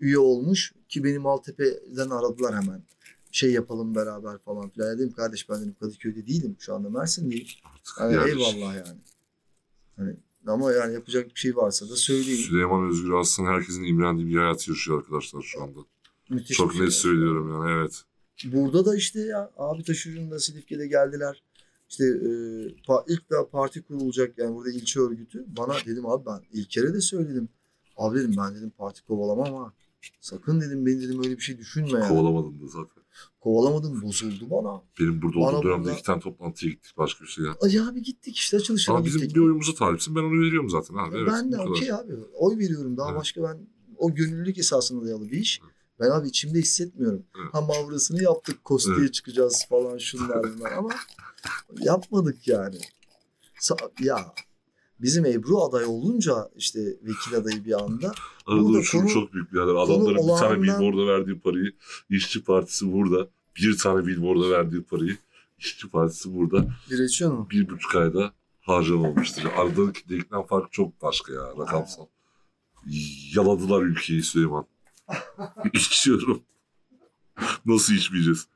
üye 0.00 0.18
olmuş 0.18 0.72
ki 0.88 1.04
beni 1.04 1.18
Maltepe'den 1.18 2.10
aradılar 2.10 2.54
hemen. 2.62 2.82
Şey 3.30 3.52
yapalım 3.52 3.94
beraber 3.94 4.38
falan 4.38 4.68
filan. 4.70 4.98
Dedim 4.98 5.12
kardeş 5.12 5.48
ben 5.48 5.60
dedim 5.62 5.76
Kadıköy'de 5.80 6.26
değilim. 6.26 6.56
Şu 6.58 6.74
anda 6.74 6.90
Mersin'deyim. 6.90 7.46
Hani 7.84 8.14
yani 8.14 8.30
eyvallah 8.30 8.74
yani. 8.74 8.98
Hani, 9.96 10.16
ama 10.46 10.72
yani 10.72 10.94
yapacak 10.94 11.34
bir 11.34 11.40
şey 11.40 11.56
varsa 11.56 11.88
da 11.88 11.96
söyleyin. 11.96 12.36
Süleyman 12.36 12.88
Özgür 12.90 13.12
Aslan 13.12 13.46
herkesin 13.46 13.84
imrendiği 13.84 14.26
bir 14.28 14.36
hayat 14.36 14.68
yaşıyor 14.68 14.98
arkadaşlar 14.98 15.42
şu 15.42 15.62
anda. 15.62 15.78
Müthiş 16.30 16.56
Çok 16.56 16.70
bir 16.70 16.76
şey. 16.76 16.86
net 16.86 16.92
söylüyorum 16.92 17.50
yani 17.52 17.80
evet. 17.80 18.04
Burada 18.44 18.84
da 18.84 18.96
işte 18.96 19.20
ya 19.20 19.50
abi 19.56 19.84
taşucunda 19.84 20.38
Silifke'de 20.38 20.86
geldiler. 20.86 21.42
İşte 21.88 22.04
e, 22.04 22.28
pa- 22.88 23.04
ilk 23.08 23.30
daha 23.30 23.48
parti 23.48 23.82
kurulacak 23.82 24.38
yani 24.38 24.54
burada 24.54 24.70
ilçe 24.70 25.00
örgütü. 25.00 25.44
Bana 25.56 25.74
dedim 25.86 26.06
abi 26.06 26.26
ben 26.26 26.40
ilk 26.52 26.70
kere 26.70 26.94
de 26.94 27.00
söyledim. 27.00 27.48
Abi 27.96 28.18
dedim 28.18 28.34
ben 28.38 28.54
dedim 28.54 28.72
parti 28.78 29.04
kovalamam 29.04 29.54
ama 29.54 29.72
sakın 30.20 30.60
dedim 30.60 30.86
beni 30.86 31.02
dedim 31.02 31.18
öyle 31.24 31.36
bir 31.36 31.42
şey 31.42 31.58
düşünme 31.58 31.98
yani. 31.98 32.08
Kovalamadım 32.08 32.62
da 32.62 32.66
zaten. 32.66 32.99
Kovalamadım 33.40 34.02
bozuldu 34.02 34.50
bana. 34.50 34.82
Benim 35.00 35.22
burada 35.22 35.36
Bana 35.40 35.46
olduğum 35.56 35.62
dönemde 35.68 35.82
burada- 35.84 35.92
iki 35.92 36.02
tane 36.02 36.20
toplantıya 36.20 36.72
gittik 36.72 36.96
başka 36.96 37.24
bir 37.24 37.28
şey 37.30 37.44
ya. 37.44 37.56
Ay 37.60 37.80
abi 37.80 38.02
gittik 38.02 38.36
işte 38.36 38.56
açılışına 38.56 38.94
Ama 38.96 39.04
bizim 39.04 39.20
gittik. 39.20 39.36
bir 39.36 39.40
oyumuza 39.40 39.74
talipsin 39.74 40.14
ben 40.16 40.20
onu 40.20 40.40
veriyorum 40.40 40.70
zaten 40.70 40.94
abi. 40.94 41.16
Evet, 41.16 41.28
ben 41.32 41.52
de 41.52 41.58
okey 41.58 41.92
abi. 41.92 42.12
Oy 42.34 42.58
veriyorum. 42.58 42.96
Daha 42.96 43.08
Evet. 43.10 43.20
başka 43.20 43.42
ben 43.42 43.58
o 43.96 44.14
gönüllülük 44.14 44.58
esasına 44.58 45.04
dayalı 45.04 45.28
bir 45.30 45.38
iş. 45.38 45.60
Ben 46.00 46.10
abi 46.10 46.28
içimde 46.28 46.58
hissetmiyorum. 46.58 47.22
Evet. 47.40 47.54
Ha 47.54 47.60
mavrasını 47.60 48.22
yaptık. 48.22 48.64
Kostiye 48.64 48.96
Evet. 49.00 49.14
çıkacağız 49.14 49.66
falan 49.68 49.98
şunlar 49.98 50.42
bunlar 50.56 50.72
ama 50.72 50.90
yapmadık 51.80 52.48
yani. 52.48 52.78
Sa- 53.60 54.04
ya 54.04 54.34
bizim 55.02 55.24
Ebru 55.24 55.62
aday 55.62 55.84
olunca 55.84 56.50
işte 56.56 56.80
vekil 56.80 57.34
adayı 57.36 57.64
bir 57.64 57.82
anda 57.84 58.12
Arada 58.46 58.62
konu- 58.92 59.08
çok 59.08 59.32
büyük 59.32 59.52
birader. 59.52 59.74
Adamların 59.74 60.28
bir 60.28 60.38
tane 60.38 60.62
billboard'a 60.62 61.06
verdiği 61.06 61.38
parayı 61.40 61.72
İşçi 62.10 62.44
Partisi 62.44 62.92
burada. 62.92 63.28
Bir 63.56 63.78
tane 63.78 64.06
billboard'a 64.06 64.50
verdiği 64.50 64.82
parayı 64.82 65.16
İşçi 65.58 65.88
Partisi 65.88 66.34
burada. 66.34 66.66
bir 66.90 67.24
mu? 67.26 67.48
Bir 67.50 67.68
buçuk 67.68 67.96
ayda 67.96 68.32
harcamamıştır. 68.60 69.44
Aradaki 69.56 70.08
delikten 70.08 70.42
fark 70.42 70.72
çok 70.72 71.02
başka 71.02 71.32
ya 71.32 71.40
rakamsal. 71.58 72.06
Yaladılar 73.34 73.82
ülkeyi 73.82 74.22
Süleyman. 74.22 74.66
İçiyorum. 75.72 76.42
Nasıl 77.66 77.94
içmeyeceğiz? 77.94 78.46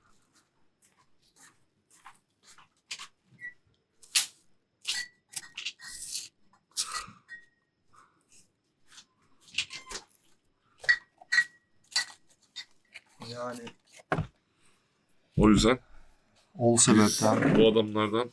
Yani 13.28 13.64
O 15.36 15.50
yüzden 15.50 15.78
ol 16.54 16.76
sebepten. 16.76 17.56
bu 17.56 17.68
adamlardan 17.68 18.30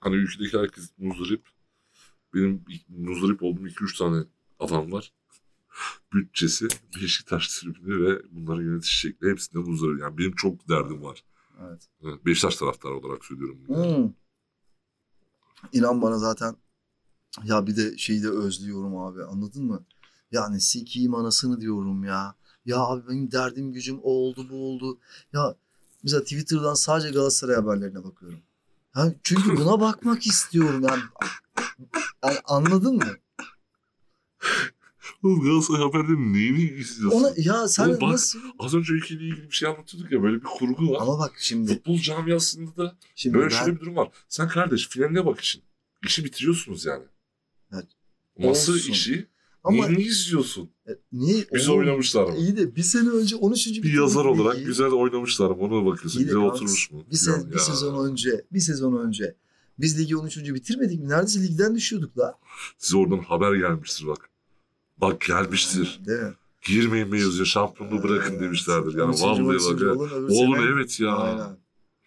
hani 0.00 0.14
ülkedeki 0.14 0.58
herkes 0.58 0.90
muzdarip. 0.98 1.48
Benim 2.34 2.64
muzdarip 2.88 3.42
olduğum 3.42 3.68
2-3 3.68 3.98
tane 3.98 4.24
adam 4.58 4.92
var. 4.92 5.12
Bütçesi, 6.12 6.68
Beşiktaş 6.96 7.48
tribünü 7.48 8.06
ve 8.06 8.22
bunların 8.30 8.62
yönetiş 8.62 8.98
şekli 8.98 9.30
hepsinde 9.30 9.58
muzdarip. 9.58 10.00
Yani 10.00 10.18
benim 10.18 10.34
çok 10.34 10.68
derdim 10.68 11.02
var. 11.02 11.24
Evet. 11.60 11.88
Evet, 12.04 12.26
Beşiktaş 12.26 12.56
taraftarı 12.56 12.94
olarak 12.94 13.24
söylüyorum. 13.24 13.58
bunu. 13.68 13.96
Hmm. 13.96 14.12
İnan 15.72 16.02
bana 16.02 16.18
zaten 16.18 16.56
ya 17.44 17.66
bir 17.66 17.76
de 17.76 17.98
şeyi 17.98 18.22
de 18.22 18.28
özlüyorum 18.28 18.96
abi 18.96 19.24
anladın 19.24 19.64
mı? 19.64 19.84
Yani 20.32 20.60
sikiyim 20.60 21.14
anasını 21.14 21.60
diyorum 21.60 22.04
ya. 22.04 22.34
Ya 22.64 22.78
abi 22.78 23.08
benim 23.08 23.32
derdim 23.32 23.72
gücüm 23.72 23.98
o 24.02 24.10
oldu 24.10 24.46
bu 24.50 24.56
oldu. 24.56 24.98
Ya 25.32 25.56
mesela 26.02 26.22
Twitter'dan 26.22 26.74
sadece 26.74 27.10
Galatasaray 27.10 27.56
haberlerine 27.56 28.04
bakıyorum. 28.04 28.40
Ha, 28.90 29.12
çünkü 29.22 29.56
buna 29.56 29.80
bakmak 29.80 30.26
istiyorum 30.26 30.82
yani. 30.88 31.02
Yani 32.24 32.38
anladın 32.44 32.94
mı? 32.96 33.16
Oğlum 35.22 35.44
Galatasaray 35.44 35.80
haberlerinin 35.80 36.34
neyini 36.34 36.62
izliyorsun? 36.62 37.18
Ona 37.20 37.32
ya 37.36 37.68
sen 37.68 37.88
Oğlum 37.88 38.00
bak- 38.00 38.10
nasıl? 38.12 38.38
Az 38.58 38.74
önce 38.74 38.92
ülkeyle 38.92 39.24
ilgili 39.24 39.46
bir 39.46 39.54
şey 39.54 39.68
anlatıyorduk 39.68 40.12
ya 40.12 40.22
böyle 40.22 40.36
bir 40.36 40.44
kurgu 40.44 40.90
var. 40.92 40.98
Ama 41.00 41.18
bak 41.18 41.32
şimdi 41.38 41.74
Futbol 41.74 41.98
camiasında 41.98 42.76
da 42.76 42.96
şimdi 43.14 43.38
böyle 43.38 43.50
ben 43.50 43.56
şöyle 43.58 43.74
bir 43.76 43.80
durum 43.80 43.96
var. 43.96 44.08
Sen 44.28 44.48
kardeş 44.48 44.88
finaline 44.88 45.26
bak 45.26 45.40
işin. 45.40 45.62
İşi 46.06 46.24
bitiriyorsunuz 46.24 46.84
yani. 46.84 47.04
Evet. 47.72 47.86
Masa 48.38 48.72
Olsun. 48.72 48.90
işi 48.92 49.28
ama 49.64 49.88
niye 49.88 50.06
izliyorsun? 50.08 50.70
e, 50.88 50.92
niye 51.12 51.44
Oğlum, 51.50 51.78
oynamışlar 51.78 52.24
mı? 52.24 52.36
İyi 52.36 52.56
de 52.56 52.76
bir 52.76 52.82
sene 52.82 53.08
önce 53.08 53.36
13. 53.36 53.66
Bir 53.66 53.72
bitirdik 53.72 53.94
yazar 53.94 54.24
olarak 54.24 54.56
ligi. 54.56 54.66
güzel 54.66 54.86
oynamışlar 54.90 55.50
mı 55.50 55.56
ona 55.56 55.86
bakıyorsun. 55.86 56.20
İyi 56.20 56.24
Güzel 56.24 56.40
oturmuş 56.40 56.90
mu? 56.90 57.02
Bir, 57.10 57.16
se- 57.16 57.48
bir 57.48 57.52
ya. 57.52 57.58
sezon 57.58 58.08
önce, 58.10 58.44
bir 58.52 58.60
sezon 58.60 59.06
önce 59.06 59.34
biz 59.78 59.98
ligi 60.00 60.16
13. 60.16 60.36
bitirmedik 60.54 61.00
mi? 61.00 61.08
Neredeyse 61.08 61.42
ligden 61.42 61.74
düşüyorduk 61.74 62.18
la. 62.18 62.38
Size 62.78 62.96
oradan 62.96 63.18
haber 63.18 63.54
gelmiştir 63.54 64.06
bak. 64.06 64.30
Bak 64.98 65.20
gelmiştir. 65.20 66.00
Değil 66.06 66.20
mi? 66.20 66.34
Girmeyin 66.66 67.08
mi 67.08 67.20
yazıyor 67.20 67.46
şampiyonluğu 67.46 68.02
bırakın 68.02 68.40
demişlerdir. 68.40 68.98
Yani 68.98 69.10
13. 69.10 69.22
vallahi 69.22 69.54
bak. 69.74 69.80
ya. 69.80 69.92
Oğlum 70.36 70.54
evet 70.74 71.00
ya. 71.00 71.16
Aynen. 71.16 71.56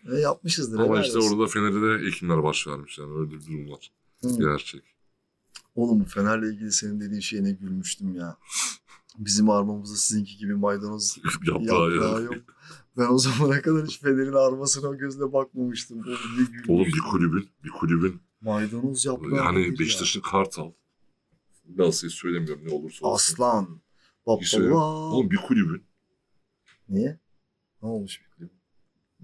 Ve 0.06 0.20
yapmışızdır. 0.22 0.80
Ama 0.80 1.02
işte 1.02 1.18
olsun. 1.18 1.36
orada 1.38 1.48
Fener'e 1.48 2.02
de 2.02 2.08
Ekimler 2.08 2.44
baş 2.44 2.68
vermiş 2.68 2.98
yani 3.00 3.20
öyle 3.20 3.32
bir 3.32 3.46
durum 3.46 3.72
var. 3.72 3.92
Hı. 4.24 4.30
Gerçek. 4.40 4.82
Oğlum 5.76 6.04
Fener'le 6.04 6.44
ilgili 6.54 6.72
senin 6.72 7.00
dediğin 7.00 7.22
şeye 7.22 7.44
ne 7.44 7.52
gülmüştüm 7.52 8.16
ya. 8.16 8.38
Bizim 9.18 9.50
armamızda 9.50 9.96
sizinki 9.96 10.38
gibi 10.38 10.56
maydanoz 10.56 11.18
Yaprağı 11.48 11.92
yaprağı 11.92 12.20
ya. 12.22 12.26
yok. 12.26 12.36
Ben 12.98 13.08
o 13.10 13.18
zamana 13.18 13.62
kadar 13.62 13.86
hiç 13.86 14.00
Fener'in 14.00 14.34
armasına 14.34 14.88
o 14.90 14.98
gözle 14.98 15.34
bakmamıştım. 15.34 16.00
Oğlum. 16.00 16.18
Oğlum 16.68 16.86
bir 16.86 17.00
kulübün, 17.12 17.50
bir 17.64 17.70
kulübün 17.70 18.22
Maydanoz 18.42 19.06
yaprağı. 19.06 19.36
yani 19.38 19.60
nedir 19.60 19.72
ya? 19.72 19.80
Beşiktaş'ın 19.80 20.22
Kartal. 20.22 20.72
Galatasaray'ı 21.70 22.12
söylemiyorum 22.12 22.68
ne 22.68 22.74
olursa 22.74 23.06
olsun. 23.08 23.34
Aslan. 23.34 23.82
Şey. 24.44 24.62
Baba. 24.72 24.76
Oğlum 24.86 25.32
bir 25.32 25.38
kulübün 25.38 25.84
Niye? 26.90 27.20
Ne 27.82 27.90
olmuş 27.90 28.22
bir 28.22 28.30
kulüp? 28.36 28.52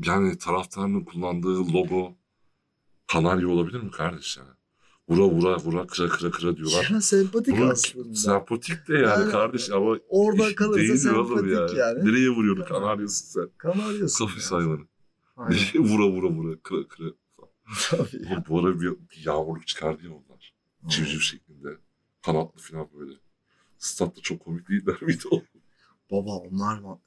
yani 0.05 0.37
taraftarının 0.37 1.03
kullandığı 1.03 1.73
logo 1.73 2.17
kanarya 3.07 3.47
olabilir 3.47 3.81
mi 3.81 3.91
kardeş 3.91 4.37
ya? 4.37 4.43
Vura 5.09 5.23
vura 5.23 5.57
vura 5.57 5.87
kıra 5.87 6.09
kıra 6.09 6.31
kıra 6.31 6.57
diyorlar. 6.57 6.89
Ya 6.93 7.01
sempatik 7.01 7.57
Bunun 7.57 7.69
aslında. 7.69 8.15
sempatik 8.15 8.87
de 8.87 8.93
yani, 8.93 9.05
Yani 9.05 9.31
kardeş 9.31 9.69
ama 9.71 9.97
Oradan 10.09 10.49
iş 10.49 10.55
kalırsa 10.55 10.97
sempatik 10.97 11.77
yani. 11.77 12.05
Nereye 12.05 12.29
vuruyorsun 12.29 12.63
kanaryasın 12.65 13.41
sen? 13.41 13.49
Kanaryasın. 13.57 14.25
Kafis 14.25 14.51
yani. 14.51 14.61
hayvanı. 14.63 14.85
Nereye 15.49 15.79
vura 15.89 16.07
vura 16.07 16.27
vura 16.27 16.55
kıra 16.63 16.87
kıra. 16.87 17.07
Tabii. 17.89 18.27
Oğlum 18.31 18.43
bu 18.49 18.59
ara 18.59 18.81
bir, 18.81 18.89
bir 18.91 19.21
yağmurluk 19.25 19.67
çıkardı 19.67 20.03
ya 20.05 20.09
onlar. 20.11 20.53
Civciv 20.87 21.19
şeklinde. 21.19 21.77
Kanatlı 22.25 22.61
falan 22.61 22.87
böyle. 22.99 23.13
Statta 23.77 24.21
çok 24.21 24.39
komik 24.39 24.69
değiller 24.69 24.95
miydi 25.01 25.23
o? 25.31 25.41
Baba 26.11 26.31
onlar 26.37 26.81
var. 26.81 26.97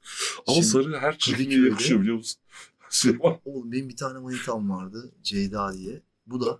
Ama 0.47 0.53
Şimdi 0.55 0.65
sarı 0.67 0.97
her 0.99 1.19
Kadıköy'de- 1.19 1.69
yakışıyor 1.69 2.01
biliyor 2.01 2.15
musun? 2.17 2.41
Süleyman. 2.89 3.37
Oğlum 3.45 3.71
benim 3.71 3.89
bir 3.89 3.95
tane 3.95 4.19
manitam 4.19 4.69
vardı. 4.69 5.11
Ceyda 5.23 5.73
diye. 5.73 6.01
Bu 6.27 6.41
da 6.45 6.59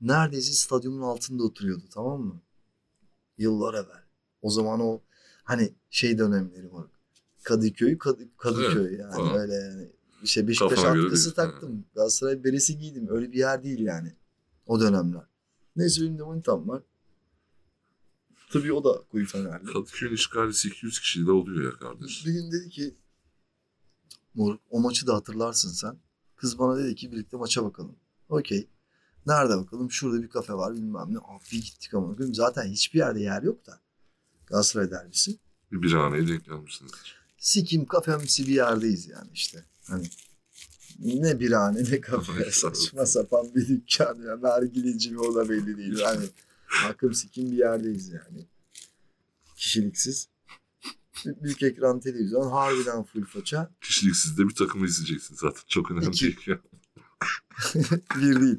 neredeyse 0.00 0.52
stadyumun 0.52 1.02
altında 1.02 1.42
oturuyordu 1.42 1.84
tamam 1.94 2.20
mı? 2.20 2.40
Yıllar 3.38 3.74
evvel. 3.74 4.04
O 4.42 4.50
zaman 4.50 4.80
o 4.80 5.00
hani 5.44 5.74
şey 5.90 6.18
dönemleri 6.18 6.72
var. 6.72 6.86
Kadıköy, 7.42 7.98
Kadı, 7.98 8.36
Kadıköy 8.36 8.96
yani 8.96 9.12
Tamam. 9.12 9.34
öyle 9.38 9.54
yani. 9.54 9.92
İşte 10.22 10.48
Beşiktaş 10.48 10.74
Kafana 10.74 11.04
atkısı 11.04 11.34
taktım. 11.34 11.84
Galatasaray 11.94 12.44
beresi 12.44 12.78
giydim. 12.78 13.06
Öyle 13.10 13.32
bir 13.32 13.38
yer 13.38 13.64
değil 13.64 13.80
yani. 13.80 14.16
O 14.66 14.80
dönemler. 14.80 15.22
Neyse 15.76 16.02
benim 16.02 16.18
de 16.18 16.22
manitam 16.22 16.68
var. 16.68 16.82
Tabii 18.52 18.72
o 18.72 18.84
da 18.84 19.02
koyu 19.10 19.26
fenerli. 19.26 19.66
Kadıköy'ün 19.66 20.14
işgali 20.14 20.54
800 20.54 21.00
kişiyle 21.00 21.30
oluyor 21.30 21.72
ya 21.72 21.78
kardeş. 21.78 22.26
Bir 22.26 22.32
gün 22.32 22.52
dedi 22.52 22.68
ki 22.68 22.94
Moruk 24.34 24.60
o 24.70 24.80
maçı 24.80 25.06
da 25.06 25.14
hatırlarsın 25.14 25.70
sen. 25.70 25.98
Kız 26.36 26.58
bana 26.58 26.78
dedi 26.78 26.94
ki 26.94 27.12
birlikte 27.12 27.36
maça 27.36 27.64
bakalım. 27.64 27.96
Okey. 28.28 28.68
Nerede 29.26 29.56
bakalım? 29.56 29.90
Şurada 29.90 30.22
bir 30.22 30.28
kafe 30.28 30.52
var 30.52 30.74
bilmem 30.74 31.06
ne. 31.08 31.18
Abi 31.18 31.44
bir 31.52 31.62
gittik 31.62 31.94
ama. 31.94 32.16
Zaten 32.32 32.66
hiçbir 32.66 32.98
yerde 32.98 33.20
yer 33.20 33.42
yok 33.42 33.66
da. 33.66 33.80
Galatasaray 34.46 34.90
derbisi. 34.90 35.38
Bir 35.72 35.82
birhaneye 35.82 36.28
denk 36.28 36.44
gelmişsiniz. 36.44 36.92
Sikim 37.38 37.86
kafemsi 37.86 38.46
bir 38.46 38.54
yerdeyiz 38.54 39.08
yani 39.08 39.28
işte. 39.34 39.64
Hani 39.86 40.08
ne 40.98 41.40
birhane 41.40 41.84
ne 41.84 42.00
kafe. 42.00 42.50
Saçma 42.50 43.06
sapan 43.06 43.54
bir 43.54 43.68
dükkan 43.68 44.22
ya. 44.22 44.42
Nargileci 44.42 45.10
mi 45.10 45.20
o 45.20 45.34
da 45.34 45.48
belli 45.48 45.76
değil. 45.76 45.98
Yani 45.98 46.26
akım 46.88 47.14
sikim 47.14 47.50
bir 47.50 47.56
yerdeyiz 47.56 48.08
yani. 48.08 48.46
Kişiliksiz. 49.56 50.28
Büyük 51.24 51.62
ekran 51.62 52.00
televizyon 52.00 52.50
harbiden 52.50 53.04
full 53.04 53.24
faça. 53.24 53.70
Kişiliksiz 53.80 54.38
de 54.38 54.48
bir 54.48 54.54
takımı 54.54 54.86
izleyeceksiniz 54.86 55.40
zaten. 55.40 55.62
Çok 55.68 55.90
önemli 55.90 56.06
İki. 56.06 56.24
değil. 56.24 56.58
Bir 58.16 58.40
değil. 58.40 58.58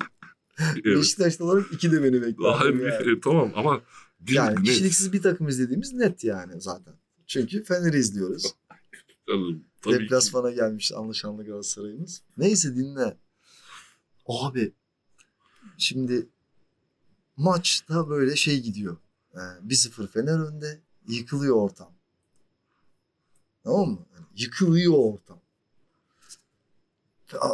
Evet. 0.59 0.85
Beşiktaşlı 0.85 1.45
olarak 1.45 1.73
iki 1.73 1.91
de 1.91 2.03
beni 2.03 2.21
bekler. 2.21 2.49
Hayır, 2.51 2.73
yani. 2.73 3.11
e, 3.11 3.19
tamam 3.21 3.51
ama 3.55 3.81
bir 4.19 4.33
yani 4.33 4.63
kişiliksiz 4.63 5.13
bir 5.13 5.21
takım 5.21 5.47
izlediğimiz 5.47 5.93
net 5.93 6.23
yani 6.23 6.61
zaten. 6.61 6.93
Çünkü 7.27 7.63
Fener'i 7.63 7.97
izliyoruz. 7.97 8.55
Yani 9.27 9.61
tabii 9.81 9.97
ki. 9.97 10.03
Deplasmana 10.03 10.51
gelmiş 10.51 10.91
anlaşanlı 10.91 11.45
Galatasaray'ımız. 11.45 12.21
Neyse 12.37 12.75
dinle. 12.75 13.17
Abi 14.25 14.73
şimdi 15.77 16.27
maçta 17.37 18.09
böyle 18.09 18.35
şey 18.35 18.61
gidiyor. 18.61 18.97
Ee, 19.33 19.37
1-0 19.37 20.07
Fener 20.07 20.39
önde. 20.39 20.81
Yıkılıyor 21.07 21.55
ortam. 21.55 21.91
Tamam 23.63 23.89
mı? 23.89 24.05
Yani 24.15 24.25
yıkılıyor 24.35 24.93
ortam. 24.93 25.41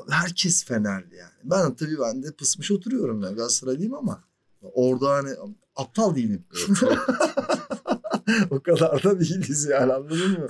Herkes 0.09 0.65
Fenerli 0.65 1.15
yani. 1.15 1.31
Ben 1.43 1.75
tabii 1.75 1.97
ben 1.99 2.23
de 2.23 2.31
pısmış 2.31 2.71
oturuyorum 2.71 3.21
ya. 3.23 3.29
Galatasaraylıyım 3.31 3.93
ama 3.93 4.23
orada 4.61 5.09
hani 5.09 5.29
aptal 5.75 6.15
değilim. 6.15 6.45
o 8.49 8.59
kadar 8.59 9.03
da 9.03 9.19
değiliz 9.19 9.65
yani 9.65 9.93
anladın 9.93 10.31
mı? 10.31 10.47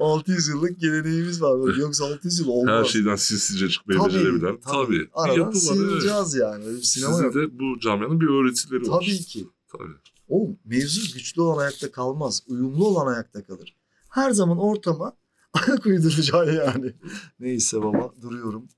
600 0.00 0.48
yıllık 0.48 0.80
geleneğimiz 0.80 1.42
var. 1.42 1.76
Yoksa 1.76 2.04
600 2.04 2.38
yıl 2.40 2.48
olmaz. 2.48 2.74
Her 2.78 2.84
şeyden 2.84 3.16
sinsice 3.16 3.68
çıkmayı 3.68 4.00
Tabii, 4.00 4.08
becerebilen. 4.14 4.60
tabii. 4.60 4.86
Tabii. 4.86 5.08
Aradan 5.14 5.46
var. 5.48 6.20
Evet. 6.20 6.34
yani. 6.40 6.64
Öyle 6.66 6.76
bir 6.78 6.82
sinema 6.82 7.12
Sizin 7.12 7.24
yok. 7.24 7.34
de 7.34 7.58
bu 7.58 7.80
camianın 7.80 8.20
bir 8.20 8.26
öğretileri 8.26 8.90
var. 8.90 9.00
Tabii 9.00 9.18
ki. 9.18 9.48
Tabii. 9.72 9.92
Oğlum 10.28 10.56
mevzu 10.64 11.14
güçlü 11.14 11.42
olan 11.42 11.58
ayakta 11.62 11.92
kalmaz. 11.92 12.42
Uyumlu 12.48 12.86
olan 12.86 13.12
ayakta 13.14 13.44
kalır. 13.44 13.76
Her 14.08 14.30
zaman 14.30 14.58
ortama 14.58 15.12
ayak 15.68 15.86
uyduracaksın 15.86 16.52
yani. 16.52 16.92
Neyse 17.40 17.82
baba 17.82 18.12
duruyorum. 18.22 18.68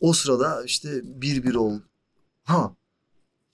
O 0.00 0.12
sırada 0.12 0.64
işte 0.64 0.88
1-1 0.88 1.56
oldu. 1.56 1.82
Ha 2.44 2.76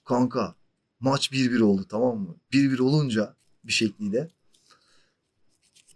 kanka 0.05 0.55
maç 0.99 1.31
1-1 1.31 1.61
oldu 1.63 1.85
tamam 1.89 2.19
mı? 2.19 2.35
1-1 2.51 2.81
olunca 2.81 3.35
bir 3.63 3.71
şekliyle 3.71 4.29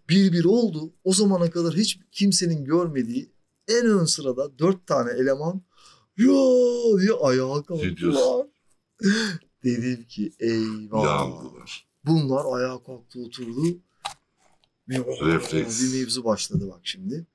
1-1 0.08 0.46
oldu. 0.46 0.92
O 1.04 1.12
zamana 1.12 1.50
kadar 1.50 1.74
hiç 1.74 1.98
kimsenin 2.12 2.64
görmediği 2.64 3.30
en 3.68 3.86
ön 3.86 4.04
sırada 4.04 4.58
4 4.58 4.86
tane 4.86 5.10
eleman 5.10 5.62
yo 6.16 6.34
diye 7.00 7.12
ayağa 7.12 7.62
kalktılar. 7.62 8.46
Dedim 9.64 10.04
ki 10.04 10.32
eyvah. 10.40 11.04
Yandılar. 11.04 11.86
Bunlar 12.04 12.58
ayağa 12.58 12.82
kalktı 12.82 13.20
oturdu. 13.20 13.62
Bir, 14.88 14.98
Refleks. 14.98 15.82
bir 15.82 16.00
mevzu 16.00 16.24
başladı 16.24 16.68
bak 16.70 16.80
şimdi. 16.82 17.26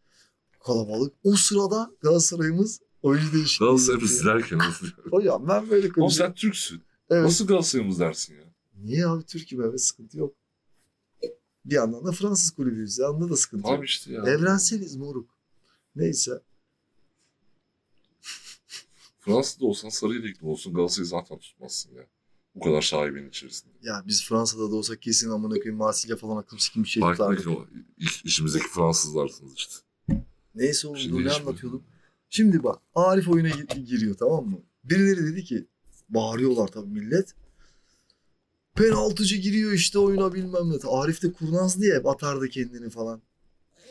Kalabalık. 0.65 1.13
O 1.23 1.35
sırada 1.35 1.91
Galatasaray'ımız 2.01 2.81
oyuncu 3.01 3.33
değişikliği 3.33 3.65
Galatasaray'ı 3.65 4.01
yapıyor. 4.01 4.11
izlerken 4.19 4.57
nasıl? 4.57 4.87
Hocam 5.11 5.47
ben 5.47 5.69
böyle 5.69 5.89
konuşuyorum. 5.89 6.11
sen 6.11 6.33
Türksün. 6.33 6.81
Evet. 7.09 7.23
Nasıl 7.23 7.47
Galatasaray'ımız 7.47 7.99
dersin 7.99 8.35
ya? 8.35 8.43
Niye 8.83 9.07
abi 9.07 9.23
Türkiye 9.23 9.61
böyle 9.61 9.77
sıkıntı 9.77 10.17
yok. 10.17 10.35
Bir 11.65 11.75
yandan 11.75 12.05
da 12.05 12.11
Fransız 12.11 12.51
kulübüyüz. 12.51 12.99
Yanında 12.99 13.29
da 13.29 13.37
sıkıntı 13.37 13.69
yok. 13.69 13.79
Abi 13.79 13.85
işte 13.85 14.13
ya. 14.13 14.23
Evrenseliz 14.23 14.95
moruk. 14.95 15.29
Neyse. 15.95 16.41
Fransa'da 19.19 19.65
olsan 19.65 19.89
sarıyla 19.89 20.29
iklim 20.29 20.49
olsun 20.49 20.73
Galatasaray'ı 20.73 21.07
zaten 21.07 21.37
tutmazsın 21.37 21.95
ya. 21.95 22.07
Bu 22.55 22.59
kadar 22.59 22.81
şaibenin 22.81 23.29
içerisinde. 23.29 23.73
Ya 23.83 24.03
biz 24.07 24.23
Fransa'da 24.25 24.71
da 24.71 24.75
olsak 24.75 25.01
kesin 25.01 25.29
amına 25.29 25.53
koyayım 25.53 25.75
Marsilya 25.77 26.15
falan 26.15 26.37
aklım 26.37 26.59
sikim 26.59 26.83
bir 26.83 26.89
şey 26.89 27.01
Fark 27.01 27.17
tutardık. 27.17 27.47
iş- 27.97 28.25
işimizdeki 28.25 28.67
Fransızlarsınız 28.67 29.53
işte. 29.55 29.75
Neyse 30.55 30.87
oğlum 30.87 30.95
Bir 30.95 31.01
şey 31.01 31.11
ne 31.11 31.15
değişmiyor. 31.15 31.39
anlatıyordum. 31.41 31.83
Şimdi 32.29 32.63
bak 32.63 32.79
Arif 32.95 33.29
oyuna 33.29 33.49
gi- 33.49 33.83
giriyor 33.85 34.15
tamam 34.17 34.45
mı? 34.45 34.57
Birileri 34.83 35.25
dedi 35.25 35.43
ki 35.43 35.65
bağırıyorlar 36.09 36.67
tabii 36.67 36.89
millet. 36.89 37.33
Penaltıcı 38.75 39.35
giriyor 39.35 39.71
işte 39.71 39.99
oyuna 39.99 40.33
bilmem 40.33 40.69
ne. 40.71 40.75
Arif 40.89 41.23
de 41.23 41.31
kurnaz 41.33 41.81
diye 41.81 41.95
hep 41.95 42.07
atardı 42.07 42.49
kendini 42.49 42.89
falan. 42.89 43.21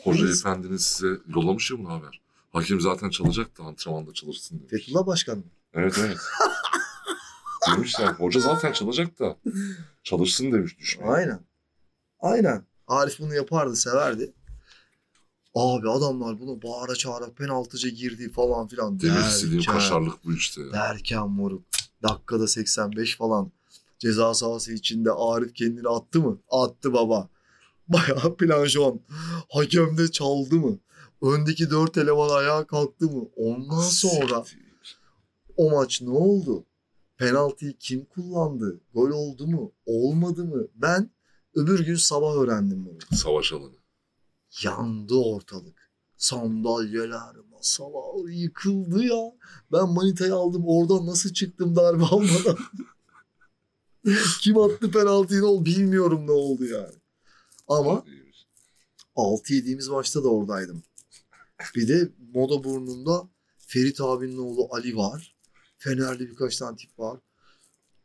Hoca 0.03 0.23
Biz- 0.27 0.39
efendiniz 0.39 0.81
size 0.81 1.07
yollamış 1.35 1.71
ya 1.71 1.79
bunu 1.79 1.89
haber. 1.89 2.21
Hakem 2.51 2.81
zaten 2.81 3.09
çalacak 3.09 3.57
da 3.59 3.63
antrenmanda 3.63 4.13
çalışsın 4.13 4.59
demiş. 4.59 4.71
Fethullah 4.71 5.07
Başkan 5.07 5.37
mı? 5.37 5.43
Evet 5.73 5.95
evet. 5.99 6.17
Demişler 7.71 8.07
hoca 8.07 8.39
zaten 8.39 8.71
çalacak 8.73 9.19
da 9.19 9.37
çalışsın 10.03 10.51
demiş 10.51 10.79
düşmeyin. 10.79 11.11
Aynen. 11.13 11.39
Aynen. 12.19 12.65
Arif 12.87 13.19
bunu 13.19 13.35
yapardı 13.35 13.75
severdi. 13.75 14.33
Abi 15.55 15.89
adamlar 15.89 16.39
bunu 16.39 16.61
bağıra 16.61 16.95
çağıra 16.95 17.33
penaltıcı 17.33 17.89
girdi 17.89 18.31
falan 18.31 18.67
filan 18.67 18.99
Demir 18.99 19.21
sileyim 19.21 19.63
kaşarlık 19.63 20.25
bu 20.25 20.33
işte. 20.33 20.61
ya. 20.61 20.71
Derken 20.73 21.29
moruk. 21.29 21.63
Dakikada 22.03 22.47
85 22.47 23.17
falan. 23.17 23.51
Ceza 23.99 24.33
sahası 24.33 24.73
içinde 24.73 25.11
Arif 25.11 25.53
kendini 25.55 25.87
attı 25.89 26.21
mı? 26.21 26.39
Attı 26.49 26.93
baba. 26.93 27.29
Bayağı 27.87 28.37
planjon. 28.37 29.01
Hakem 29.49 29.97
de 29.97 30.11
çaldı 30.11 30.55
mı? 30.55 30.79
Öndeki 31.21 31.69
dört 31.69 31.97
eleman 31.97 32.29
ayağa 32.29 32.67
kalktı 32.67 33.05
mı? 33.05 33.25
Ondan 33.35 33.81
sonra 33.81 34.43
o 35.57 35.71
maç 35.71 36.01
ne 36.01 36.09
oldu? 36.09 36.65
Penaltıyı 37.23 37.73
kim 37.79 38.05
kullandı? 38.05 38.81
Gol 38.93 39.09
oldu 39.09 39.47
mu? 39.47 39.71
Olmadı 39.85 40.45
mı? 40.45 40.67
Ben 40.75 41.09
öbür 41.55 41.85
gün 41.85 41.95
sabah 41.95 42.35
öğrendim 42.35 42.85
bunu. 42.85 43.17
Savaş 43.17 43.53
alanı. 43.53 43.75
Yandı 44.63 45.15
ortalık. 45.15 45.91
Sandalyeler, 46.17 47.35
masalar 47.51 48.29
yıkıldı 48.29 49.03
ya. 49.03 49.31
Ben 49.71 49.89
manitayı 49.89 50.33
aldım 50.33 50.63
oradan 50.67 51.07
nasıl 51.07 51.33
çıktım 51.33 51.75
darbe 51.75 52.03
almadan. 52.03 52.57
Kim 54.41 54.57
attı 54.57 54.91
penaltıyı 54.91 55.41
ne 55.41 55.45
oldu 55.45 55.65
bilmiyorum 55.65 56.27
ne 56.27 56.31
oldu 56.31 56.65
yani. 56.65 56.95
Ama 57.67 58.05
6 59.15 59.53
yediğimiz 59.53 59.87
maçta 59.87 60.23
da 60.23 60.29
oradaydım. 60.29 60.83
Bir 61.75 61.87
de 61.87 62.09
Moda 62.33 62.63
Burnu'nda 62.63 63.29
Ferit 63.57 64.01
abinin 64.01 64.37
oğlu 64.37 64.67
Ali 64.71 64.97
var. 64.97 65.32
Fenerli 65.83 66.29
birkaç 66.29 66.57
tane 66.57 66.77
tip 66.77 66.99
var. 66.99 67.19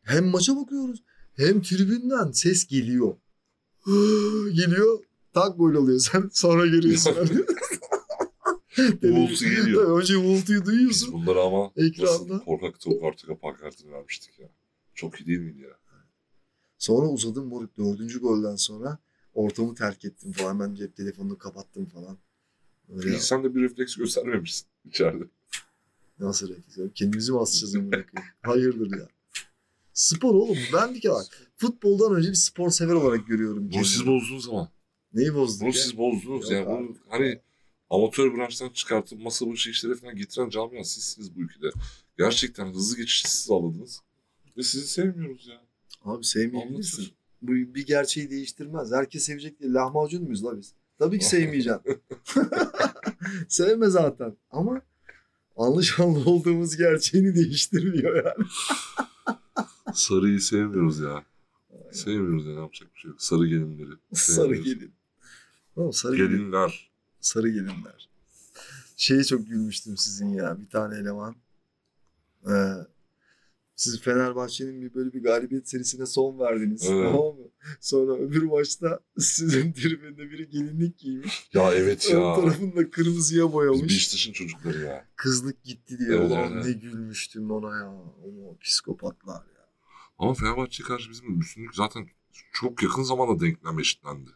Hem 0.02 0.26
maça 0.26 0.56
bakıyoruz 0.56 1.02
hem 1.36 1.62
tribünden 1.62 2.30
ses 2.30 2.66
geliyor. 2.66 3.14
geliyor. 4.54 4.98
Tak 5.32 5.58
gol 5.58 5.74
oluyor 5.74 5.98
sen 5.98 6.30
sonra 6.32 6.66
görüyorsun. 6.66 7.14
Uğultu 9.02 9.44
geliyor. 9.44 9.84
Tabii 9.84 10.00
önce 10.00 10.14
Biz 10.48 10.66
duyuyorsun. 10.66 11.12
bunları 11.12 11.40
ama 11.40 11.72
Ekranda. 11.76 12.38
korkak 12.44 12.80
top 12.80 13.04
artık 13.04 13.42
pankartını 13.42 13.92
vermiştik 13.92 14.38
ya. 14.38 14.48
Çok 14.94 15.20
iyi 15.20 15.26
değil 15.26 15.38
miydi 15.38 15.60
ya? 15.60 15.78
Sonra 16.78 17.06
uzadım 17.08 17.46
moruk 17.46 17.78
dördüncü 17.78 18.20
golden 18.20 18.56
sonra 18.56 18.98
ortamı 19.34 19.74
terk 19.74 20.04
ettim 20.04 20.32
falan. 20.32 20.48
Hemen 20.54 20.74
cep 20.74 20.96
telefonunu 20.96 21.38
kapattım 21.38 21.86
falan. 21.86 22.18
Öyle 22.96 23.18
sen 23.18 23.44
de 23.44 23.54
bir 23.54 23.60
refleks 23.60 23.96
göstermemişsin 23.96 24.66
içeride. 24.84 25.24
Nasıl 26.20 26.48
refleks? 26.48 26.78
ya? 26.78 26.84
Kendimizi 26.94 27.32
mi 27.32 27.38
asacağız 27.40 27.74
amına 27.76 27.90
koyayım? 27.90 28.32
Hayırdır 28.42 28.98
ya. 28.98 29.08
Spor 29.92 30.34
oğlum. 30.34 30.56
Ben 30.74 30.94
bir 30.94 31.00
kere 31.00 31.12
bak. 31.12 31.26
Futboldan 31.56 32.14
önce 32.14 32.28
bir 32.30 32.34
spor 32.34 32.70
sever 32.70 32.92
olarak 32.94 33.26
görüyorum 33.26 33.62
Bunu 33.62 33.70
kendimi. 33.70 33.86
siz 33.88 34.06
bozdunuz 34.06 34.48
ama. 34.48 34.72
Neyi 35.14 35.34
bozduk 35.34 35.60
Bunu 35.60 35.68
ya? 35.68 35.82
siz 35.82 35.98
bozdunuz. 35.98 36.50
Yok 36.50 36.50
yani 36.50 36.66
abi. 36.66 36.88
bunu 36.88 36.96
hani 37.08 37.40
amatör 37.90 38.34
branştan 38.36 38.68
çıkartıp 38.68 39.20
masa 39.22 39.50
başı 39.50 39.70
işlere 39.70 39.94
falan 39.94 40.16
getiren 40.16 40.50
camia 40.50 40.84
sizsiniz 40.84 41.36
bu 41.36 41.40
ülkede. 41.40 41.66
Gerçekten 42.18 42.66
hızlı 42.74 42.96
geçişi 42.96 43.28
siz 43.30 43.40
sağladınız. 43.44 44.00
Ve 44.56 44.62
sizi 44.62 44.86
sevmiyoruz 44.88 45.46
ya. 45.46 45.62
Abi 46.04 46.24
sevmeyebilirsin. 46.24 47.08
Bu 47.42 47.52
bir 47.52 47.86
gerçeği 47.86 48.30
değiştirmez. 48.30 48.92
Herkes 48.92 49.22
sevecek 49.22 49.60
diye 49.60 49.72
lahmacun 49.72 50.22
muyuz 50.24 50.44
la 50.44 50.58
biz? 50.58 50.72
Tabii 50.98 51.18
ki 51.18 51.24
sevmeyeceksin. 51.28 52.02
Sevme 53.48 53.88
zaten. 53.88 54.36
Ama 54.50 54.82
anlaşılma 55.58 56.18
olduğumuz 56.30 56.76
gerçeğini 56.76 57.34
değiştirmiyor 57.34 58.24
yani. 58.24 58.48
Sarıyı 59.94 60.40
sevmiyoruz 60.40 61.00
ya. 61.00 61.24
Sevmiyoruz 61.92 62.46
ya 62.46 62.54
ne 62.54 62.60
yapacak 62.60 62.94
bir 62.94 63.00
şey 63.00 63.08
yok. 63.10 63.22
Sarı 63.22 63.46
gelinleri. 63.46 63.90
Sarı 64.12 64.56
gelin. 64.56 64.92
Oğlum 65.76 65.92
sarı 65.92 66.16
gelin. 66.16 66.28
Gelinler. 66.28 66.90
Sarı 67.20 67.48
gelinler. 67.48 68.08
Şeye 68.96 69.24
çok 69.24 69.48
gülmüştüm 69.48 69.96
sizin 69.96 70.28
ya. 70.28 70.58
Bir 70.60 70.68
tane 70.68 70.98
eleman. 70.98 71.36
Ee, 72.48 72.72
siz 73.78 74.00
Fenerbahçe'nin 74.00 74.82
bir 74.82 74.94
böyle 74.94 75.12
bir 75.12 75.22
galibiyet 75.22 75.68
serisine 75.68 76.06
son 76.06 76.38
verdiniz. 76.38 76.86
Evet. 76.90 77.04
Tamam 77.12 77.36
mı? 77.36 77.48
Sonra 77.80 78.12
öbür 78.12 78.42
maçta 78.42 79.00
sizin 79.18 79.72
tribünde 79.78 80.30
biri 80.30 80.48
gelinlik 80.48 80.98
giymiş. 80.98 81.48
Ya 81.54 81.74
evet 81.74 82.10
Ön 82.12 82.20
ya. 82.20 82.34
tarafını 82.34 82.76
da 82.76 82.90
kırmızıya 82.90 83.46
Biz 83.46 83.52
boyamış. 83.52 83.82
Beşiktaş'ın 83.82 84.32
çocukları 84.32 84.78
ya. 84.78 85.08
Kızlık 85.16 85.64
gitti 85.64 85.98
diye. 85.98 86.18
Evet, 86.18 86.30
Ulan 86.30 86.52
evet, 86.52 86.64
ne 86.64 86.72
gülmüştüm 86.72 87.50
ona 87.50 87.76
ya. 87.76 87.92
O 88.24 88.56
psikopatlar 88.58 89.42
ya. 89.54 89.68
Ama 90.18 90.34
Fenerbahçe'ye 90.34 90.86
karşı 90.86 91.10
bizim 91.10 91.40
üstünlük 91.40 91.74
zaten 91.74 92.08
çok 92.52 92.82
yakın 92.82 93.02
zamanda 93.02 93.44
denklem 93.44 93.78
eşitlendi. 93.78 94.30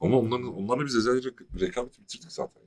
Ama 0.00 0.18
onların, 0.18 0.54
onlarla 0.54 0.86
biz 0.86 0.96
ezel 0.96 1.16
rek- 1.18 1.60
rekabeti 1.60 2.02
bitirdik 2.02 2.32
zaten 2.32 2.62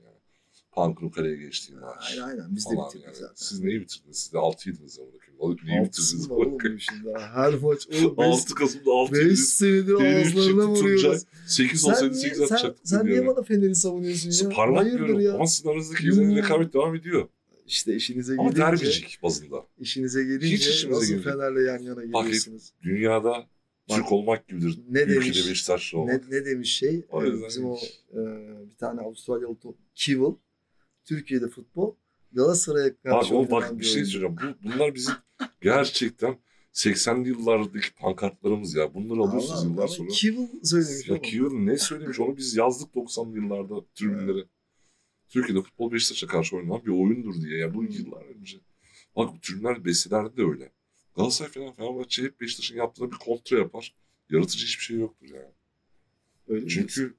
yani. 0.76 0.94
Pankro 0.94 1.10
kaleye 1.10 1.36
geçtiği 1.36 1.74
maç. 1.74 2.04
Aynen 2.10 2.22
aynen 2.28 2.56
biz 2.56 2.66
de 2.66 2.70
bitirdik 2.70 3.04
yani. 3.06 3.16
zaten. 3.16 3.34
Siz 3.36 3.60
neyi 3.60 3.80
bitirdiniz? 3.80 4.16
Siz 4.16 4.32
de 4.32 4.36
6'ydınız 4.36 4.98
ama 5.00 5.08
bakayım. 5.12 5.32
Neyi 5.68 5.84
bitirdiniz? 5.84 5.88
Altısın 5.88 6.30
var 6.30 6.36
oğlum 6.36 6.80
şimdi. 6.80 7.12
Her 7.18 7.54
maç 7.54 7.88
oğlum 8.04 8.14
6 8.20 8.54
Kasım'da 8.54 8.90
6 8.92 9.12
5 9.12 9.38
senedir 9.40 9.92
ağızlarına 9.94 10.66
vuruyoruz. 10.66 11.22
8 11.46 11.80
Sen 11.80 11.90
olsaydı 11.90 12.12
niye, 12.12 12.22
8 12.22 12.38
sen, 12.38 12.44
atacaktık. 12.44 12.88
sen 12.88 13.06
niye 13.06 13.16
yani. 13.16 13.26
bana 13.26 13.42
Fener'i 13.42 13.74
savunuyorsun 13.74 14.48
ya? 14.50 14.54
Parmak 14.56 14.84
diyorum 14.86 15.20
ya? 15.20 15.34
ama 15.34 15.46
sizin 15.46 15.68
aranızdaki 15.68 16.02
güzel 16.04 16.36
rekabet 16.36 16.74
devam 16.74 16.94
ediyor. 16.94 17.28
İşte 17.66 17.94
işinize 17.96 18.32
Ama 18.32 18.42
gelince, 18.42 18.62
derbicik 18.62 19.18
bazında. 19.22 19.66
işinize 19.78 20.24
gelince 20.24 20.46
Hiç 20.46 20.66
işimize 20.68 20.98
nasıl 21.00 21.08
gelince. 21.14 21.30
Fener'le 21.30 21.66
yan 21.66 21.78
yana 21.78 21.96
Bak, 22.12 22.24
geliyorsunuz? 22.24 22.72
Dünyada 22.82 23.30
Bak, 23.88 23.96
Türk 23.96 24.12
olmak 24.12 24.48
gibidir. 24.48 24.78
ne 24.90 25.08
demiş? 25.08 25.48
Beşiktaşlı 25.50 25.98
Ne, 25.98 26.02
olmak. 26.02 26.28
ne 26.30 26.44
demiş 26.44 26.76
şey? 26.78 27.04
O 27.10 27.22
Ee, 27.24 27.26
yüzden 27.28 27.48
bizim 27.48 27.64
o 27.70 27.76
hiç. 27.76 28.00
e, 28.12 28.16
bir 28.70 28.76
tane 28.76 29.00
Avustralyalı 29.00 29.56
Kivil. 29.94 30.32
Türkiye'de 31.04 31.48
futbol 31.48 31.94
Galatasaray'a 32.32 32.90
Bak, 32.90 33.02
karşı 33.02 33.34
o, 33.34 33.38
oynanan 33.38 33.50
bak 33.50 33.78
bir 33.78 33.84
şey 33.84 34.04
söyleyeceğim. 34.04 34.36
Bu, 34.36 34.68
bunlar 34.68 34.94
bizim 34.94 35.14
gerçekten 35.60 36.38
80'li 36.72 37.28
yıllardaki 37.28 37.94
pankartlarımız 37.94 38.74
ya. 38.74 38.94
Bunları 38.94 39.20
alıyorsunuz 39.20 39.52
Allah'ım, 39.52 39.70
yıllar 39.70 39.88
sonra. 39.88 40.08
Kivil 40.08 40.46
söylemiş 40.64 41.08
Ya. 41.08 41.22
Kiyov'un 41.22 41.66
ne 41.66 41.78
söylemiş 41.78 42.20
onu 42.20 42.36
biz 42.36 42.56
yazdık 42.56 42.94
90'lı 42.94 43.36
yıllarda 43.36 43.74
tribünlere. 43.94 44.44
Türkiye'de 45.28 45.62
futbol 45.62 45.92
Beşiktaş'a 45.92 46.26
karşı 46.26 46.56
oynanan 46.56 46.82
bir 46.86 46.90
oyundur 46.90 47.42
diye. 47.42 47.58
Ya 47.58 47.74
bu 47.74 47.84
yıllar 47.84 48.24
önce. 48.24 48.58
Bak 49.16 49.34
bu 49.34 49.40
tribünler 49.40 49.84
besilerde 49.84 50.36
de 50.36 50.42
öyle. 50.42 50.72
Galatasaray 51.16 51.52
falan 51.52 51.72
Fenerbahçe 51.72 52.22
hep 52.22 52.40
Beşiktaş'ın 52.40 52.76
yaptığına 52.76 53.10
bir 53.10 53.16
kontra 53.16 53.58
yapar. 53.58 53.94
Yaratıcı 54.30 54.66
hiçbir 54.66 54.84
şey 54.84 54.98
yoktur 54.98 55.26
yani. 55.28 55.52
Öyle. 56.48 56.68
Çünkü 56.68 57.14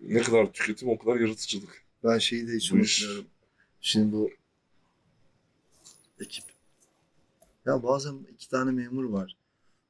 ne 0.00 0.22
kadar 0.22 0.52
tüketim 0.52 0.88
o 0.88 0.98
kadar 0.98 1.20
yaratıcılık. 1.20 1.85
Ben 2.06 2.18
şeyi 2.18 2.48
de 2.48 2.56
hiç 2.56 2.72
unutmuyorum. 2.72 3.26
Şimdi 3.80 4.12
bu 4.12 4.30
ekip. 6.20 6.44
Ya 7.66 7.82
bazen 7.82 8.26
iki 8.34 8.50
tane 8.50 8.70
memur 8.70 9.04
var. 9.04 9.36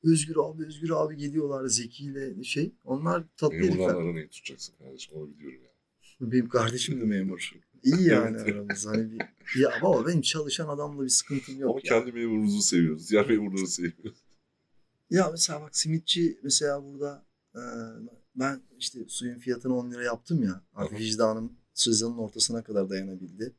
Özgür 0.04 0.36
abi, 0.36 0.66
Özgür 0.66 0.90
abi 0.90 1.16
geliyorlar 1.16 1.66
Zeki 1.66 2.04
ile 2.04 2.44
şey. 2.44 2.72
Onlar 2.84 3.24
tatlı 3.36 3.56
Memurlarla 3.56 3.82
herifler. 3.82 3.94
aranı 3.94 4.20
iyi 4.20 4.28
tutacaksın 4.28 4.74
kardeşim 4.78 5.16
onu 5.16 5.30
biliyorum 5.30 5.60
yani. 5.62 6.32
Benim 6.32 6.48
kardeşim 6.48 7.00
de 7.00 7.04
memur. 7.04 7.52
İyi 7.82 8.08
yani 8.08 8.38
aramız. 8.38 8.86
Hani 8.86 9.12
bir, 9.12 9.20
ya 9.60 9.70
baba 9.82 10.06
benim 10.06 10.20
çalışan 10.20 10.68
adamla 10.68 11.04
bir 11.04 11.08
sıkıntım 11.08 11.60
yok. 11.60 11.70
Ama 11.70 11.80
ya. 11.84 12.00
kendi 12.00 12.12
memurumuzu 12.12 12.62
seviyoruz. 12.62 13.10
Diğer 13.10 13.28
memurları 13.28 13.66
sevmiyoruz. 13.66 14.18
Ya 15.10 15.28
mesela 15.30 15.60
bak 15.60 15.76
simitçi 15.76 16.38
mesela 16.42 16.84
burada 16.84 17.26
e, 17.54 17.62
ben 18.36 18.62
işte 18.78 18.98
suyun 19.08 19.38
fiyatını 19.38 19.76
10 19.76 19.90
lira 19.90 20.04
yaptım 20.04 20.42
ya. 20.42 20.62
Artık 20.74 20.98
vicdanım 20.98 21.52
sezonun 21.81 22.18
ortasına 22.18 22.62
kadar 22.64 22.91
dayanabildi. 22.91 23.55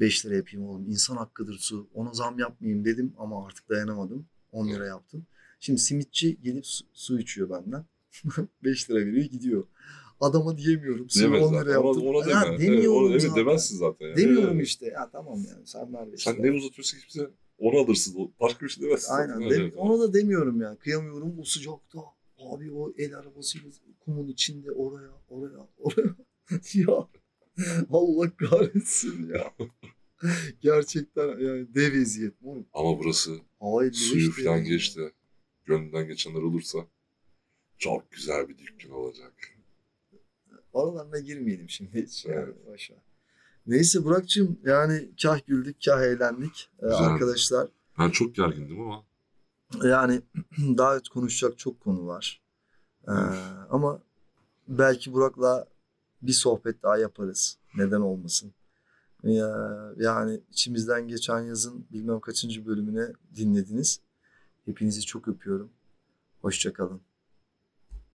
5 0.00 0.26
lira 0.26 0.36
yapayım 0.36 0.66
oğlum. 0.68 0.90
İnsan 0.90 1.16
hakkıdır 1.16 1.58
su. 1.58 1.88
Ona 1.94 2.12
zam 2.12 2.38
yapmayayım 2.38 2.84
dedim 2.84 3.12
ama 3.18 3.46
artık 3.46 3.68
dayanamadım. 3.68 4.26
10 4.52 4.68
lira 4.68 4.86
yaptım. 4.86 5.26
Şimdi 5.60 5.78
simitçi 5.80 6.40
gelip 6.42 6.66
su, 6.66 6.84
su 6.92 7.18
içiyor 7.20 7.50
benden. 7.50 7.84
5 8.64 8.90
lira 8.90 8.98
veriyor 9.06 9.24
gidiyor. 9.24 9.64
Adama 10.20 10.58
diyemiyorum. 10.58 11.10
Suyu 11.10 11.24
Demez 11.26 11.42
10 11.42 11.52
lira 11.52 11.58
zaten. 11.64 11.76
Ona, 11.80 11.86
yaptım. 11.86 12.06
ona 12.06 12.30
Ya 12.30 12.42
deme. 12.46 12.58
demiyorum 12.58 13.10
evet, 13.12 13.20
ona- 13.24 13.28
zaten. 13.28 13.34
evet 13.36 13.46
demezsin 13.46 13.76
zaten. 13.78 14.06
Yani. 14.06 14.16
Demiyorum 14.16 14.56
Evet. 14.56 14.66
işte. 14.66 14.86
Ya 14.86 15.10
tamam 15.12 15.38
yani 15.48 15.66
sen 15.66 15.94
ver 15.94 16.12
5 16.12 16.22
Sen 16.22 16.34
lira. 16.34 16.42
ne 16.42 16.50
uzatıyorsun 16.52 16.98
ki 16.98 17.04
bize 17.08 17.30
onu 17.58 17.78
alırsın. 17.78 18.32
Başka 18.40 18.64
bir 18.66 18.70
şey 18.70 18.84
demezsin. 18.84 19.08
zaten. 19.08 19.32
Aynen. 19.34 19.50
De- 19.50 19.54
evet. 19.54 19.74
onu 19.76 20.00
da 20.00 20.12
demiyorum 20.14 20.60
yani. 20.60 20.78
Kıyamıyorum 20.78 21.36
bu 21.36 21.44
sıcakta. 21.44 21.98
Abi 22.38 22.72
o 22.72 22.92
el 22.98 23.14
arabasıyla 23.18 23.70
kumun 24.00 24.28
içinde 24.28 24.72
oraya, 24.72 25.10
oraya, 25.28 25.66
oraya. 25.78 26.16
ya 26.74 27.08
Allah 27.90 28.36
kahretsin 28.36 29.28
ya. 29.34 29.52
Gerçekten 30.60 31.28
yani 31.28 31.74
dev 31.74 31.94
eziyet. 31.94 32.34
Ama 32.72 32.98
burası 32.98 33.30
55 33.60 33.96
suyu 33.96 34.32
falan 34.32 34.56
ya. 34.56 34.62
geçti. 34.62 35.12
Gönlünden 35.64 36.06
geçenler 36.06 36.42
olursa 36.42 36.78
çok 37.78 38.10
güzel 38.10 38.48
bir 38.48 38.58
dükkan 38.58 38.90
olacak. 38.90 39.32
Oralarına 40.72 41.18
girmeyelim 41.18 41.70
şimdi 41.70 42.02
hiç. 42.02 42.24
Yani, 42.24 42.36
Evet. 42.36 42.66
boş 42.66 42.90
ver. 42.90 42.98
Neyse 43.66 44.04
Burak'cığım 44.04 44.58
yani 44.64 45.10
kah 45.22 45.46
güldük 45.46 45.76
kah 45.84 46.02
eğlendik 46.02 46.70
Ee, 46.78 46.82
Güzeldi. 46.86 47.02
arkadaşlar. 47.04 47.68
Ben 47.98 48.10
çok 48.10 48.34
gergindim 48.34 48.80
ama 48.80 49.04
Yani 49.84 50.20
daha 50.58 51.00
konuşacak 51.02 51.58
çok 51.58 51.80
konu 51.80 52.06
var. 52.06 52.42
Ee, 53.08 53.12
ama 53.70 54.02
belki 54.68 55.12
Burak'la 55.12 55.68
bir 56.22 56.32
sohbet 56.32 56.82
daha 56.82 56.98
yaparız. 56.98 57.58
Neden 57.76 58.00
olmasın? 58.00 58.54
Ya, 59.22 59.68
yani 59.96 60.40
içimizden 60.50 61.08
geçen 61.08 61.40
yazın 61.40 61.86
bilmem 61.92 62.20
kaçıncı 62.20 62.66
bölümüne 62.66 63.12
dinlediniz. 63.34 64.00
Hepinizi 64.64 65.02
çok 65.02 65.28
öpüyorum. 65.28 65.72
Hoşçakalın. 66.40 67.00